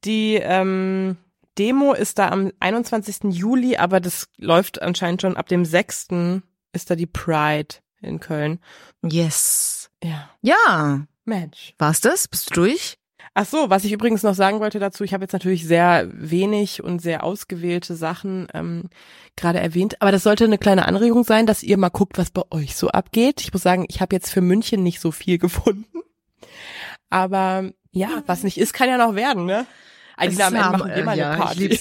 die 0.03 0.35
ähm, 0.41 1.17
Demo 1.57 1.93
ist 1.93 2.19
da 2.19 2.29
am 2.29 2.51
21. 2.59 3.33
Juli, 3.35 3.77
aber 3.77 3.99
das 3.99 4.27
läuft 4.37 4.81
anscheinend 4.81 5.21
schon 5.21 5.37
ab 5.37 5.47
dem 5.47 5.65
6. 5.65 6.07
ist 6.73 6.89
da 6.89 6.95
die 6.95 7.05
Pride 7.05 7.75
in 8.01 8.19
Köln. 8.19 8.59
Yes. 9.03 9.89
Ja. 10.03 10.29
Ja, 10.41 11.05
Mensch. 11.25 11.73
war's 11.77 12.01
das? 12.01 12.27
Bist 12.27 12.51
du 12.51 12.53
durch? 12.61 12.97
Ach 13.33 13.45
so, 13.45 13.69
was 13.69 13.83
ich 13.83 13.91
übrigens 13.91 14.23
noch 14.23 14.33
sagen 14.33 14.59
wollte 14.59 14.79
dazu, 14.79 15.03
ich 15.03 15.13
habe 15.13 15.23
jetzt 15.23 15.33
natürlich 15.33 15.67
sehr 15.67 16.09
wenig 16.11 16.83
und 16.83 16.99
sehr 16.99 17.23
ausgewählte 17.23 17.95
Sachen 17.95 18.47
ähm, 18.53 18.89
gerade 19.35 19.59
erwähnt, 19.59 20.01
aber 20.01 20.11
das 20.11 20.23
sollte 20.23 20.45
eine 20.45 20.57
kleine 20.57 20.87
Anregung 20.87 21.23
sein, 21.23 21.45
dass 21.45 21.61
ihr 21.61 21.77
mal 21.77 21.89
guckt, 21.89 22.17
was 22.17 22.31
bei 22.31 22.41
euch 22.49 22.75
so 22.75 22.89
abgeht. 22.89 23.41
Ich 23.41 23.53
muss 23.53 23.61
sagen, 23.61 23.85
ich 23.89 24.01
habe 24.01 24.15
jetzt 24.15 24.31
für 24.31 24.41
München 24.41 24.81
nicht 24.81 24.99
so 24.99 25.11
viel 25.11 25.37
gefunden. 25.39 26.01
Aber 27.11 27.71
ja, 27.91 28.23
was 28.25 28.43
nicht 28.43 28.57
ist, 28.57 28.73
kann 28.73 28.89
ja 28.89 28.97
noch 28.97 29.15
werden, 29.15 29.45
ne? 29.45 29.67
Eigentlich 30.17 30.43
am 30.43 30.55
Ende 30.55 30.77
machen 30.77 30.91
wir 30.93 31.03
mal 31.03 31.15
äh, 31.15 31.19
ja, 31.19 31.31
eine 31.31 31.39
ich 31.39 31.45
Party. 31.45 31.79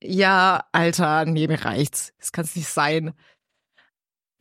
Ja, 0.00 0.64
Alter, 0.72 1.24
nee, 1.24 1.48
mir 1.48 1.64
reicht's. 1.64 2.12
Das 2.18 2.32
kann's 2.32 2.54
nicht 2.54 2.68
sein. 2.68 3.12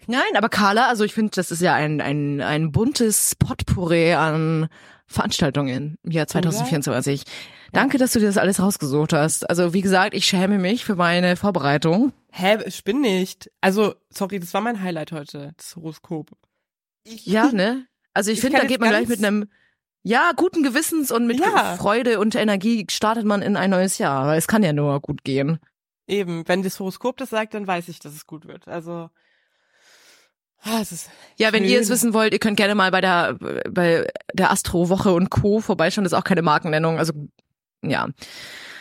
Nein, 0.06 0.22
aber 0.36 0.50
Carla, 0.50 0.88
also 0.88 1.04
ich 1.04 1.14
finde, 1.14 1.32
das 1.36 1.52
ist 1.52 1.62
ja 1.62 1.74
ein, 1.74 2.00
ein, 2.00 2.42
ein 2.42 2.72
buntes 2.72 3.36
Potpourri 3.36 4.14
an 4.14 4.68
Veranstaltungen 5.08 5.98
im 6.04 6.12
Jahr 6.12 6.28
2024. 6.28 7.24
Danke, 7.74 7.98
dass 7.98 8.14
du 8.14 8.20
dir 8.20 8.28
das 8.28 8.38
alles 8.38 8.62
rausgesucht 8.62 9.14
hast. 9.14 9.50
Also 9.50 9.74
wie 9.74 9.82
gesagt, 9.82 10.14
ich 10.14 10.26
schäme 10.26 10.60
mich 10.60 10.86
für 10.86 10.96
meine 10.96 11.36
Vorbereitung. 11.36 12.14
Hä, 12.32 12.58
ich 12.66 12.84
bin 12.84 13.02
nicht. 13.02 13.52
Also, 13.62 13.96
sorry, 14.10 14.40
das 14.40 14.54
war 14.54 14.62
mein 14.62 14.82
Highlight 14.82 15.12
heute, 15.12 15.54
das 15.58 15.76
Horoskop. 15.76 16.32
Ja, 17.06 17.52
ne? 17.52 17.86
Also 18.14 18.32
ich, 18.32 18.38
Ich 18.38 18.42
finde, 18.42 18.60
da 18.60 18.66
geht 18.66 18.80
man 18.80 18.90
gleich 18.90 19.08
mit 19.08 19.24
einem 19.24 19.50
ja, 20.08 20.32
guten 20.36 20.63
Gewissens 20.63 21.12
und 21.12 21.28
mit 21.28 21.39
Ja. 21.39 21.76
Freude 21.76 22.20
und 22.20 22.34
Energie 22.36 22.86
startet 22.89 23.26
man 23.26 23.41
in 23.41 23.58
ein 23.58 23.70
neues 23.70 23.98
Jahr, 23.98 24.26
weil 24.28 24.38
es 24.38 24.48
kann 24.48 24.63
ja 24.63 24.72
nur 24.74 25.00
gut 25.02 25.24
gehen. 25.24 25.60
Eben, 26.08 26.48
wenn 26.48 26.63
das 26.63 26.80
Horoskop 26.80 27.17
das 27.17 27.30
sagt, 27.32 27.54
dann 27.54 27.67
weiß 27.67 27.89
ich, 27.89 28.00
dass 28.00 28.13
es 28.13 28.26
gut 28.26 28.48
wird. 28.48 28.67
Also, 28.70 29.10
ah, 30.62 30.80
es 30.82 30.91
ist 30.93 31.10
Ja, 31.38 31.52
wenn 31.52 31.65
ihr 31.65 31.80
es 31.80 31.88
Schön. 31.88 31.93
wissen 31.93 32.13
wollt, 32.13 32.32
ihr 32.32 32.39
könnt 32.39 32.56
gerne 32.58 32.76
mal 32.76 32.91
bei 32.91 33.02
der 33.02 33.36
bei 33.70 34.08
der 34.34 34.52
Astro 34.52 34.88
Woche 34.88 35.12
und 35.13 35.30
Co 35.30 35.60
vorbeischauen. 35.60 36.06
Das 36.06 36.13
ist 36.13 36.17
auch 36.17 36.24
keine 36.24 36.41
Markennennung. 36.41 36.98
Also 36.98 37.12
ja, 37.84 38.08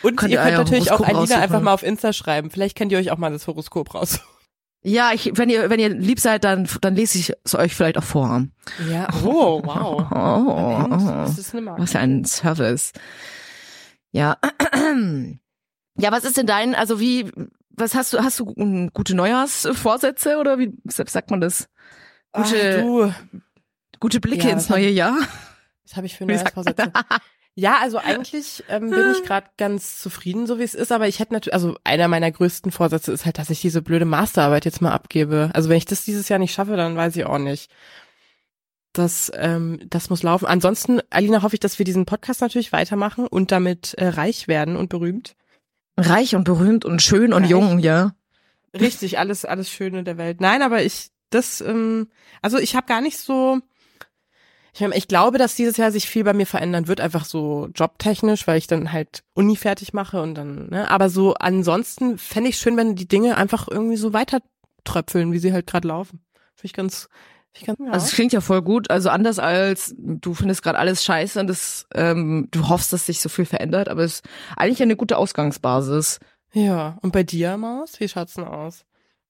Und 0.03 0.15
Könnt 0.15 0.31
ihr 0.31 0.39
könnt 0.41 0.57
natürlich 0.57 0.91
auch 0.91 0.99
Horoskop 0.99 1.07
Alina 1.07 1.19
raussuchen. 1.21 1.41
einfach 1.43 1.61
mal 1.61 1.73
auf 1.73 1.83
Insta 1.83 2.13
schreiben. 2.13 2.49
Vielleicht 2.49 2.77
könnt 2.77 2.91
ihr 2.93 2.97
euch 2.99 3.11
auch 3.11 3.17
mal 3.17 3.31
das 3.31 3.45
Horoskop 3.47 3.93
raus. 3.93 4.19
Ja, 4.87 5.11
ich, 5.13 5.31
wenn 5.35 5.49
ihr 5.49 5.69
wenn 5.69 5.79
ihr 5.79 5.89
lieb 5.89 6.19
seid, 6.19 6.43
dann 6.43 6.67
dann 6.81 6.95
lese 6.95 7.17
ich 7.17 7.33
es 7.43 7.55
euch 7.55 7.75
vielleicht 7.75 7.97
auch 7.97 8.03
vor. 8.03 8.45
Ja, 8.89 9.07
oh, 9.23 9.61
wow. 9.63 10.07
Oh, 10.11 10.89
oh. 10.89 10.97
Das 11.25 11.37
ist 11.37 11.53
eine 11.53 11.61
Marke. 11.61 11.81
was 11.81 11.91
für 11.91 11.99
ein 11.99 12.23
Service. 12.25 12.93
Ja, 14.11 14.37
ja, 15.97 16.11
was 16.11 16.23
ist 16.23 16.37
denn 16.37 16.47
dein? 16.47 16.75
Also 16.75 16.99
wie? 16.99 17.31
Was 17.71 17.93
hast 17.93 18.13
du? 18.13 18.19
Hast 18.23 18.39
du 18.39 18.45
gute 18.93 19.15
Neujahrsvorsätze 19.15 20.37
oder 20.37 20.57
wie 20.57 20.73
sagt 20.87 21.29
man 21.29 21.41
das? 21.41 21.67
Gute 22.31 22.77
Ach, 22.79 22.81
du, 22.81 23.13
gute 23.99 24.19
Blicke 24.19 24.47
Ja, 24.47 24.53
ins 24.53 24.69
hab- 24.69 24.77
neue 24.77 24.89
Jahr. 24.89 25.15
was 25.85 25.95
habe 25.95 26.05
ich 26.07 26.15
für 26.17 26.25
Neujahrsvorsätze? 26.25 26.91
Ja, 27.59 27.79
also 27.81 27.97
eigentlich 27.97 28.63
ähm, 28.69 28.91
bin 28.91 29.13
ich 29.13 29.23
gerade 29.23 29.47
ganz 29.57 29.99
zufrieden, 29.99 30.45
so 30.45 30.59
wie 30.59 30.63
es 30.63 30.75
ist, 30.75 30.91
aber 30.91 31.07
ich 31.07 31.19
hätte 31.19 31.33
natürlich, 31.33 31.55
also 31.55 31.75
einer 31.83 32.07
meiner 32.07 32.31
größten 32.31 32.71
Vorsätze 32.71 33.11
ist 33.11 33.25
halt, 33.25 33.39
dass 33.39 33.49
ich 33.49 33.61
diese 33.61 33.81
blöde 33.81 34.05
Masterarbeit 34.05 34.63
jetzt 34.63 34.79
mal 34.79 34.91
abgebe. 34.91 35.49
Also 35.55 35.67
wenn 35.67 35.77
ich 35.77 35.85
das 35.85 36.05
dieses 36.05 36.29
Jahr 36.29 36.37
nicht 36.37 36.53
schaffe, 36.53 36.77
dann 36.77 36.95
weiß 36.95 37.15
ich 37.15 37.25
auch 37.25 37.39
nicht. 37.39 37.71
Das, 38.93 39.31
ähm, 39.33 39.79
das 39.89 40.11
muss 40.11 40.21
laufen. 40.21 40.45
Ansonsten, 40.45 41.01
Alina, 41.09 41.41
hoffe 41.41 41.55
ich, 41.55 41.59
dass 41.59 41.79
wir 41.79 41.83
diesen 41.83 42.05
Podcast 42.05 42.41
natürlich 42.41 42.73
weitermachen 42.73 43.25
und 43.25 43.51
damit 43.51 43.95
äh, 43.95 44.09
reich 44.09 44.47
werden 44.47 44.75
und 44.75 44.89
berühmt. 44.89 45.35
Reich 45.97 46.35
und 46.35 46.43
berühmt 46.43 46.85
und 46.85 47.01
schön 47.01 47.33
und 47.33 47.41
Reich. 47.41 47.49
jung, 47.49 47.79
ja. 47.79 48.13
Richtig, 48.79 49.17
alles, 49.17 49.45
alles 49.45 49.71
Schöne 49.71 50.03
der 50.03 50.19
Welt. 50.19 50.41
Nein, 50.41 50.61
aber 50.61 50.83
ich, 50.83 51.09
das, 51.31 51.61
ähm, 51.61 52.09
also 52.43 52.59
ich 52.59 52.75
habe 52.75 52.85
gar 52.85 53.01
nicht 53.01 53.17
so, 53.17 53.61
ich, 54.93 55.07
glaube, 55.07 55.37
dass 55.37 55.55
dieses 55.55 55.77
Jahr 55.77 55.91
sich 55.91 56.07
viel 56.07 56.23
bei 56.23 56.33
mir 56.33 56.45
verändern 56.45 56.87
wird, 56.87 57.01
einfach 57.01 57.25
so 57.25 57.69
jobtechnisch, 57.73 58.47
weil 58.47 58.57
ich 58.57 58.67
dann 58.67 58.91
halt 58.91 59.23
Uni 59.33 59.55
fertig 59.55 59.93
mache 59.93 60.21
und 60.21 60.35
dann, 60.35 60.69
ne, 60.69 60.89
aber 60.89 61.09
so 61.09 61.33
ansonsten 61.35 62.17
fände 62.17 62.49
ich 62.49 62.57
schön, 62.57 62.77
wenn 62.77 62.95
die 62.95 63.07
Dinge 63.07 63.37
einfach 63.37 63.67
irgendwie 63.67 63.97
so 63.97 64.13
weiter 64.13 64.39
tröpfeln, 64.83 65.31
wie 65.31 65.39
sie 65.39 65.53
halt 65.53 65.67
gerade 65.67 65.87
laufen. 65.87 66.21
Finde 66.55 66.65
ich 66.65 66.73
ganz, 66.73 67.09
finde 67.53 67.59
ich 67.59 67.65
ganz, 67.65 67.79
ja. 67.79 67.91
Also 67.91 68.05
es 68.05 68.11
klingt 68.13 68.33
ja 68.33 68.41
voll 68.41 68.61
gut. 68.61 68.89
Also 68.89 69.09
anders 69.09 69.39
als 69.39 69.95
du 69.97 70.33
findest 70.33 70.63
gerade 70.63 70.79
alles 70.79 71.03
scheiße 71.03 71.39
und 71.39 71.47
das, 71.47 71.87
ähm, 71.95 72.47
du 72.51 72.69
hoffst, 72.69 72.93
dass 72.93 73.05
sich 73.05 73.21
so 73.21 73.29
viel 73.29 73.45
verändert, 73.45 73.89
aber 73.89 74.03
es 74.03 74.15
ist 74.15 74.25
eigentlich 74.55 74.81
eine 74.81 74.95
gute 74.95 75.17
Ausgangsbasis. 75.17 76.19
ja. 76.53 76.97
Und 77.01 77.13
bei 77.13 77.23
dir, 77.23 77.57
Maus, 77.57 77.99
wie 77.99 78.07
schaut's 78.07 78.35
denn 78.35 78.45
aus? 78.45 78.85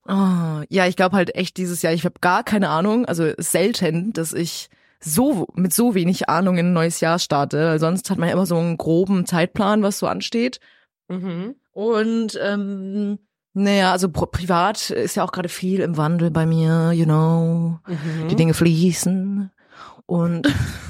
Ah, 0.06 0.64
ja, 0.70 0.88
ich 0.88 0.96
glaube 0.96 1.16
halt 1.16 1.36
echt 1.36 1.58
dieses 1.58 1.82
Jahr, 1.82 1.92
ich 1.92 2.06
habe 2.06 2.16
gar 2.22 2.44
keine 2.44 2.70
Ahnung, 2.70 3.06
also 3.06 3.30
selten, 3.38 4.14
dass 4.14 4.32
ich 4.34 4.70
so 5.00 5.48
mit 5.54 5.74
so 5.74 5.96
wenig 5.96 6.30
Ahnung 6.30 6.58
in 6.58 6.68
ein 6.68 6.74
neues 6.74 7.00
Jahr 7.00 7.20
starte. 7.20 7.80
Sonst 7.80 8.10
hat 8.10 8.18
man 8.18 8.30
ja 8.30 8.34
immer 8.34 8.46
so 8.46 8.58
einen 8.58 8.78
groben 8.78 9.26
Zeitplan, 9.26 9.84
was 9.84 10.00
so 10.00 10.08
ansteht. 10.08 10.60
Mhm. 11.08 11.56
Und 11.72 12.40
ähm, 12.42 13.20
naja, 13.54 13.92
also 13.92 14.10
privat 14.10 14.90
ist 14.90 15.16
ja 15.16 15.24
auch 15.24 15.32
gerade 15.32 15.50
viel 15.50 15.80
im 15.80 15.98
Wandel 15.98 16.32
bei 16.32 16.46
mir, 16.46 16.92
you 16.94 17.06
know. 17.06 17.80
Mhm. 17.88 18.28
Die 18.30 18.36
Dinge 18.36 18.54
fließen. 18.54 19.52
Und 20.06 20.48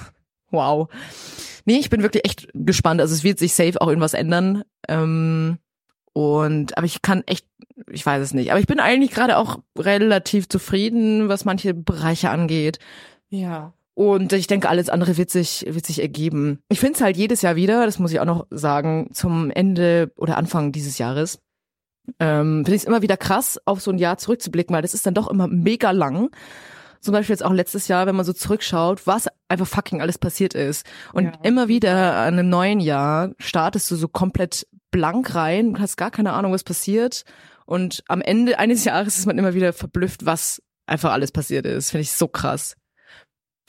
wow. 0.51 0.89
Nee, 1.65 1.79
ich 1.79 1.89
bin 1.89 2.03
wirklich 2.03 2.25
echt 2.25 2.47
gespannt. 2.53 3.01
Also 3.01 3.13
es 3.13 3.23
wird 3.23 3.39
sich 3.39 3.53
safe 3.53 3.79
auch 3.81 3.87
irgendwas 3.87 4.13
ändern. 4.13 4.63
Ähm, 4.87 5.59
und 6.13 6.77
aber 6.77 6.85
ich 6.85 7.01
kann 7.01 7.23
echt, 7.25 7.45
ich 7.91 8.05
weiß 8.05 8.21
es 8.21 8.33
nicht. 8.33 8.51
Aber 8.51 8.59
ich 8.59 8.67
bin 8.67 8.79
eigentlich 8.79 9.11
gerade 9.11 9.37
auch 9.37 9.59
relativ 9.77 10.49
zufrieden, 10.49 11.29
was 11.29 11.45
manche 11.45 11.73
Bereiche 11.73 12.29
angeht. 12.29 12.79
Ja. 13.29 13.73
Und 13.97 14.31
ich 14.31 14.45
denke, 14.45 14.69
alles 14.69 14.89
andere 14.89 15.17
wird 15.17 15.31
sich, 15.31 15.65
wird 15.67 15.87
sich 15.87 16.01
ergeben. 16.03 16.59
Ich 16.69 16.79
finde 16.79 16.93
es 16.93 17.01
halt 17.01 17.17
jedes 17.17 17.41
Jahr 17.41 17.55
wieder, 17.55 17.83
das 17.87 17.97
muss 17.97 18.11
ich 18.11 18.19
auch 18.19 18.25
noch 18.25 18.45
sagen, 18.51 19.09
zum 19.11 19.49
Ende 19.49 20.11
oder 20.17 20.37
Anfang 20.37 20.71
dieses 20.71 20.99
Jahres. 20.99 21.39
Ähm, 22.19 22.57
finde 22.63 22.75
ich 22.75 22.83
es 22.83 22.87
immer 22.87 23.01
wieder 23.01 23.17
krass, 23.17 23.59
auf 23.65 23.81
so 23.81 23.89
ein 23.89 23.97
Jahr 23.97 24.19
zurückzublicken, 24.19 24.71
weil 24.75 24.83
das 24.83 24.93
ist 24.93 25.07
dann 25.07 25.15
doch 25.15 25.27
immer 25.27 25.47
mega 25.47 25.89
lang. 25.89 26.29
Zum 27.01 27.11
Beispiel 27.11 27.33
jetzt 27.33 27.43
auch 27.43 27.51
letztes 27.53 27.87
Jahr, 27.87 28.05
wenn 28.05 28.15
man 28.15 28.23
so 28.23 28.33
zurückschaut, 28.33 29.07
was 29.07 29.29
einfach 29.47 29.65
fucking 29.65 29.99
alles 29.99 30.19
passiert 30.19 30.53
ist. 30.53 30.85
Und 31.11 31.23
Ja. 31.25 31.31
immer 31.41 31.67
wieder 31.67 32.17
an 32.17 32.35
einem 32.37 32.49
neuen 32.49 32.79
Jahr 32.79 33.31
startest 33.39 33.89
du 33.89 33.95
so 33.95 34.07
komplett 34.07 34.67
blank 34.91 35.33
rein, 35.33 35.69
und 35.69 35.79
hast 35.79 35.97
gar 35.97 36.11
keine 36.11 36.33
Ahnung, 36.33 36.51
was 36.53 36.63
passiert. 36.63 37.23
Und 37.65 38.03
am 38.07 38.21
Ende 38.21 38.59
eines 38.59 38.85
Jahres 38.85 39.17
ist 39.17 39.25
man 39.25 39.39
immer 39.39 39.55
wieder 39.55 39.73
verblüfft, 39.73 40.27
was 40.27 40.61
einfach 40.85 41.13
alles 41.13 41.31
passiert 41.31 41.65
ist. 41.65 41.89
Finde 41.89 42.03
ich 42.03 42.11
so 42.11 42.27
krass. 42.27 42.75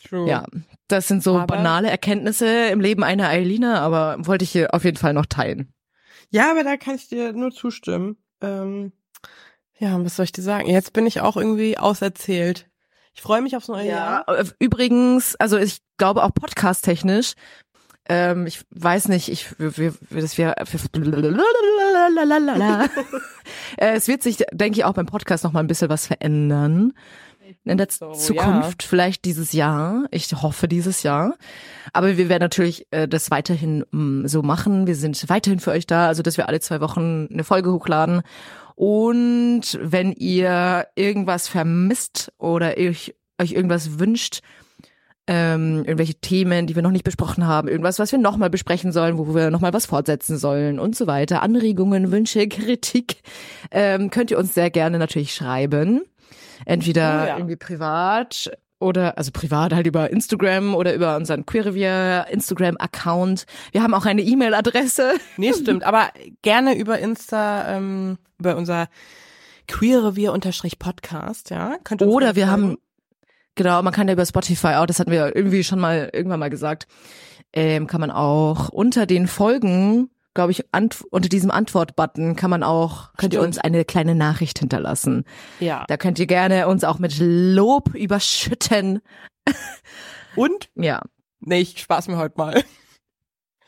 True. 0.07 0.29
Ja, 0.29 0.45
das 0.89 1.09
sind 1.09 1.23
so 1.23 1.37
Aber- 1.39 1.47
banale 1.57 1.91
Erkenntnisse 1.91 2.67
im 2.69 2.81
Leben 2.81 3.03
einer 3.05 3.29
Eilina, 3.29 3.81
aber 3.81 4.17
wollte 4.27 4.45
ich 4.45 4.51
hier 4.53 4.75
auf 4.75 4.85
jeden 4.85 4.97
Fall 4.97 5.13
noch 5.13 5.27
teilen. 5.27 5.73
Ja, 6.31 6.51
aber 6.51 6.65
da 6.65 6.77
kann 6.77 6.95
ich 6.97 7.09
dir 7.09 7.33
nur 7.33 7.51
zustimmen. 7.51 8.17
Ähm, 8.41 8.93
ja, 9.79 10.03
was 10.05 10.17
soll 10.17 10.25
ich 10.25 10.33
dir 10.33 10.43
sagen? 10.43 10.69
Jetzt 10.69 10.93
bin 10.93 11.07
ich 11.07 11.21
auch 11.21 11.37
irgendwie 11.37 11.79
auserzählt. 11.79 12.69
Ich 13.15 13.23
freue 13.23 13.43
mich 13.43 13.57
aufs 13.57 13.69
neue 13.69 13.89
Jahr. 13.89 14.29
äh, 14.29 14.45
übrigens, 14.61 15.35
also 15.37 15.57
ich 15.59 15.79
glaube 15.97 16.23
auch 16.23 16.33
podcast-technisch, 16.35 17.33
ähm, 18.09 18.47
ich 18.47 18.63
weiß 18.71 19.09
nicht, 19.09 19.29
ich, 19.29 19.59
wir, 19.59 19.77
wir, 19.77 19.95
wir- 20.11 20.23
das 20.23 20.39
wir, 20.39 20.55
äh, 23.79 23.95
es 23.95 24.09
wird 24.09 24.23
sich, 24.23 24.39
denke 24.53 24.79
ich, 24.79 24.85
auch 24.85 24.95
beim 24.95 25.07
Podcast 25.07 25.45
noch 25.45 25.53
mal 25.53 25.61
ein 25.61 25.67
bisschen 25.67 25.89
was 25.91 26.07
verändern. 26.07 26.93
In 27.69 27.79
der 27.79 27.89
So, 27.91 28.13
Zukunft, 28.13 28.83
vielleicht 28.83 29.25
dieses 29.25 29.53
Jahr. 29.53 30.07
Ich 30.11 30.33
hoffe 30.33 30.69
dieses 30.69 31.03
Jahr. 31.03 31.37
Aber 31.93 32.17
wir 32.17 32.29
werden 32.29 32.43
natürlich 32.43 32.87
äh, 32.91 33.09
das 33.09 33.31
weiterhin 33.31 33.85
mh, 33.91 34.29
so 34.29 34.43
machen. 34.43 34.87
Wir 34.87 34.97
sind 34.97 35.29
weiterhin 35.29 35.61
für 35.61 35.71
euch 35.71 35.87
da, 35.87 36.07
also 36.07 36.23
dass 36.23 36.37
wir 36.37 36.49
alle 36.49 36.61
zwei 36.61 36.81
Wochen 36.81 37.29
eine 37.33 37.45
Folge 37.45 37.73
hochladen. 37.73 38.23
Und 38.75 39.79
wenn 39.83 40.13
ihr 40.13 40.87
irgendwas 40.95 41.49
vermisst 41.49 42.33
oder 42.39 42.77
euch, 42.77 43.15
euch 43.41 43.53
irgendwas 43.53 43.99
wünscht, 43.99 44.41
ähm, 45.29 45.79
irgendwelche 45.85 46.15
Themen, 46.15 46.67
die 46.67 46.75
wir 46.75 46.83
noch 46.83 46.91
nicht 46.91 47.05
besprochen 47.05 47.47
haben, 47.47 47.69
irgendwas, 47.69 47.99
was 47.99 48.13
wir 48.13 48.19
nochmal 48.19 48.51
besprechen 48.51 48.93
sollen, 48.93 49.19
wo 49.19 49.35
wir 49.35 49.51
nochmal 49.51 49.75
was 49.75 49.85
fortsetzen 49.85 50.39
sollen 50.39 50.79
und 50.79 50.97
so 50.97 51.07
weiter. 51.07 51.43
Anregungen, 51.43 52.11
Wünsche, 52.11 52.49
Kritik, 52.49 53.23
ähm, 53.71 54.11
könnt 54.11 54.31
ihr 54.31 54.39
uns 54.39 54.55
sehr 54.55 54.71
gerne 54.71 54.99
natürlich 54.99 55.35
schreiben. 55.35 56.01
Entweder 56.65 57.23
Oh 57.25 57.27
ja. 57.27 57.37
irgendwie 57.37 57.57
privat 57.57 58.51
oder, 58.81 59.19
also 59.19 59.31
privat 59.33 59.73
halt 59.73 59.87
über 59.87 60.11
Instagram 60.11 60.75
oder 60.75 60.95
über 60.95 61.17
unseren 61.17 61.45
Queerrevier 61.47 62.27
Instagram-Account. 62.31 63.47
Wir 63.73 63.83
haben 63.83 63.95
auch 63.95 64.07
eine 64.07 64.23
E-Mail-Adresse. 64.23 65.15
Nee, 65.37 65.53
stimmt, 65.53 65.85
aber 65.85 66.11
gerne 66.43 66.77
über 66.77 66.99
Insta, 66.99 67.77
ähm, 67.77 68.19
über 68.39 68.57
unser 68.57 68.89
Queerrevier-Podcast, 69.67 71.51
ja. 71.51 71.77
Könnt 71.85 72.03
ihr 72.03 72.07
uns 72.07 72.15
Oder 72.15 72.37
wir 72.37 72.51
haben, 72.51 72.79
genau, 73.55 73.83
man 73.83 73.93
kann 73.93 74.09
ja 74.09 74.15
über 74.15 74.27
Spotify 74.27 74.75
auch, 74.77 74.87
das 74.87 74.99
hatten 74.99 75.11
wir 75.11 75.35
irgendwie 75.35 75.65
schon 75.65 75.79
mal 75.79 76.11
irgendwann 76.13 76.41
mal 76.41 76.51
gesagt, 76.51 76.87
ähm, 77.53 77.87
kann 77.87 78.01
man 78.01 78.11
auch 78.11 78.69
unter 78.69 79.07
den 79.07 79.27
Folgen, 79.27 80.11
glaube 80.35 80.53
ich, 80.53 80.65
unter 81.11 81.29
diesem 81.29 81.51
Antwort-Button 81.51 82.37
kann 82.37 82.51
man 82.51 82.63
auch, 82.63 83.13
könnt 83.17 83.35
ihr 83.35 83.41
uns 83.43 83.59
eine 83.59 83.85
kleine 83.85 84.15
Nachricht 84.15 84.59
hinterlassen. 84.59 85.25
Ja. 85.61 85.85
Da 85.89 85.97
könnt 85.97 86.19
ihr 86.19 86.27
gerne 86.27 86.69
uns 86.69 86.85
auch 86.85 86.99
mit 86.99 87.17
Lob 87.19 87.95
überschütten. 87.95 89.01
Und? 90.37 90.71
Ja. 90.75 91.03
Nee, 91.41 91.61
ich 91.61 91.81
spaß 91.81 92.09
mir 92.09 92.17
heute 92.17 92.35
mal. 92.37 92.63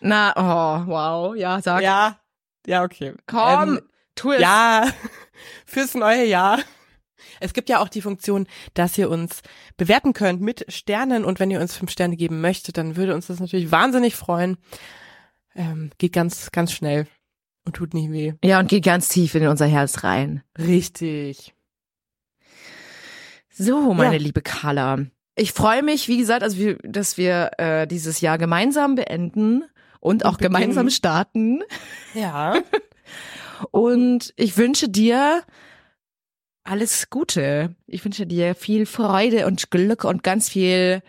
Na, 0.00 0.32
oh, 0.36 0.86
wow, 0.86 1.36
ja, 1.36 1.60
sag. 1.60 1.82
Ja. 1.82 2.20
Ja, 2.66 2.84
okay. 2.84 3.14
Komm, 3.26 3.76
Ähm, 3.76 3.80
tu 4.14 4.32
es. 4.32 4.40
Ja, 4.40 4.86
fürs 5.66 5.94
neue 5.94 6.24
Jahr. 6.24 6.58
Es 7.40 7.54
gibt 7.54 7.68
ja 7.68 7.80
auch 7.80 7.88
die 7.88 8.02
Funktion, 8.02 8.46
dass 8.74 8.96
ihr 8.98 9.10
uns 9.10 9.40
bewerten 9.76 10.12
könnt 10.12 10.40
mit 10.40 10.66
Sternen 10.68 11.24
und 11.24 11.40
wenn 11.40 11.50
ihr 11.50 11.60
uns 11.60 11.76
fünf 11.76 11.90
Sterne 11.90 12.16
geben 12.16 12.40
möchtet, 12.40 12.76
dann 12.76 12.96
würde 12.96 13.14
uns 13.14 13.26
das 13.28 13.40
natürlich 13.40 13.72
wahnsinnig 13.72 14.14
freuen. 14.16 14.58
Ähm, 15.54 15.90
geht 15.98 16.12
ganz, 16.12 16.50
ganz 16.52 16.72
schnell 16.72 17.06
und 17.64 17.74
tut 17.76 17.94
nicht 17.94 18.10
weh. 18.12 18.34
Ja, 18.44 18.58
und 18.60 18.68
geht 18.68 18.84
ganz 18.84 19.08
tief 19.08 19.34
in 19.34 19.46
unser 19.46 19.66
Herz 19.66 20.04
rein. 20.04 20.42
Richtig. 20.58 21.54
So, 23.50 23.92
meine 23.94 24.16
Ja. 24.16 24.22
liebe 24.22 24.42
Carla. 24.42 24.98
Ich 25.36 25.52
freue 25.52 25.82
mich, 25.82 26.08
wie 26.08 26.18
gesagt, 26.18 26.42
also 26.42 26.58
wir, 26.58 26.76
dass 26.78 27.16
wir 27.16 27.50
äh, 27.58 27.86
dieses 27.86 28.20
Jahr 28.20 28.38
gemeinsam 28.38 28.94
beenden 28.94 29.64
und 30.00 30.24
auch 30.24 30.36
beginnen. 30.38 30.52
gemeinsam 30.54 30.90
starten. 30.90 31.62
Ja. 32.14 32.54
Und 33.72 34.32
ich 34.36 34.56
wünsche 34.56 34.88
dir 34.88 35.42
alles 36.64 37.10
Gute. 37.10 37.74
Ich 37.86 38.02
wünsche 38.04 38.26
dir 38.26 38.54
viel 38.54 38.86
Freude 38.86 39.46
und 39.46 39.70
Glück 39.70 40.04
und 40.04 40.22
ganz 40.22 40.48
viel 40.48 41.02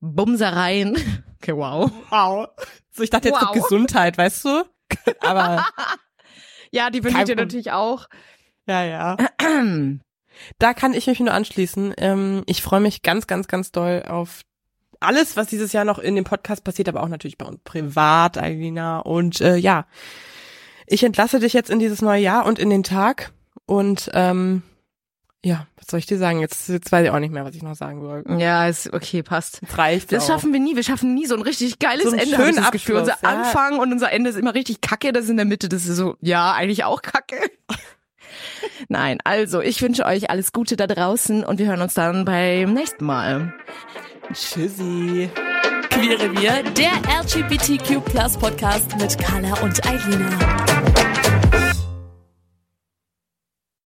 Bumsereien. 0.00 0.98
Okay, 1.44 1.56
wow. 1.56 1.90
Wow. 2.08 2.48
So, 2.90 3.02
ich 3.02 3.10
dachte 3.10 3.28
jetzt 3.28 3.40
Wow. 3.40 3.52
Gesundheit, 3.52 4.16
weißt 4.16 4.44
du? 4.46 4.64
Aber 5.20 5.66
Ja, 6.70 6.88
die 6.90 7.04
wünsche 7.04 7.18
ich 7.18 7.24
dir 7.24 7.36
natürlich 7.36 7.70
auch. 7.70 8.08
ja, 8.66 8.82
ja. 8.82 9.16
Da 10.58 10.74
kann 10.74 10.94
ich 10.94 11.06
mich 11.06 11.20
nur 11.20 11.32
anschließen. 11.32 11.94
Ähm, 11.98 12.42
ich 12.46 12.62
freue 12.62 12.80
mich 12.80 13.02
ganz, 13.02 13.26
ganz, 13.26 13.46
ganz 13.46 13.70
doll 13.72 14.04
auf 14.08 14.40
alles, 15.00 15.36
was 15.36 15.48
dieses 15.48 15.72
Jahr 15.74 15.84
noch 15.84 15.98
in 15.98 16.14
dem 16.16 16.24
Podcast 16.24 16.64
passiert, 16.64 16.88
aber 16.88 17.02
auch 17.02 17.08
natürlich 17.08 17.36
bei 17.36 17.46
uns 17.46 17.60
privat, 17.62 18.38
Alina. 18.38 19.00
Und 19.00 19.40
äh, 19.42 19.56
ja, 19.56 19.86
ich 20.86 21.04
entlasse 21.04 21.40
dich 21.40 21.52
jetzt 21.52 21.68
in 21.70 21.78
dieses 21.78 22.00
neue 22.00 22.22
Jahr 22.22 22.46
und 22.46 22.58
in 22.58 22.70
den 22.70 22.82
Tag. 22.82 23.32
Und 23.66 24.10
ähm, 24.14 24.62
ja, 25.44 25.66
was 25.76 25.86
soll 25.88 25.98
ich 25.98 26.06
dir 26.06 26.18
sagen? 26.18 26.40
Jetzt, 26.40 26.68
jetzt 26.68 26.90
weiß 26.90 27.04
ich 27.04 27.10
auch 27.10 27.18
nicht 27.18 27.32
mehr, 27.32 27.44
was 27.44 27.54
ich 27.54 27.62
noch 27.62 27.74
sagen 27.76 28.00
soll. 28.00 28.24
Ja, 28.40 28.66
ist 28.66 28.92
okay, 28.92 29.22
passt. 29.22 29.60
Jetzt 29.62 29.76
reicht 29.78 30.10
Das 30.10 30.26
schaffen 30.26 30.52
wir 30.52 30.60
nie. 30.60 30.74
Wir 30.74 30.82
schaffen 30.82 31.14
nie 31.14 31.26
so 31.26 31.34
ein 31.34 31.42
richtig 31.42 31.78
geiles 31.78 32.04
So 32.10 32.16
Ende. 32.16 32.36
das 32.36 32.70
Gefühl. 32.70 32.96
Abschluss, 32.98 33.00
Unser 33.00 33.18
ja. 33.22 33.28
Anfang 33.28 33.78
und 33.78 33.92
unser 33.92 34.10
Ende 34.10 34.30
ist 34.30 34.36
immer 34.36 34.54
richtig 34.54 34.80
kacke. 34.80 35.12
Das 35.12 35.24
ist 35.24 35.30
in 35.30 35.36
der 35.36 35.46
Mitte. 35.46 35.68
Das 35.68 35.86
ist 35.86 35.96
so, 35.96 36.16
ja, 36.20 36.52
eigentlich 36.52 36.84
auch 36.84 37.02
kacke. 37.02 37.36
Nein, 38.88 39.18
also 39.24 39.60
ich 39.60 39.80
wünsche 39.82 40.06
euch 40.06 40.30
alles 40.30 40.52
Gute 40.52 40.76
da 40.76 40.86
draußen 40.86 41.44
und 41.44 41.58
wir 41.58 41.66
hören 41.66 41.82
uns 41.82 41.94
dann 41.94 42.24
beim 42.24 42.72
nächsten 42.72 43.04
Mal. 43.04 43.54
Tschüssi. 44.32 45.30
Queerrevier, 45.90 46.64
der 46.72 46.92
LGBTQ 47.22 48.02
Podcast 48.40 48.96
mit 48.98 49.16
Carla 49.18 49.54
und 49.62 49.86
Eilina. 49.86 50.73